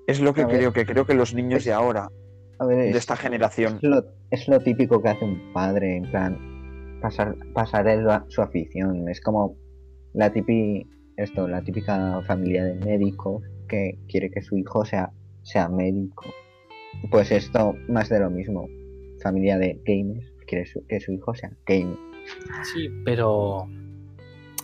Es 0.08 0.20
lo 0.20 0.34
que 0.34 0.42
a 0.42 0.48
ver. 0.48 0.58
creo, 0.58 0.74
que 0.74 0.86
creo 0.86 1.06
que 1.06 1.14
los 1.14 1.34
niños 1.34 1.64
de 1.64 1.72
ahora, 1.72 2.10
A 2.58 2.66
ver, 2.66 2.78
de 2.80 2.90
es- 2.90 2.96
esta 2.98 3.16
generación, 3.16 3.76
Es 3.78 3.84
lo, 3.84 4.04
es 4.32 4.48
lo 4.48 4.60
típico 4.60 5.02
que 5.02 5.10
hace 5.10 5.24
un 5.24 5.54
padre, 5.54 5.98
en 5.98 6.12
plan, 6.12 7.00
pasar, 7.02 7.36
pasar 7.54 7.88
a- 7.88 8.26
su 8.28 8.42
afición. 8.42 9.08
Es 9.08 9.22
como 9.22 9.56
la 10.14 10.32
típica, 10.34 10.90
esto, 11.18 11.48
la 11.48 11.62
típica 11.62 12.22
familia 12.28 12.66
de 12.66 12.76
médicos 12.86 13.44
que 13.70 13.98
quiere 14.10 14.30
que 14.30 14.42
su 14.42 14.58
hijo 14.58 14.84
sea, 14.84 15.12
sea 15.44 15.70
médico. 15.70 16.26
Pues 17.10 17.32
esto, 17.32 17.76
más 17.88 18.10
de 18.10 18.20
lo 18.20 18.30
mismo. 18.30 18.68
Familia 19.22 19.58
de 19.58 19.80
gamers, 19.86 20.26
quiere 20.46 20.66
su- 20.66 20.86
que 20.88 21.00
su 21.00 21.14
hijo 21.14 21.34
sea 21.36 21.52
gamer. 21.66 21.98
Sí, 22.74 22.90
pero 23.06 23.68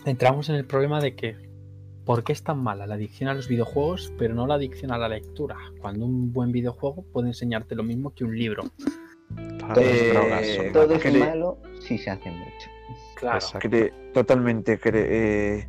entramos 0.04 0.48
en 0.50 0.56
el 0.56 0.66
problema 0.66 1.00
de 1.00 1.14
que 1.14 1.36
¿por 2.04 2.22
qué 2.22 2.32
es 2.32 2.42
tan 2.42 2.58
mala 2.62 2.86
la 2.86 2.94
adicción 2.94 3.28
a 3.28 3.34
los 3.34 3.48
videojuegos, 3.48 4.12
pero 4.18 4.34
no 4.34 4.46
la 4.46 4.54
adicción 4.54 4.92
a 4.92 4.98
la 4.98 5.08
lectura? 5.08 5.56
Cuando 5.80 6.04
un 6.06 6.32
buen 6.32 6.52
videojuego 6.52 7.04
puede 7.12 7.28
enseñarte 7.28 7.74
lo 7.74 7.82
mismo 7.82 8.14
que 8.14 8.24
un 8.24 8.36
libro. 8.38 8.64
Todas 9.58 9.74
Todo 9.74 9.82
Eh, 9.82 10.70
Todo 10.72 10.94
es 10.94 11.18
malo 11.18 11.58
si 11.80 11.98
se 11.98 12.10
hace 12.10 12.30
mucho. 12.30 12.70
Claro, 13.16 13.38
totalmente 14.14 14.78
cre- 14.78 15.06
eh, 15.08 15.68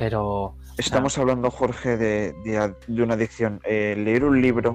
pero 0.00 0.54
Estamos 0.78 1.18
hablando, 1.18 1.50
Jorge, 1.50 1.96
de, 1.98 2.32
de 2.42 2.56
a- 2.58 2.74
de 2.86 3.02
una 3.02 3.14
adicción. 3.14 3.60
Eh, 3.64 3.94
leer 3.98 4.24
un 4.24 4.40
libro, 4.40 4.74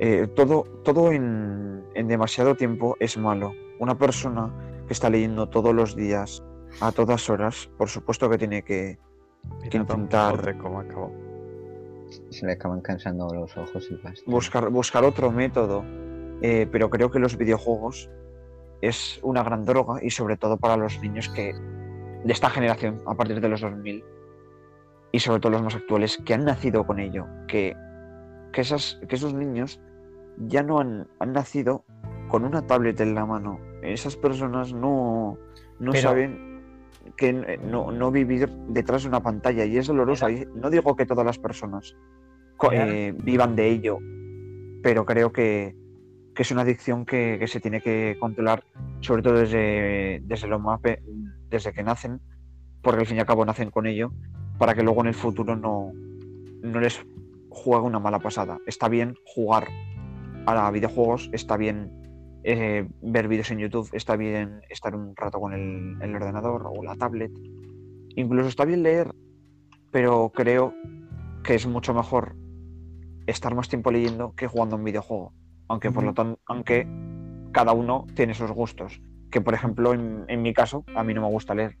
eh, 0.00 0.26
todo, 0.34 0.64
todo 0.82 1.12
en, 1.12 1.84
en 1.94 2.08
demasiado 2.08 2.56
tiempo 2.56 2.96
es 2.98 3.16
malo. 3.16 3.52
Una 3.78 3.96
persona 3.96 4.52
que 4.88 4.92
está 4.92 5.08
leyendo 5.08 5.48
todos 5.48 5.72
los 5.72 5.94
días, 5.94 6.42
a 6.80 6.90
todas 6.90 7.30
horas, 7.30 7.70
por 7.78 7.88
supuesto 7.88 8.28
que 8.28 8.38
tiene 8.38 8.62
que, 8.62 8.98
intentar- 9.72 10.32
Quijote 10.36 10.58
cómo 10.58 10.80
acabó. 10.80 11.12
Se 12.30 12.44
le 12.46 12.52
acaban 12.54 12.80
cansando 12.80 13.28
los 13.32 13.56
ojos 13.56 13.88
y 13.90 13.94
basta. 14.02 14.22
buscar, 14.26 14.68
buscar 14.70 15.04
otro 15.04 15.30
método. 15.30 15.84
Eh, 16.42 16.66
pero 16.72 16.90
creo 16.90 17.10
que 17.10 17.20
los 17.20 17.36
videojuegos 17.38 18.10
es 18.80 19.20
una 19.22 19.44
gran 19.44 19.64
droga 19.64 20.00
y 20.02 20.10
sobre 20.10 20.36
todo 20.36 20.56
para 20.56 20.76
los 20.76 21.00
niños 21.00 21.28
que 21.28 21.52
de 21.54 22.32
esta 22.32 22.50
generación, 22.50 23.00
a 23.06 23.14
partir 23.14 23.40
de 23.40 23.48
los 23.48 23.60
2000, 23.60 24.02
y 25.14 25.20
sobre 25.20 25.38
todo 25.38 25.52
los 25.52 25.62
más 25.62 25.76
actuales, 25.76 26.18
que 26.24 26.34
han 26.34 26.44
nacido 26.44 26.84
con 26.84 26.98
ello, 26.98 27.26
que, 27.46 27.76
que, 28.52 28.60
esas, 28.62 29.00
que 29.08 29.14
esos 29.14 29.32
niños 29.32 29.80
ya 30.38 30.64
no 30.64 30.80
han, 30.80 31.06
han 31.20 31.32
nacido 31.32 31.84
con 32.26 32.44
una 32.44 32.66
tablet 32.66 33.00
en 33.00 33.14
la 33.14 33.24
mano. 33.24 33.60
Esas 33.82 34.16
personas 34.16 34.72
no, 34.72 35.38
no 35.78 35.92
Pero- 35.92 36.02
saben 36.02 36.60
que 37.16 37.28
n- 37.28 37.58
no, 37.58 37.92
no 37.92 38.10
vivir 38.10 38.48
detrás 38.70 39.04
de 39.04 39.08
una 39.10 39.20
pantalla 39.22 39.64
y 39.64 39.76
es 39.76 39.86
doloroso. 39.86 40.26
No 40.56 40.68
digo 40.68 40.96
que 40.96 41.06
todas 41.06 41.24
las 41.24 41.38
personas 41.38 41.94
eh, 42.72 43.14
vivan 43.22 43.54
de 43.54 43.68
ello, 43.68 43.98
pero 44.82 45.04
creo 45.04 45.30
que, 45.30 45.76
que 46.34 46.42
es 46.42 46.50
una 46.50 46.62
adicción 46.62 47.06
que, 47.06 47.36
que 47.38 47.46
se 47.46 47.60
tiene 47.60 47.80
que 47.80 48.16
controlar, 48.18 48.64
sobre 48.98 49.22
todo 49.22 49.34
desde, 49.34 50.22
desde, 50.24 50.48
lo 50.48 50.58
más 50.58 50.80
desde 51.50 51.72
que 51.72 51.84
nacen, 51.84 52.20
porque 52.82 53.02
al 53.02 53.06
fin 53.06 53.18
y 53.18 53.20
al 53.20 53.26
cabo 53.26 53.44
nacen 53.44 53.70
con 53.70 53.86
ello, 53.86 54.10
para 54.58 54.74
que 54.74 54.82
luego 54.82 55.00
en 55.00 55.08
el 55.08 55.14
futuro 55.14 55.56
no, 55.56 55.92
no 56.62 56.80
les 56.80 57.04
juegue 57.50 57.86
una 57.86 57.98
mala 57.98 58.18
pasada. 58.18 58.58
Está 58.66 58.88
bien 58.88 59.14
jugar 59.24 59.68
a 60.46 60.70
videojuegos, 60.70 61.30
está 61.32 61.56
bien 61.56 61.90
eh, 62.44 62.86
ver 63.00 63.28
vídeos 63.28 63.50
en 63.50 63.58
YouTube, 63.58 63.88
está 63.92 64.16
bien 64.16 64.60
estar 64.68 64.94
un 64.94 65.16
rato 65.16 65.40
con 65.40 65.52
el, 65.52 65.96
el 66.02 66.14
ordenador 66.14 66.66
o 66.66 66.82
la 66.82 66.96
tablet. 66.96 67.32
Incluso 68.16 68.48
está 68.48 68.64
bien 68.64 68.82
leer, 68.82 69.14
pero 69.90 70.30
creo 70.34 70.74
que 71.42 71.54
es 71.54 71.66
mucho 71.66 71.94
mejor 71.94 72.36
estar 73.26 73.54
más 73.54 73.68
tiempo 73.68 73.90
leyendo 73.90 74.34
que 74.34 74.46
jugando 74.46 74.76
un 74.76 74.84
videojuego. 74.84 75.32
Aunque 75.68 75.90
por 75.90 76.04
lo 76.04 76.12
tanto, 76.12 76.40
aunque 76.46 76.86
cada 77.52 77.72
uno 77.72 78.06
tiene 78.14 78.34
sus 78.34 78.50
gustos. 78.50 79.00
Que 79.30 79.40
por 79.40 79.54
ejemplo, 79.54 79.94
en, 79.94 80.24
en 80.28 80.42
mi 80.42 80.52
caso, 80.52 80.84
a 80.94 81.02
mí 81.02 81.14
no 81.14 81.22
me 81.22 81.28
gusta 81.28 81.54
leer. 81.54 81.78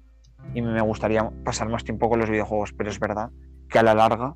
Y 0.52 0.62
me 0.62 0.80
gustaría 0.82 1.30
pasar 1.44 1.68
más 1.68 1.84
tiempo 1.84 2.08
con 2.08 2.18
los 2.20 2.28
videojuegos. 2.30 2.72
Pero 2.72 2.90
es 2.90 2.98
verdad 3.00 3.30
que 3.68 3.78
a 3.78 3.82
la 3.82 3.94
larga 3.94 4.34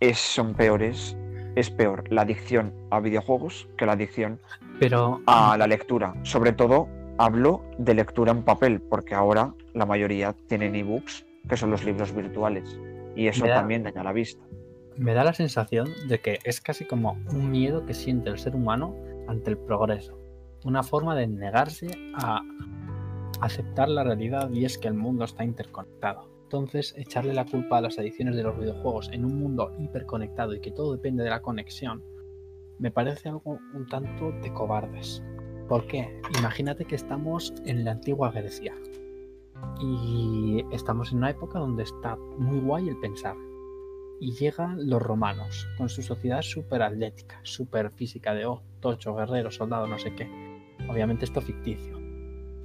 es, 0.00 0.18
son 0.18 0.54
peores. 0.54 1.16
Es 1.56 1.70
peor 1.70 2.04
la 2.12 2.22
adicción 2.22 2.72
a 2.90 2.98
videojuegos 3.00 3.68
que 3.78 3.86
la 3.86 3.92
adicción 3.92 4.40
Pero 4.80 5.20
a 5.26 5.56
la 5.56 5.66
lectura. 5.68 6.14
Sobre 6.24 6.52
todo 6.52 6.88
hablo 7.16 7.62
de 7.78 7.94
lectura 7.94 8.32
en 8.32 8.42
papel, 8.42 8.80
porque 8.80 9.14
ahora 9.14 9.54
la 9.72 9.86
mayoría 9.86 10.34
tienen 10.48 10.74
ebooks, 10.74 11.24
que 11.48 11.56
son 11.56 11.70
los 11.70 11.84
libros 11.84 12.12
virtuales. 12.12 12.76
Y 13.14 13.28
eso 13.28 13.46
da- 13.46 13.54
también 13.54 13.84
daña 13.84 14.02
la 14.02 14.12
vista. 14.12 14.42
me 14.96 15.12
da 15.14 15.22
la 15.24 15.32
sensación 15.32 15.88
de 16.08 16.18
que 16.20 16.38
es 16.44 16.60
casi 16.60 16.84
como 16.86 17.16
un 17.32 17.50
miedo 17.52 17.84
que 17.86 17.94
siente 17.94 18.30
el 18.30 18.38
ser 18.38 18.56
humano 18.56 18.94
ante 19.28 19.50
el 19.50 19.58
progreso. 19.58 20.18
Una 20.64 20.82
forma 20.82 21.14
de 21.14 21.26
negarse 21.28 21.86
a 22.16 22.40
aceptar 23.40 23.88
la 23.88 24.04
realidad 24.04 24.50
y 24.50 24.64
es 24.64 24.78
que 24.78 24.88
el 24.88 24.94
mundo 24.94 25.24
está 25.24 25.44
interconectado. 25.44 26.28
Entonces, 26.44 26.94
echarle 26.96 27.34
la 27.34 27.46
culpa 27.46 27.78
a 27.78 27.80
las 27.80 27.98
adicciones 27.98 28.36
de 28.36 28.42
los 28.42 28.58
videojuegos 28.58 29.08
en 29.12 29.24
un 29.24 29.38
mundo 29.38 29.72
hiperconectado 29.78 30.54
y 30.54 30.60
que 30.60 30.70
todo 30.70 30.92
depende 30.92 31.24
de 31.24 31.30
la 31.30 31.42
conexión, 31.42 32.02
me 32.78 32.90
parece 32.90 33.28
algo 33.28 33.58
un 33.74 33.86
tanto 33.86 34.30
de 34.30 34.52
cobardes. 34.52 35.22
¿Por 35.68 35.86
qué? 35.86 36.20
Imagínate 36.38 36.84
que 36.84 36.94
estamos 36.94 37.52
en 37.64 37.84
la 37.84 37.92
antigua 37.92 38.30
Grecia 38.30 38.74
y 39.80 40.62
estamos 40.72 41.10
en 41.12 41.18
una 41.18 41.30
época 41.30 41.58
donde 41.58 41.84
está 41.84 42.16
muy 42.38 42.60
guay 42.60 42.88
el 42.88 42.98
pensar. 42.98 43.36
Y 44.20 44.32
llegan 44.32 44.88
los 44.88 45.02
romanos 45.02 45.66
con 45.76 45.88
su 45.88 46.02
sociedad 46.02 46.42
súper 46.42 46.82
atlética, 46.82 47.40
súper 47.42 47.90
física 47.90 48.34
de 48.34 48.46
oh, 48.46 48.62
tocho, 48.80 49.14
guerrero, 49.14 49.50
soldado, 49.50 49.86
no 49.86 49.98
sé 49.98 50.14
qué. 50.14 50.28
Obviamente 50.88 51.24
esto 51.24 51.40
ficticio. 51.40 52.03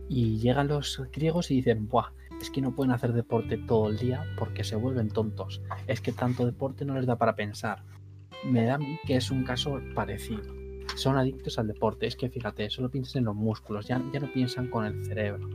Y 0.09 0.39
llegan 0.39 0.67
los 0.67 1.01
griegos 1.13 1.51
y 1.51 1.55
dicen, 1.57 1.87
Buah, 1.87 2.11
es 2.41 2.49
que 2.49 2.61
no 2.61 2.73
pueden 2.73 2.91
hacer 2.91 3.13
deporte 3.13 3.57
todo 3.57 3.89
el 3.89 3.97
día 3.97 4.25
porque 4.37 4.63
se 4.63 4.75
vuelven 4.75 5.09
tontos. 5.09 5.61
Es 5.87 6.01
que 6.01 6.11
tanto 6.11 6.45
deporte 6.45 6.83
no 6.83 6.95
les 6.95 7.05
da 7.05 7.17
para 7.17 7.35
pensar. 7.35 7.83
Me 8.43 8.65
da 8.65 8.75
a 8.75 8.77
mí 8.79 8.97
que 9.05 9.15
es 9.17 9.29
un 9.29 9.43
caso 9.43 9.79
parecido. 9.93 10.43
Son 10.95 11.17
adictos 11.17 11.59
al 11.59 11.67
deporte. 11.67 12.07
Es 12.07 12.15
que 12.15 12.29
fíjate, 12.29 12.69
solo 12.69 12.89
piensan 12.89 13.19
en 13.19 13.25
los 13.25 13.35
músculos, 13.35 13.87
ya, 13.87 14.01
ya 14.11 14.19
no 14.19 14.33
piensan 14.33 14.67
con 14.67 14.85
el 14.85 15.05
cerebro. 15.05 15.47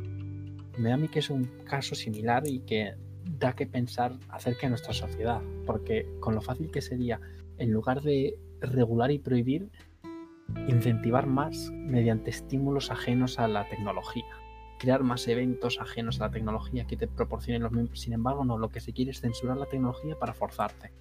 Me 0.79 0.91
da 0.91 0.95
a 0.95 0.99
mí 0.99 1.09
que 1.09 1.19
es 1.19 1.31
un 1.31 1.45
caso 1.65 1.95
similar 1.95 2.47
y 2.47 2.61
que 2.61 2.95
da 3.39 3.55
que 3.55 3.67
pensar 3.67 4.13
acerca 4.29 4.63
de 4.63 4.71
nuestra 4.71 4.93
sociedad. 4.93 5.43
Porque 5.67 6.07
con 6.21 6.35
lo 6.35 6.41
fácil 6.41 6.71
que 6.71 6.81
sería, 6.81 7.21
en 7.59 7.73
lugar 7.73 8.03
de 8.03 8.39
regular 8.61 9.11
y 9.11 9.19
prohibir, 9.19 9.71
incentivar 10.69 11.27
más 11.27 11.71
mediante 11.73 12.31
estímulos 12.31 12.91
ajenos 12.91 13.39
a 13.39 13.49
la 13.49 13.69
tecnología. 13.69 14.25
Crear 14.79 15.03
más 15.03 15.27
eventos 15.29 15.81
ajenos 15.81 16.21
a 16.21 16.25
la 16.25 16.31
tecnología 16.31 16.87
que 16.87 16.97
te 16.97 17.07
proporcionen 17.07 17.63
los 17.63 17.73
mismos. 17.73 18.01
Sin 18.01 18.13
embargo, 18.13 18.45
no, 18.45 18.59
lo 18.59 18.71
que 18.71 18.81
se 18.81 18.93
quiere 18.93 19.13
es 19.13 19.21
censurar 19.21 19.57
la 19.57 19.67
tecnología 19.67 20.19
para 20.19 20.35
forzarte. 20.35 20.93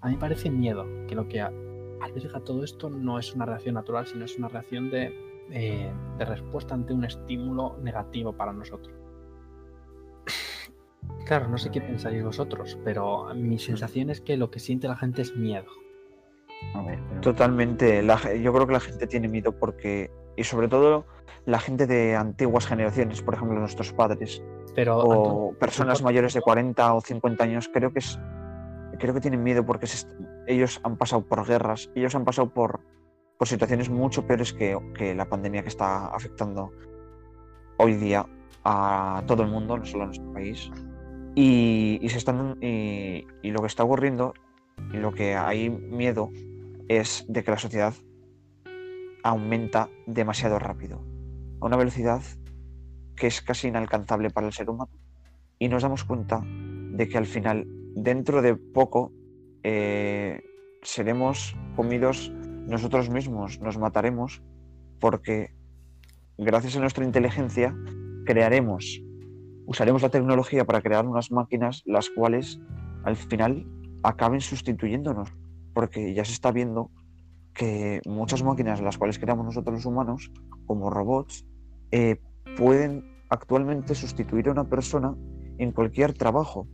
A 0.00 0.08
mí 0.08 0.14
me 0.14 0.20
parece 0.20 0.50
miedo 0.50 0.84
que 1.06 1.14
lo 1.14 1.28
que 1.28 1.40
alberga 1.40 2.40
todo 2.40 2.64
esto 2.64 2.90
no 2.90 3.18
es 3.18 3.32
una 3.34 3.46
reacción 3.46 3.74
natural, 3.74 4.06
sino 4.06 4.24
es 4.24 4.36
una 4.36 4.48
reacción 4.48 4.90
de, 4.90 5.14
eh, 5.50 5.92
de 6.18 6.24
respuesta 6.24 6.74
ante 6.74 6.92
un 6.92 7.04
estímulo 7.04 7.78
negativo 7.82 8.36
para 8.36 8.52
nosotros. 8.52 8.94
Claro, 11.26 11.48
no 11.48 11.56
sé 11.56 11.70
qué 11.70 11.80
pensaréis 11.80 12.24
vosotros, 12.24 12.78
pero 12.84 13.32
mi 13.34 13.58
sensación 13.58 14.10
es 14.10 14.20
que 14.20 14.36
lo 14.36 14.50
que 14.50 14.58
siente 14.58 14.88
la 14.88 14.96
gente 14.96 15.22
es 15.22 15.36
miedo. 15.36 15.81
A 16.74 16.82
ver, 16.82 16.98
pero 17.08 17.20
Totalmente. 17.20 18.02
La 18.02 18.18
yo 18.34 18.52
creo 18.52 18.66
que 18.66 18.72
la 18.72 18.80
gente 18.80 19.06
tiene 19.06 19.28
miedo 19.28 19.52
porque, 19.52 20.10
y 20.36 20.44
sobre 20.44 20.68
todo 20.68 21.06
la 21.44 21.58
gente 21.58 21.86
de 21.86 22.14
antiguas 22.16 22.66
generaciones, 22.66 23.22
por 23.22 23.34
ejemplo 23.34 23.58
nuestros 23.58 23.92
padres, 23.92 24.42
Pero 24.74 24.98
o 24.98 25.52
personas 25.54 26.02
mayores 26.02 26.34
de 26.34 26.40
40 26.40 26.94
o 26.94 27.00
50 27.00 27.44
años, 27.44 27.70
creo 27.72 27.92
que 27.92 27.98
es 27.98 28.18
creo 28.98 29.14
que 29.14 29.20
tienen 29.20 29.42
miedo 29.42 29.66
porque 29.66 29.86
se 29.86 30.06
ellos 30.46 30.80
han 30.84 30.96
pasado 30.96 31.22
por 31.22 31.46
guerras, 31.46 31.90
ellos 31.94 32.14
han 32.14 32.24
pasado 32.24 32.50
por, 32.50 32.80
por 33.38 33.48
situaciones 33.48 33.90
mucho 33.90 34.26
peores 34.26 34.52
que, 34.52 34.78
que 34.94 35.14
la 35.14 35.28
pandemia 35.28 35.62
que 35.62 35.68
está 35.68 36.06
afectando 36.06 36.72
hoy 37.78 37.94
día 37.94 38.26
a 38.64 39.22
todo 39.26 39.42
el 39.42 39.48
mundo, 39.48 39.76
no 39.76 39.84
solo 39.84 40.04
a 40.04 40.06
nuestro 40.06 40.32
país. 40.32 40.70
Y, 41.34 41.98
y 42.02 42.08
se 42.10 42.18
están 42.18 42.58
y, 42.60 43.26
y 43.42 43.50
lo 43.50 43.60
que 43.60 43.66
está 43.66 43.84
ocurriendo 43.84 44.34
y 44.92 44.98
lo 44.98 45.12
que 45.12 45.34
hay 45.34 45.70
miedo 45.70 46.30
es 46.88 47.24
de 47.28 47.44
que 47.44 47.50
la 47.50 47.58
sociedad 47.58 47.94
aumenta 49.22 49.88
demasiado 50.06 50.58
rápido, 50.58 51.04
a 51.60 51.66
una 51.66 51.76
velocidad 51.76 52.22
que 53.16 53.26
es 53.26 53.40
casi 53.40 53.68
inalcanzable 53.68 54.30
para 54.30 54.46
el 54.46 54.52
ser 54.52 54.68
humano. 54.68 54.90
Y 55.58 55.68
nos 55.68 55.82
damos 55.82 56.04
cuenta 56.04 56.42
de 56.44 57.08
que 57.08 57.18
al 57.18 57.26
final, 57.26 57.66
dentro 57.94 58.42
de 58.42 58.56
poco, 58.56 59.12
eh, 59.62 60.40
seremos 60.82 61.56
comidos 61.76 62.32
nosotros 62.66 63.10
mismos, 63.10 63.60
nos 63.60 63.78
mataremos, 63.78 64.42
porque 64.98 65.54
gracias 66.38 66.76
a 66.76 66.80
nuestra 66.80 67.04
inteligencia 67.04 67.76
crearemos, 68.24 69.02
usaremos 69.66 70.02
la 70.02 70.10
tecnología 70.10 70.64
para 70.64 70.82
crear 70.82 71.06
unas 71.06 71.30
máquinas 71.30 71.82
las 71.86 72.10
cuales 72.10 72.60
al 73.04 73.16
final 73.16 73.66
acaben 74.02 74.40
sustituyéndonos, 74.40 75.32
porque 75.72 76.14
ya 76.14 76.24
se 76.24 76.32
está 76.32 76.52
viendo 76.52 76.90
que 77.54 78.00
muchas 78.06 78.42
máquinas, 78.42 78.80
las 78.80 78.98
cuales 78.98 79.18
creamos 79.18 79.44
nosotros 79.44 79.74
los 79.76 79.86
humanos, 79.86 80.30
como 80.66 80.90
robots, 80.90 81.46
eh, 81.90 82.16
pueden 82.56 83.04
actualmente 83.28 83.94
sustituir 83.94 84.48
a 84.48 84.52
una 84.52 84.64
persona 84.64 85.14
en 85.58 85.72
cualquier 85.72 86.14
trabajo. 86.14 86.66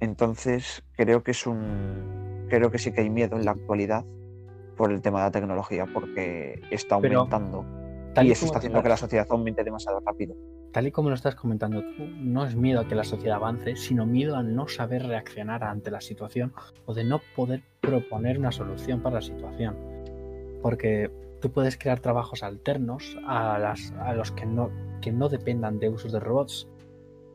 Entonces 0.00 0.82
creo 0.92 1.22
que 1.22 1.30
es 1.30 1.46
un 1.46 2.46
creo 2.48 2.70
que 2.70 2.78
sí 2.78 2.92
que 2.92 3.00
hay 3.00 3.10
miedo 3.10 3.36
en 3.36 3.44
la 3.44 3.52
actualidad 3.52 4.04
por 4.76 4.92
el 4.92 5.00
tema 5.00 5.20
de 5.20 5.24
la 5.26 5.30
tecnología, 5.30 5.86
porque 5.92 6.60
está 6.70 6.96
aumentando 6.96 7.64
y 8.22 8.30
eso 8.30 8.46
está 8.46 8.58
haciendo 8.58 8.82
que 8.82 8.88
la 8.88 8.96
sociedad 8.96 9.26
aumente 9.30 9.64
demasiado 9.64 10.00
rápido. 10.00 10.34
Tal 10.76 10.88
y 10.88 10.92
como 10.92 11.08
lo 11.08 11.14
estás 11.14 11.34
comentando 11.34 11.80
tú, 11.80 12.06
no 12.18 12.44
es 12.44 12.54
miedo 12.54 12.80
a 12.80 12.86
que 12.86 12.94
la 12.94 13.02
sociedad 13.02 13.36
avance, 13.36 13.76
sino 13.76 14.04
miedo 14.04 14.36
a 14.36 14.42
no 14.42 14.68
saber 14.68 15.06
reaccionar 15.06 15.64
ante 15.64 15.90
la 15.90 16.02
situación 16.02 16.52
o 16.84 16.92
de 16.92 17.02
no 17.02 17.22
poder 17.34 17.62
proponer 17.80 18.38
una 18.38 18.52
solución 18.52 19.00
para 19.00 19.14
la 19.14 19.22
situación. 19.22 19.74
Porque 20.60 21.10
tú 21.40 21.50
puedes 21.50 21.78
crear 21.78 22.00
trabajos 22.00 22.42
alternos 22.42 23.16
a, 23.26 23.58
las, 23.58 23.90
a 23.92 24.12
los 24.12 24.32
que 24.32 24.44
no, 24.44 24.70
que 25.00 25.12
no 25.12 25.30
dependan 25.30 25.78
de 25.78 25.88
usos 25.88 26.12
de 26.12 26.20
robots. 26.20 26.68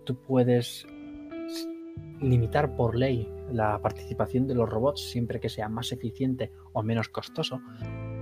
Tú 0.03 0.15
puedes 0.17 0.85
limitar 2.19 2.75
por 2.75 2.95
ley 2.95 3.27
la 3.51 3.79
participación 3.81 4.45
de 4.45 4.53
los 4.53 4.69
robots 4.69 5.09
siempre 5.09 5.39
que 5.39 5.49
sea 5.49 5.67
más 5.67 5.91
eficiente 5.91 6.51
o 6.73 6.83
menos 6.83 7.09
costoso. 7.09 7.59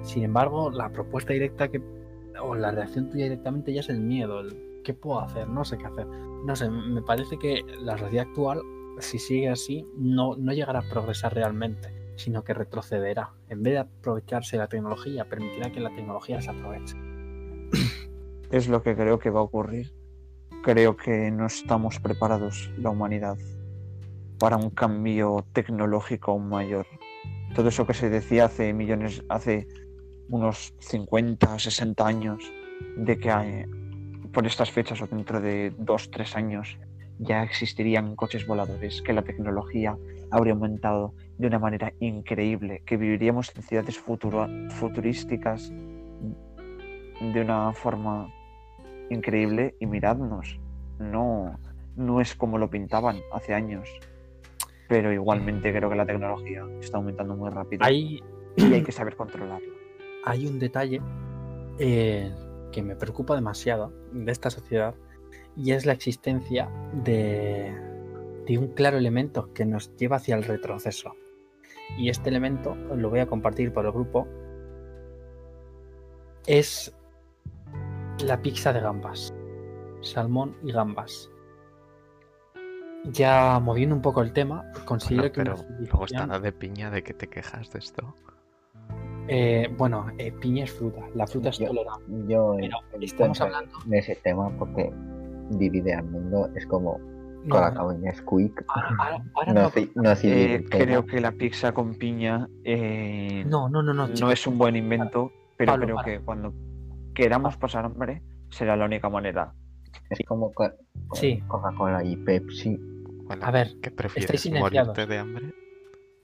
Sin 0.02 0.24
embargo, 0.24 0.72
la 0.72 0.90
propuesta 0.94 1.34
directa 1.34 1.68
que 1.68 1.82
o 2.42 2.56
la 2.56 2.72
reacción 2.72 3.10
tuya 3.10 3.26
directamente 3.26 3.74
ya 3.74 3.82
es 3.82 3.90
el 3.90 4.00
miedo, 4.00 4.40
el 4.40 4.69
qué 4.90 4.94
puedo 4.96 5.20
hacer, 5.20 5.48
no 5.48 5.64
sé 5.64 5.78
qué 5.78 5.86
hacer. 5.86 6.08
No 6.08 6.56
sé, 6.56 6.68
me 6.68 7.04
parece 7.04 7.38
que 7.38 7.62
la 7.80 7.96
sociedad 7.96 8.26
actual, 8.28 8.60
si 8.98 9.20
sigue 9.20 9.48
así, 9.48 9.86
no, 9.96 10.36
no 10.36 10.52
llegará 10.52 10.80
a 10.80 10.90
progresar 10.90 11.36
realmente, 11.36 12.14
sino 12.16 12.44
que 12.44 12.56
retrocederá. 12.56 13.34
En 13.50 13.62
vez 13.62 13.74
de 13.74 13.80
aprovecharse 13.82 14.58
la 14.58 14.68
tecnología, 14.68 15.30
permitirá 15.30 15.72
que 15.72 15.80
la 15.80 15.94
tecnología 15.94 16.42
se 16.42 16.50
aproveche. 16.50 16.96
Es 18.52 18.68
lo 18.68 18.82
que 18.82 18.96
creo 18.96 19.20
que 19.20 19.30
va 19.30 19.42
a 19.42 19.44
ocurrir. 19.44 19.94
Creo 20.64 20.98
que 20.98 21.30
no 21.30 21.46
estamos 21.46 22.00
preparados, 22.00 22.72
la 22.80 22.90
humanidad, 22.90 23.38
para 24.40 24.58
un 24.58 24.72
cambio 24.72 25.46
tecnológico 25.54 26.32
aún 26.32 26.50
mayor. 26.50 26.88
Todo 27.54 27.70
eso 27.70 27.86
que 27.86 27.94
se 27.94 28.10
decía 28.10 28.46
hace 28.46 28.74
millones, 28.74 29.24
hace 29.30 29.68
unos 30.30 30.74
50, 30.80 31.60
60 31.60 32.08
años, 32.08 32.52
de 32.98 33.20
que 33.20 33.30
eh, 33.30 33.68
por 34.34 34.46
estas 34.46 34.72
fechas 34.72 35.02
o 35.02 35.08
dentro 35.08 35.42
de 35.42 35.74
dos, 35.78 36.10
tres 36.12 36.36
años 36.36 36.78
ya 37.20 37.44
existirían 37.44 38.16
coches 38.16 38.48
voladores, 38.48 39.02
que 39.02 39.14
la 39.14 39.24
tecnología 39.24 39.98
habría 40.32 40.54
aumentado 40.54 41.14
de 41.38 41.48
una 41.48 41.60
manera 41.60 41.92
increíble, 42.00 42.82
que 42.86 42.98
viviríamos 42.98 43.52
en 43.56 43.64
ciudades 43.64 43.98
futuro- 44.00 44.48
futurísticas 44.70 45.70
de 45.70 47.42
una 47.42 47.74
forma 47.74 48.32
increíble 49.10 49.76
y 49.80 49.86
miradnos, 49.86 50.60
no, 51.00 51.60
no 51.96 52.22
es 52.22 52.36
como 52.36 52.58
lo 52.58 52.70
pintaban 52.70 53.18
hace 53.34 53.54
años, 53.54 53.90
pero 54.88 55.12
igualmente 55.12 55.74
creo 55.74 55.90
que 55.90 55.96
la 55.96 56.06
tecnología 56.06 56.64
está 56.80 56.98
aumentando 56.98 57.36
muy 57.36 57.50
rápido 57.50 57.84
Hay, 57.84 58.22
y 58.56 58.74
hay 58.74 58.84
que 58.84 58.92
saber 58.92 59.16
controlarla. 59.16 59.68
hay 60.26 60.46
un 60.48 60.60
detalle 60.60 61.02
eh, 61.80 62.32
que 62.72 62.82
me 62.82 62.96
preocupa 62.96 63.36
demasiado 63.36 63.94
de 64.12 64.32
esta 64.32 64.50
sociedad 64.50 64.96
y 65.56 65.72
es 65.72 65.86
la 65.86 65.94
existencia 65.94 66.70
de, 67.04 67.74
de 68.46 68.58
un 68.58 68.70
claro 68.70 68.98
elemento 68.98 69.54
que 69.54 69.66
nos 69.66 69.96
lleva 69.98 70.18
hacia 70.18 70.36
el 70.36 70.44
retroceso. 70.44 71.16
Y 71.98 72.10
este 72.10 72.30
elemento 72.30 72.76
lo 72.76 73.10
voy 73.10 73.20
a 73.20 73.28
compartir 73.28 73.74
por 73.74 73.86
el 73.86 73.92
grupo. 73.92 74.28
Es 76.46 76.96
la 78.24 78.42
pizza 78.42 78.74
de 78.74 78.80
gambas. 78.80 79.34
Salmón 80.02 80.56
y 80.64 80.72
gambas. 80.72 81.30
Ya 83.06 83.60
moviendo 83.60 83.96
un 83.96 84.02
poco 84.02 84.22
el 84.22 84.34
tema, 84.34 84.66
considero 84.86 85.30
Bueno, 85.34 85.34
que 85.34 85.64
pero 85.64 85.80
luego 85.80 86.06
está 86.06 86.28
la 86.28 86.40
de 86.40 86.52
piña 86.52 86.90
de 86.92 87.02
que 87.02 87.14
te 87.14 87.28
quejas 87.28 87.72
de 87.72 87.80
esto. 87.80 88.16
Eh, 89.32 89.70
bueno, 89.78 90.08
eh, 90.18 90.32
piña 90.32 90.64
es 90.64 90.72
fruta, 90.72 91.02
la 91.16 91.28
fruta 91.28 91.50
es 91.50 91.60
Yo- 91.60 91.68
tolerable. 91.68 92.26
Yo 92.28 92.56
Pero 92.60 92.78
estamos 93.02 93.40
hablando- 93.42 93.72
en 93.86 93.94
ese 93.94 94.16
tema 94.16 94.50
porque 94.58 94.92
divide 95.52 95.94
al 95.94 96.06
mundo. 96.06 96.50
Es 96.56 96.66
como 96.66 97.00
No, 97.46 97.56
Colacao 97.56 97.94
y 97.94 97.98
Nesquik. 98.00 98.64
ahora- 98.68 98.96
ahora- 99.00 99.24
ahora 99.36 99.54
No, 99.54 99.62
no, 99.96 100.04
no 100.04 100.12
Eh, 100.24 100.66
creo 100.70 101.06
que 101.06 101.22
la 101.22 101.32
pizza 101.32 101.72
con 101.72 101.96
piña 101.96 102.48
eh, 102.66 103.44
no, 103.48 103.70
no, 103.70 103.82
no, 103.82 103.94
no, 103.94 104.08
no 104.08 104.32
es 104.32 104.46
un 104.48 104.58
buen 104.58 104.76
invento, 104.76 105.32
pero 105.58 105.72
Pablo, 105.74 105.86
creo 105.86 105.96
para. 105.98 106.06
que 106.08 106.20
cuando 106.22 106.54
queramos 107.16 107.56
pasar 107.58 107.86
hambre 107.86 108.22
será 108.50 108.76
la 108.76 108.86
única 108.86 109.10
manera. 109.10 109.54
Es 110.10 110.20
como 110.28 110.52
co- 110.52 110.72
Sí. 111.14 111.42
Coca-Cola 111.48 112.04
y 112.04 112.16
Pepsi. 112.18 112.78
Bueno, 113.26 113.46
A 113.46 113.52
ver, 113.52 113.76
¿qué 113.82 113.92
prefieres? 113.92 114.42
silenciados. 114.42 114.88
¿Morirte 114.90 115.06
de 115.14 115.20
hambre 115.20 115.54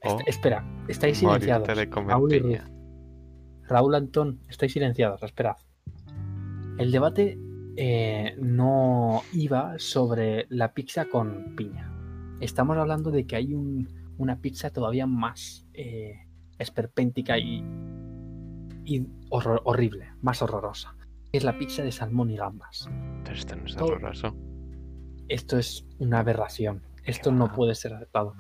o 0.04 0.10
est- 0.20 0.28
espera, 0.28 0.66
estáis 0.88 1.18
silenciados. 1.20 1.68
de 1.78 1.90
comer 1.90 2.10
Raúl 2.10 2.34
y 2.34 2.40
piña? 2.42 2.70
Raúl 3.68 3.96
Antón, 3.96 4.40
estáis 4.50 4.74
silenciados, 4.74 5.22
esperad. 5.24 5.56
El 6.78 6.92
debate 6.92 7.40
eh, 7.78 8.36
no 8.40 9.22
iba 9.34 9.78
sobre 9.80 10.46
la 10.50 10.74
pizza 10.74 11.06
con 11.06 11.56
piña. 11.56 11.92
Estamos 12.40 12.78
hablando 12.78 13.12
de 13.12 13.26
que 13.26 13.36
hay 13.36 13.54
un- 13.54 13.88
una 14.18 14.40
pizza 14.40 14.70
todavía 14.70 15.08
más 15.08 15.66
eh, 15.74 16.14
esperpéntica 16.60 17.38
y, 17.38 17.64
y 18.86 19.02
horror- 19.30 19.62
horrible, 19.66 20.10
más 20.22 20.42
horrorosa. 20.42 20.96
Es 21.32 21.44
la 21.44 21.58
pizza 21.58 21.84
de 21.84 21.92
salmón 21.92 22.30
y 22.30 22.38
gambas. 22.38 22.90
Pero 23.24 23.36
esto 23.36 23.56
no 23.56 23.66
es 23.66 23.76
horroroso. 23.78 24.36
Esto 25.28 25.58
es 25.58 25.86
una 26.00 26.20
aberración. 26.20 26.82
Esto 27.04 27.32
no 27.32 27.52
puede 27.52 27.76
ser 27.76 27.94
aceptado. 27.94 28.36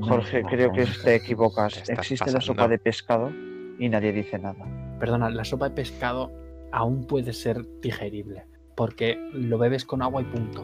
Jorge, 0.00 0.42
creo 0.42 0.72
que 0.72 0.86
te 1.04 1.14
equivocas. 1.14 1.88
Existe 1.88 2.30
la 2.32 2.40
sopa 2.40 2.68
de 2.68 2.78
pescado 2.78 3.30
y 3.78 3.88
nadie 3.88 4.12
dice 4.12 4.38
nada. 4.38 4.64
Perdona, 4.98 5.30
la 5.30 5.44
sopa 5.44 5.68
de 5.68 5.74
pescado 5.74 6.30
aún 6.72 7.06
puede 7.06 7.32
ser 7.32 7.64
digerible, 7.80 8.46
porque 8.76 9.16
lo 9.32 9.58
bebes 9.58 9.84
con 9.84 10.02
agua 10.02 10.22
y 10.22 10.24
punto. 10.24 10.62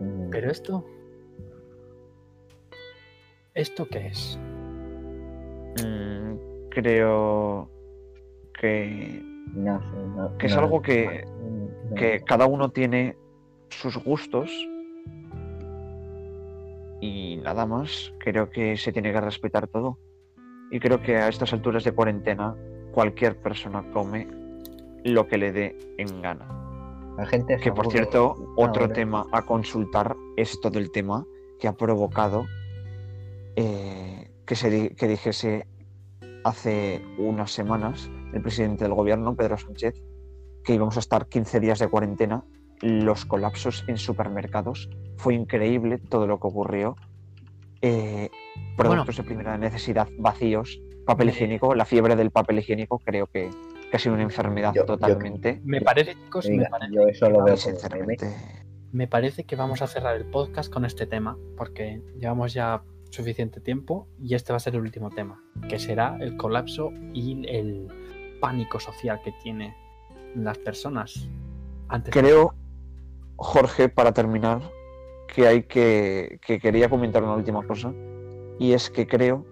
Mm, 0.00 0.30
Pero 0.30 0.50
esto... 0.50 0.84
¿Esto 3.54 3.86
qué 3.88 4.06
es? 4.06 4.38
Mm, 5.84 6.34
creo 6.70 7.68
que, 8.60 9.20
no 9.54 9.80
sé, 9.80 9.96
no- 10.16 10.38
que 10.38 10.46
es 10.46 10.54
no- 10.54 10.60
algo 10.62 10.82
que, 10.82 11.24
no- 11.88 11.94
que 11.96 12.22
cada 12.24 12.46
uno 12.46 12.70
tiene 12.70 13.16
sus 13.70 13.96
gustos 14.02 14.50
y 17.00 17.38
nada 17.38 17.66
más. 17.66 18.12
Creo 18.20 18.50
que 18.50 18.76
se 18.76 18.92
tiene 18.92 19.12
que 19.12 19.20
respetar 19.20 19.66
todo. 19.66 19.98
Y 20.70 20.78
creo 20.80 21.00
que 21.02 21.16
a 21.16 21.28
estas 21.28 21.52
alturas 21.52 21.84
de 21.84 21.92
cuarentena 21.92 22.54
cualquier 22.92 23.40
persona 23.40 23.84
come 23.92 24.26
lo 25.04 25.26
que 25.26 25.38
le 25.38 25.52
dé 25.52 25.78
en 25.98 26.20
gana. 26.22 26.46
La 27.16 27.26
gente 27.26 27.56
Que 27.58 27.72
por 27.72 27.90
cierto, 27.90 28.34
otro 28.56 28.82
ahora. 28.84 28.94
tema 28.94 29.26
a 29.32 29.42
consultar 29.42 30.16
es 30.36 30.60
todo 30.60 30.78
el 30.78 30.90
tema 30.92 31.24
que 31.58 31.68
ha 31.68 31.72
provocado 31.72 32.44
eh, 33.56 34.30
que 34.46 34.54
se 34.54 34.70
di- 34.70 34.90
que 34.90 35.06
dijese 35.08 35.66
hace 36.44 37.02
unas 37.18 37.50
semanas 37.52 38.10
el 38.32 38.40
presidente 38.42 38.84
del 38.84 38.94
gobierno, 38.94 39.34
Pedro 39.34 39.58
Sánchez, 39.58 40.00
que 40.64 40.74
íbamos 40.74 40.96
a 40.96 41.00
estar 41.00 41.26
15 41.26 41.60
días 41.60 41.78
de 41.80 41.88
cuarentena. 41.88 42.44
Los 42.80 43.26
colapsos 43.26 43.84
en 43.88 43.98
supermercados. 43.98 44.88
Fue 45.16 45.34
increíble 45.34 45.98
todo 45.98 46.26
lo 46.26 46.38
que 46.40 46.46
ocurrió. 46.46 46.96
Eh, 47.82 48.28
productos 48.76 49.16
de 49.16 49.22
primera 49.22 49.56
necesidad 49.56 50.08
vacíos, 50.18 50.80
papel 51.06 51.26
Me- 51.28 51.32
higiénico, 51.32 51.74
la 51.74 51.84
fiebre 51.84 52.14
del 52.16 52.30
papel 52.30 52.58
higiénico 52.58 52.98
creo 52.98 53.26
que, 53.26 53.48
que 53.90 53.96
ha 53.96 53.98
sido 53.98 54.14
una 54.14 54.22
enfermedad 54.22 54.72
Yo- 54.74 54.82
yo- 54.82 54.86
totalmente. 54.86 55.60
Me 55.64 55.80
parece, 55.80 56.14
chicos, 56.14 56.46
me 56.46 56.52
Diga, 56.52 56.68
parece, 56.70 56.92
yo 56.94 57.02
eso 57.06 57.30
lo 57.30 57.42
veo 57.44 57.56
sinceramente, 57.56 58.26
me 58.92 59.06
parece 59.06 59.44
que 59.44 59.56
vamos 59.56 59.80
a 59.82 59.86
cerrar 59.86 60.16
el 60.16 60.24
podcast 60.26 60.70
con 60.72 60.84
este 60.84 61.06
tema, 61.06 61.38
porque 61.56 62.02
llevamos 62.18 62.52
ya 62.52 62.82
suficiente 63.10 63.60
tiempo 63.60 64.06
y 64.20 64.34
este 64.34 64.52
va 64.52 64.58
a 64.58 64.60
ser 64.60 64.74
el 64.74 64.82
último 64.82 65.10
tema, 65.10 65.42
que 65.68 65.78
será 65.78 66.16
el 66.20 66.36
colapso 66.36 66.92
y 67.14 67.44
el 67.48 67.88
pánico 68.40 68.78
social 68.78 69.20
que 69.24 69.32
tiene 69.42 69.74
las 70.36 70.58
personas. 70.58 71.28
Antes 71.88 72.12
de- 72.14 72.20
Creo, 72.20 72.54
Jorge, 73.36 73.88
para 73.88 74.12
terminar, 74.12 74.60
que 75.34 75.46
hay 75.46 75.62
que, 75.62 76.38
que 76.44 76.58
quería 76.58 76.88
comentar 76.88 77.22
una 77.22 77.34
última 77.34 77.66
cosa, 77.66 77.92
y 78.58 78.72
es 78.72 78.90
que 78.90 79.06
creo 79.06 79.44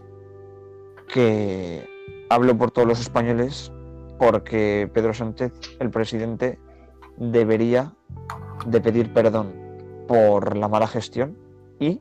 que 1.13 1.89
hablo 2.29 2.57
por 2.57 2.71
todos 2.71 2.87
los 2.87 3.01
españoles 3.01 3.73
porque 4.19 4.91
Pedro 4.93 5.15
Sánchez, 5.15 5.53
el 5.79 5.91
presidente, 5.91 6.59
debería 7.17 7.95
de 8.67 8.81
pedir 8.81 9.13
perdón 9.13 9.53
por 10.07 10.57
la 10.57 10.69
mala 10.69 10.87
gestión. 10.87 11.37
Y 11.79 12.01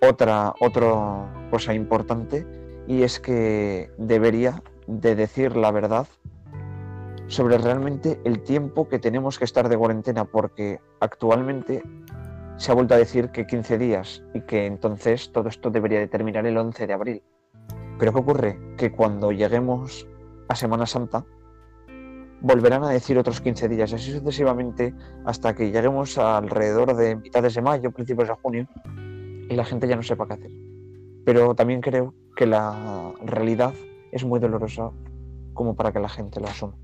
otra, 0.00 0.54
otra 0.60 1.48
cosa 1.50 1.74
importante 1.74 2.46
y 2.86 3.02
es 3.02 3.18
que 3.18 3.90
debería 3.98 4.62
de 4.86 5.14
decir 5.14 5.56
la 5.56 5.70
verdad 5.72 6.06
sobre 7.26 7.58
realmente 7.58 8.20
el 8.24 8.42
tiempo 8.42 8.88
que 8.88 8.98
tenemos 8.98 9.38
que 9.38 9.44
estar 9.44 9.68
de 9.68 9.76
cuarentena, 9.76 10.24
porque 10.24 10.80
actualmente 11.00 11.82
se 12.58 12.72
ha 12.72 12.74
vuelto 12.74 12.94
a 12.94 12.98
decir 12.98 13.30
que 13.30 13.46
15 13.46 13.78
días 13.78 14.22
y 14.34 14.42
que 14.42 14.66
entonces 14.66 15.30
todo 15.32 15.48
esto 15.48 15.70
debería 15.70 16.00
de 16.00 16.08
terminar 16.08 16.44
el 16.44 16.58
11 16.58 16.86
de 16.86 16.92
abril. 16.92 17.22
Pero 17.98 18.12
¿qué 18.12 18.18
ocurre? 18.18 18.58
Que 18.76 18.92
cuando 18.92 19.32
lleguemos 19.32 20.06
a 20.48 20.56
Semana 20.56 20.84
Santa, 20.84 21.24
volverán 22.40 22.82
a 22.84 22.90
decir 22.90 23.16
otros 23.16 23.40
15 23.40 23.68
días, 23.68 23.92
así 23.92 24.12
sucesivamente, 24.12 24.92
hasta 25.24 25.54
que 25.54 25.70
lleguemos 25.70 26.18
alrededor 26.18 26.96
de 26.96 27.16
mitades 27.16 27.54
de 27.54 27.62
mayo, 27.62 27.92
principios 27.92 28.28
de 28.28 28.34
junio, 28.34 28.68
y 29.48 29.54
la 29.54 29.64
gente 29.64 29.86
ya 29.86 29.96
no 29.96 30.02
sepa 30.02 30.26
qué 30.26 30.34
hacer. 30.34 30.50
Pero 31.24 31.54
también 31.54 31.80
creo 31.80 32.14
que 32.36 32.46
la 32.46 33.12
realidad 33.24 33.72
es 34.10 34.24
muy 34.24 34.40
dolorosa 34.40 34.90
como 35.54 35.76
para 35.76 35.92
que 35.92 36.00
la 36.00 36.08
gente 36.08 36.40
lo 36.40 36.48
asuma. 36.48 36.74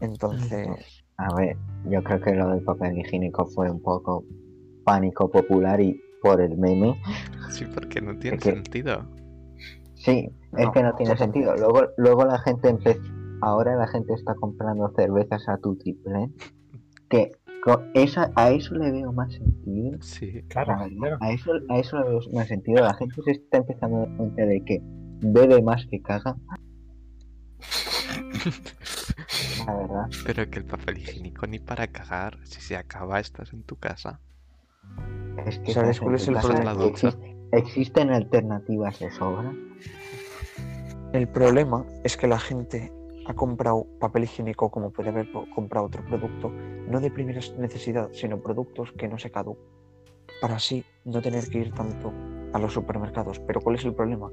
Entonces, 0.00 1.05
A 1.18 1.34
ver, 1.34 1.56
yo 1.88 2.02
creo 2.02 2.20
que 2.20 2.34
lo 2.34 2.48
del 2.50 2.62
papel 2.62 2.98
higiénico 2.98 3.46
fue 3.46 3.70
un 3.70 3.80
poco 3.80 4.24
pánico 4.84 5.30
popular 5.30 5.80
y 5.80 6.00
por 6.22 6.40
el 6.40 6.56
meme. 6.58 7.00
Sí, 7.50 7.64
porque 7.72 8.00
no 8.00 8.16
tiene 8.18 8.36
Es 8.36 8.42
que- 8.42 8.50
sentido. 8.52 9.06
Sí, 9.94 10.28
es 10.56 10.64
No, 10.66 10.72
que 10.72 10.82
no 10.82 10.94
tiene 10.94 11.12
totalmente. 11.14 11.16
sentido. 11.16 11.56
Luego, 11.56 11.88
luego 11.96 12.24
la 12.24 12.38
gente 12.40 12.68
empezó. 12.68 13.00
Ahora 13.42 13.76
la 13.76 13.86
gente 13.88 14.12
está 14.14 14.34
comprando 14.34 14.90
cervezas 14.96 15.48
a 15.48 15.56
tu 15.58 15.76
triple. 15.76 16.30
Que 17.08 17.32
esa, 17.94 18.30
a 18.36 18.50
eso 18.50 18.74
le 18.76 18.92
veo 18.92 19.12
más 19.12 19.32
sentido. 19.32 19.98
Sí. 20.02 20.42
Claro, 20.48 20.72
la 20.72 20.78
verdad. 20.84 20.96
claro. 20.98 21.16
A 21.20 21.32
eso, 21.32 21.52
a 21.68 21.78
eso 21.78 21.98
le 21.98 22.08
veo 22.10 22.20
más 22.32 22.48
sentido. 22.48 22.82
La 22.82 22.94
gente 22.94 23.20
se 23.22 23.32
está 23.32 23.58
empezando 23.58 23.96
a 23.96 24.00
dar 24.06 24.16
cuenta 24.16 24.44
de 24.44 24.64
que 24.64 24.80
bebe 25.20 25.62
más 25.62 25.84
que 25.86 26.00
caga. 26.02 26.36
La 29.66 29.74
verdad. 29.76 30.06
Pero 30.24 30.48
que 30.50 30.58
el 30.60 30.64
papel 30.64 30.98
higiénico 30.98 31.46
ni 31.46 31.58
para 31.58 31.86
cagar, 31.88 32.38
si 32.44 32.60
se 32.60 32.76
acaba 32.76 33.18
estás 33.20 33.52
en 33.52 33.62
tu 33.64 33.76
casa. 33.76 34.20
Es 35.46 35.58
que 35.60 35.72
¿Sabes 35.72 36.00
cuál 36.00 36.14
es 36.14 36.28
el 36.28 36.38
problema? 36.38 36.72
existe- 36.86 37.36
existen 37.52 38.10
alternativas 38.10 38.98
de 39.00 39.10
sobra. 39.10 39.52
el 41.12 41.28
problema 41.28 41.84
es 42.04 42.16
que 42.16 42.26
la 42.26 42.38
gente 42.38 42.92
ha 43.26 43.34
comprado 43.34 43.86
papel 44.00 44.24
higiénico 44.24 44.70
como 44.70 44.90
puede 44.92 45.08
haber 45.10 45.28
comprado 45.54 45.86
otro 45.86 46.04
producto, 46.04 46.50
no 46.50 47.00
de 47.00 47.10
primera 47.10 47.40
necesidad, 47.58 48.08
sino 48.12 48.40
productos 48.40 48.92
que 48.92 49.08
no 49.08 49.18
se 49.18 49.30
caducan, 49.30 49.64
para 50.40 50.56
así 50.56 50.84
no 51.04 51.20
tener 51.22 51.48
que 51.48 51.58
ir 51.58 51.72
tanto 51.72 52.12
a 52.52 52.58
los 52.58 52.72
supermercados. 52.72 53.40
Pero 53.40 53.60
¿cuál 53.60 53.76
es 53.76 53.84
el 53.84 53.94
problema? 53.94 54.30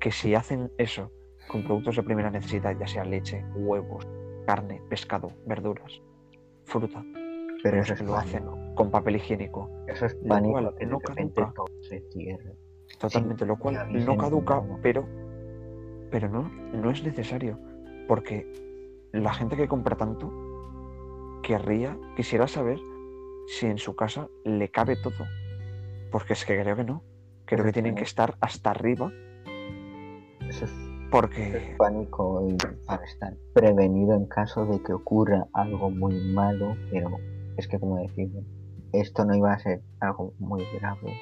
Que 0.00 0.10
si 0.12 0.34
hacen 0.34 0.70
eso 0.78 1.10
con 1.48 1.62
productos 1.64 1.96
de 1.96 2.02
primera 2.02 2.30
necesidad, 2.30 2.76
ya 2.78 2.86
sea 2.86 3.04
leche, 3.04 3.44
huevos, 3.54 4.06
carne, 4.44 4.82
pescado, 4.88 5.32
verduras, 5.46 6.02
fruta, 6.64 7.04
Pero 7.62 7.80
eso 7.80 7.94
es 7.94 8.02
lo 8.02 8.16
hacen 8.16 8.44
con 8.74 8.90
papel 8.90 9.16
higiénico, 9.16 9.70
Eso 9.86 10.06
es 10.06 10.16
lo 10.22 10.40
cual 10.42 10.74
no 10.86 10.98
caduca. 11.00 11.52
se 11.80 12.02
totalmente, 12.98 13.46
lo 13.46 13.56
cual 13.56 14.04
no 14.04 14.16
caduca, 14.16 14.62
pero, 14.82 15.06
pero 16.10 16.28
no, 16.28 16.50
no 16.72 16.90
es 16.90 17.02
necesario. 17.02 17.58
Porque 18.06 18.46
la 19.12 19.32
gente 19.32 19.56
que 19.56 19.68
compra 19.68 19.96
tanto 19.96 20.30
querría, 21.42 21.96
quisiera 22.16 22.48
saber 22.48 22.78
si 23.46 23.66
en 23.66 23.78
su 23.78 23.94
casa 23.94 24.28
le 24.44 24.70
cabe 24.70 24.96
todo. 24.96 25.24
Porque 26.10 26.34
es 26.34 26.44
que 26.44 26.60
creo 26.60 26.76
que 26.76 26.84
no. 26.84 27.02
Creo 27.46 27.64
que 27.64 27.72
tienen 27.72 27.94
que 27.94 28.04
estar 28.04 28.36
hasta 28.40 28.70
arriba 28.70 29.12
Eso 30.48 30.64
es 30.64 30.83
porque 31.14 31.76
pánico 31.78 32.44
y 32.48 32.56
para 32.86 33.04
estar 33.04 33.34
prevenido 33.52 34.16
en 34.16 34.26
caso 34.26 34.66
de 34.66 34.82
que 34.82 34.92
ocurra 34.92 35.46
algo 35.52 35.88
muy 35.88 36.32
malo, 36.32 36.74
pero 36.90 37.08
es 37.56 37.68
que 37.68 37.78
como 37.78 37.98
decirlo, 37.98 38.40
esto 38.92 39.24
no 39.24 39.36
iba 39.36 39.52
a 39.52 39.58
ser 39.60 39.80
algo 40.00 40.34
muy 40.40 40.64
grave. 40.76 41.14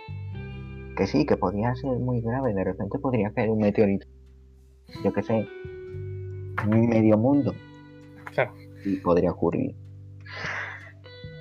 Que 0.96 1.06
sí, 1.06 1.26
que 1.26 1.36
podría 1.36 1.74
ser 1.74 1.98
muy 1.98 2.22
grave, 2.22 2.54
de 2.54 2.64
repente 2.64 2.98
podría 2.98 3.32
caer 3.32 3.50
un 3.50 3.58
meteorito, 3.58 4.06
yo 5.04 5.12
qué 5.12 5.22
sé, 5.22 5.46
en 6.62 6.88
medio 6.88 7.18
mundo, 7.18 7.52
Claro. 8.32 8.52
y 8.86 8.96
podría 8.96 9.32
ocurrir. 9.32 9.76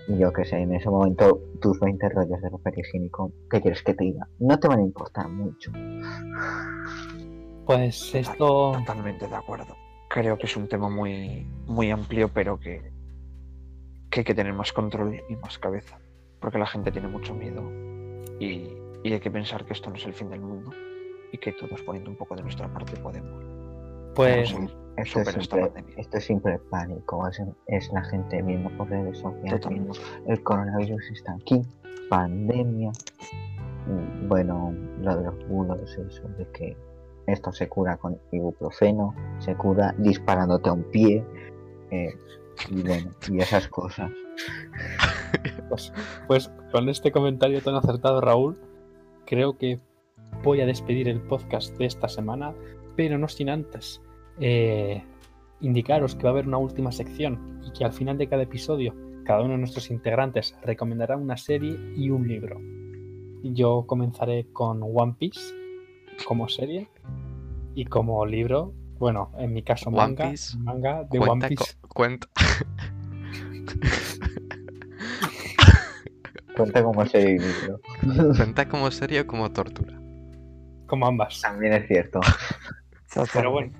Y 0.09 0.17
Yo 0.17 0.33
qué 0.33 0.43
sé, 0.43 0.57
en 0.57 0.73
ese 0.73 0.89
momento 0.89 1.39
tus 1.61 1.79
20 1.79 2.09
rollos 2.09 2.41
de 2.41 2.49
papel 2.49 2.73
higiénico, 2.79 3.31
¿qué 3.49 3.61
quieres 3.61 3.81
que 3.81 3.93
te 3.93 4.03
diga? 4.03 4.27
No 4.39 4.59
te 4.59 4.67
van 4.67 4.79
a 4.79 4.83
importar 4.83 5.29
mucho. 5.29 5.71
Pues 7.77 8.15
esto. 8.15 8.73
totalmente 8.77 9.27
de 9.27 9.35
acuerdo. 9.35 9.75
Creo 10.09 10.37
que 10.37 10.45
es 10.45 10.57
un 10.57 10.67
tema 10.67 10.89
muy, 10.89 11.45
muy 11.65 11.89
amplio, 11.89 12.29
pero 12.33 12.59
que, 12.59 12.91
que 14.09 14.19
hay 14.21 14.23
que 14.23 14.35
tener 14.35 14.53
más 14.53 14.73
control 14.73 15.21
y 15.29 15.35
más 15.37 15.57
cabeza. 15.57 15.99
Porque 16.39 16.57
la 16.57 16.65
gente 16.65 16.91
tiene 16.91 17.07
mucho 17.07 17.33
miedo 17.33 17.63
y, 18.39 18.73
y 19.03 19.13
hay 19.13 19.19
que 19.19 19.31
pensar 19.31 19.65
que 19.65 19.73
esto 19.73 19.89
no 19.89 19.95
es 19.95 20.05
el 20.05 20.13
fin 20.13 20.29
del 20.29 20.41
mundo 20.41 20.71
y 21.31 21.37
que 21.37 21.53
todos 21.53 21.81
poniendo 21.83 22.09
un 22.09 22.17
poco 22.17 22.35
de 22.35 22.43
nuestra 22.43 22.67
parte 22.73 22.97
podemos. 22.97 23.43
Pues 24.15 24.51
podemos 24.51 24.75
Esto 24.97 25.01
es, 25.01 25.09
superar 25.09 25.41
esta 25.41 25.55
simple, 25.55 25.67
pandemia. 25.67 25.95
esto 26.01 26.17
es 26.17 26.25
simple 26.25 26.59
pánico, 26.69 27.27
es, 27.27 27.41
es 27.67 27.91
la 27.93 28.03
gente 28.03 28.41
viendo 28.41 28.69
por 28.71 28.89
redes 28.89 29.17
sociales, 29.19 29.67
viendo 29.69 29.93
el 30.27 30.43
coronavirus 30.43 31.11
está 31.11 31.33
aquí, 31.33 31.61
pandemia. 32.09 32.91
Bueno, 34.27 34.73
lo 34.99 35.15
de 35.15 35.23
los 35.23 35.47
bulos, 35.47 35.97
eso 35.97 36.27
de 36.37 36.45
que 36.51 36.77
esto 37.27 37.51
se 37.51 37.67
cura 37.67 37.97
con 37.97 38.19
ibuprofeno, 38.31 39.15
se 39.39 39.55
cura 39.55 39.93
disparándote 39.97 40.69
a 40.69 40.73
un 40.73 40.83
pie, 40.83 41.23
eh, 41.91 42.13
y 42.69 42.81
bueno, 42.81 43.11
y 43.29 43.39
esas 43.39 43.67
cosas. 43.67 44.11
Pues 46.27 46.51
con 46.71 46.89
este 46.89 47.11
comentario 47.11 47.61
tan 47.61 47.75
acertado, 47.75 48.19
Raúl, 48.19 48.59
creo 49.25 49.57
que 49.57 49.79
voy 50.43 50.59
a 50.61 50.65
despedir 50.65 51.07
el 51.07 51.21
podcast 51.21 51.77
de 51.77 51.85
esta 51.85 52.09
semana, 52.09 52.53
pero 52.95 53.17
no 53.17 53.27
sin 53.29 53.49
antes 53.49 54.01
eh, 54.39 55.03
indicaros 55.61 56.15
que 56.15 56.23
va 56.23 56.29
a 56.29 56.33
haber 56.33 56.47
una 56.47 56.57
última 56.57 56.91
sección 56.91 57.61
y 57.65 57.71
que 57.71 57.85
al 57.85 57.93
final 57.93 58.17
de 58.17 58.27
cada 58.27 58.43
episodio 58.43 58.93
cada 59.23 59.41
uno 59.41 59.53
de 59.53 59.59
nuestros 59.59 59.91
integrantes 59.91 60.57
recomendará 60.63 61.15
una 61.15 61.37
serie 61.37 61.77
y 61.95 62.09
un 62.09 62.27
libro. 62.27 62.59
Yo 63.43 63.85
comenzaré 63.87 64.47
con 64.51 64.81
One 64.83 65.15
Piece 65.17 65.60
como 66.27 66.47
serie 66.49 66.87
y 67.75 67.85
como 67.85 68.25
libro, 68.25 68.73
bueno, 68.99 69.31
en 69.37 69.53
mi 69.53 69.63
caso 69.63 69.89
One 69.89 69.97
manga, 69.97 70.29
Piece 70.29 70.57
manga 70.57 71.03
de 71.09 71.19
One 71.19 71.27
Cuenta, 71.27 71.47
Piece. 71.47 71.73
co- 71.81 71.87
cuenta, 71.89 72.27
Cuenta 76.55 76.83
como 76.83 77.05
serie 77.05 77.35
y 77.35 77.39
libro. 77.39 77.79
cuenta 78.35 78.67
como 78.67 78.91
serie 78.91 79.21
o 79.21 79.27
como 79.27 79.51
tortura. 79.51 79.99
Como 80.87 81.07
ambas. 81.07 81.39
También 81.41 81.73
es 81.73 81.87
cierto. 81.87 82.19
Pero 83.33 83.51
bueno. 83.51 83.71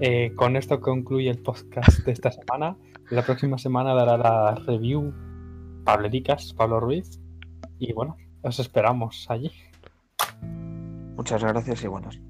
Eh, 0.00 0.32
con 0.36 0.56
esto 0.56 0.78
concluye 0.80 1.30
el 1.30 1.38
podcast 1.38 2.04
de 2.04 2.12
esta 2.12 2.30
semana. 2.30 2.76
La 3.10 3.22
próxima 3.22 3.56
semana 3.56 3.94
dará 3.94 4.18
la 4.18 4.54
review 4.66 5.14
Pablo 5.84 6.10
Dicas, 6.10 6.52
Pablo 6.52 6.80
Ruiz. 6.80 7.18
Y 7.78 7.92
bueno, 7.94 8.16
os 8.42 8.58
esperamos 8.60 9.26
allí. 9.30 9.50
Muchas 11.16 11.42
gracias 11.42 11.82
y 11.82 11.86
buenas. 11.88 12.20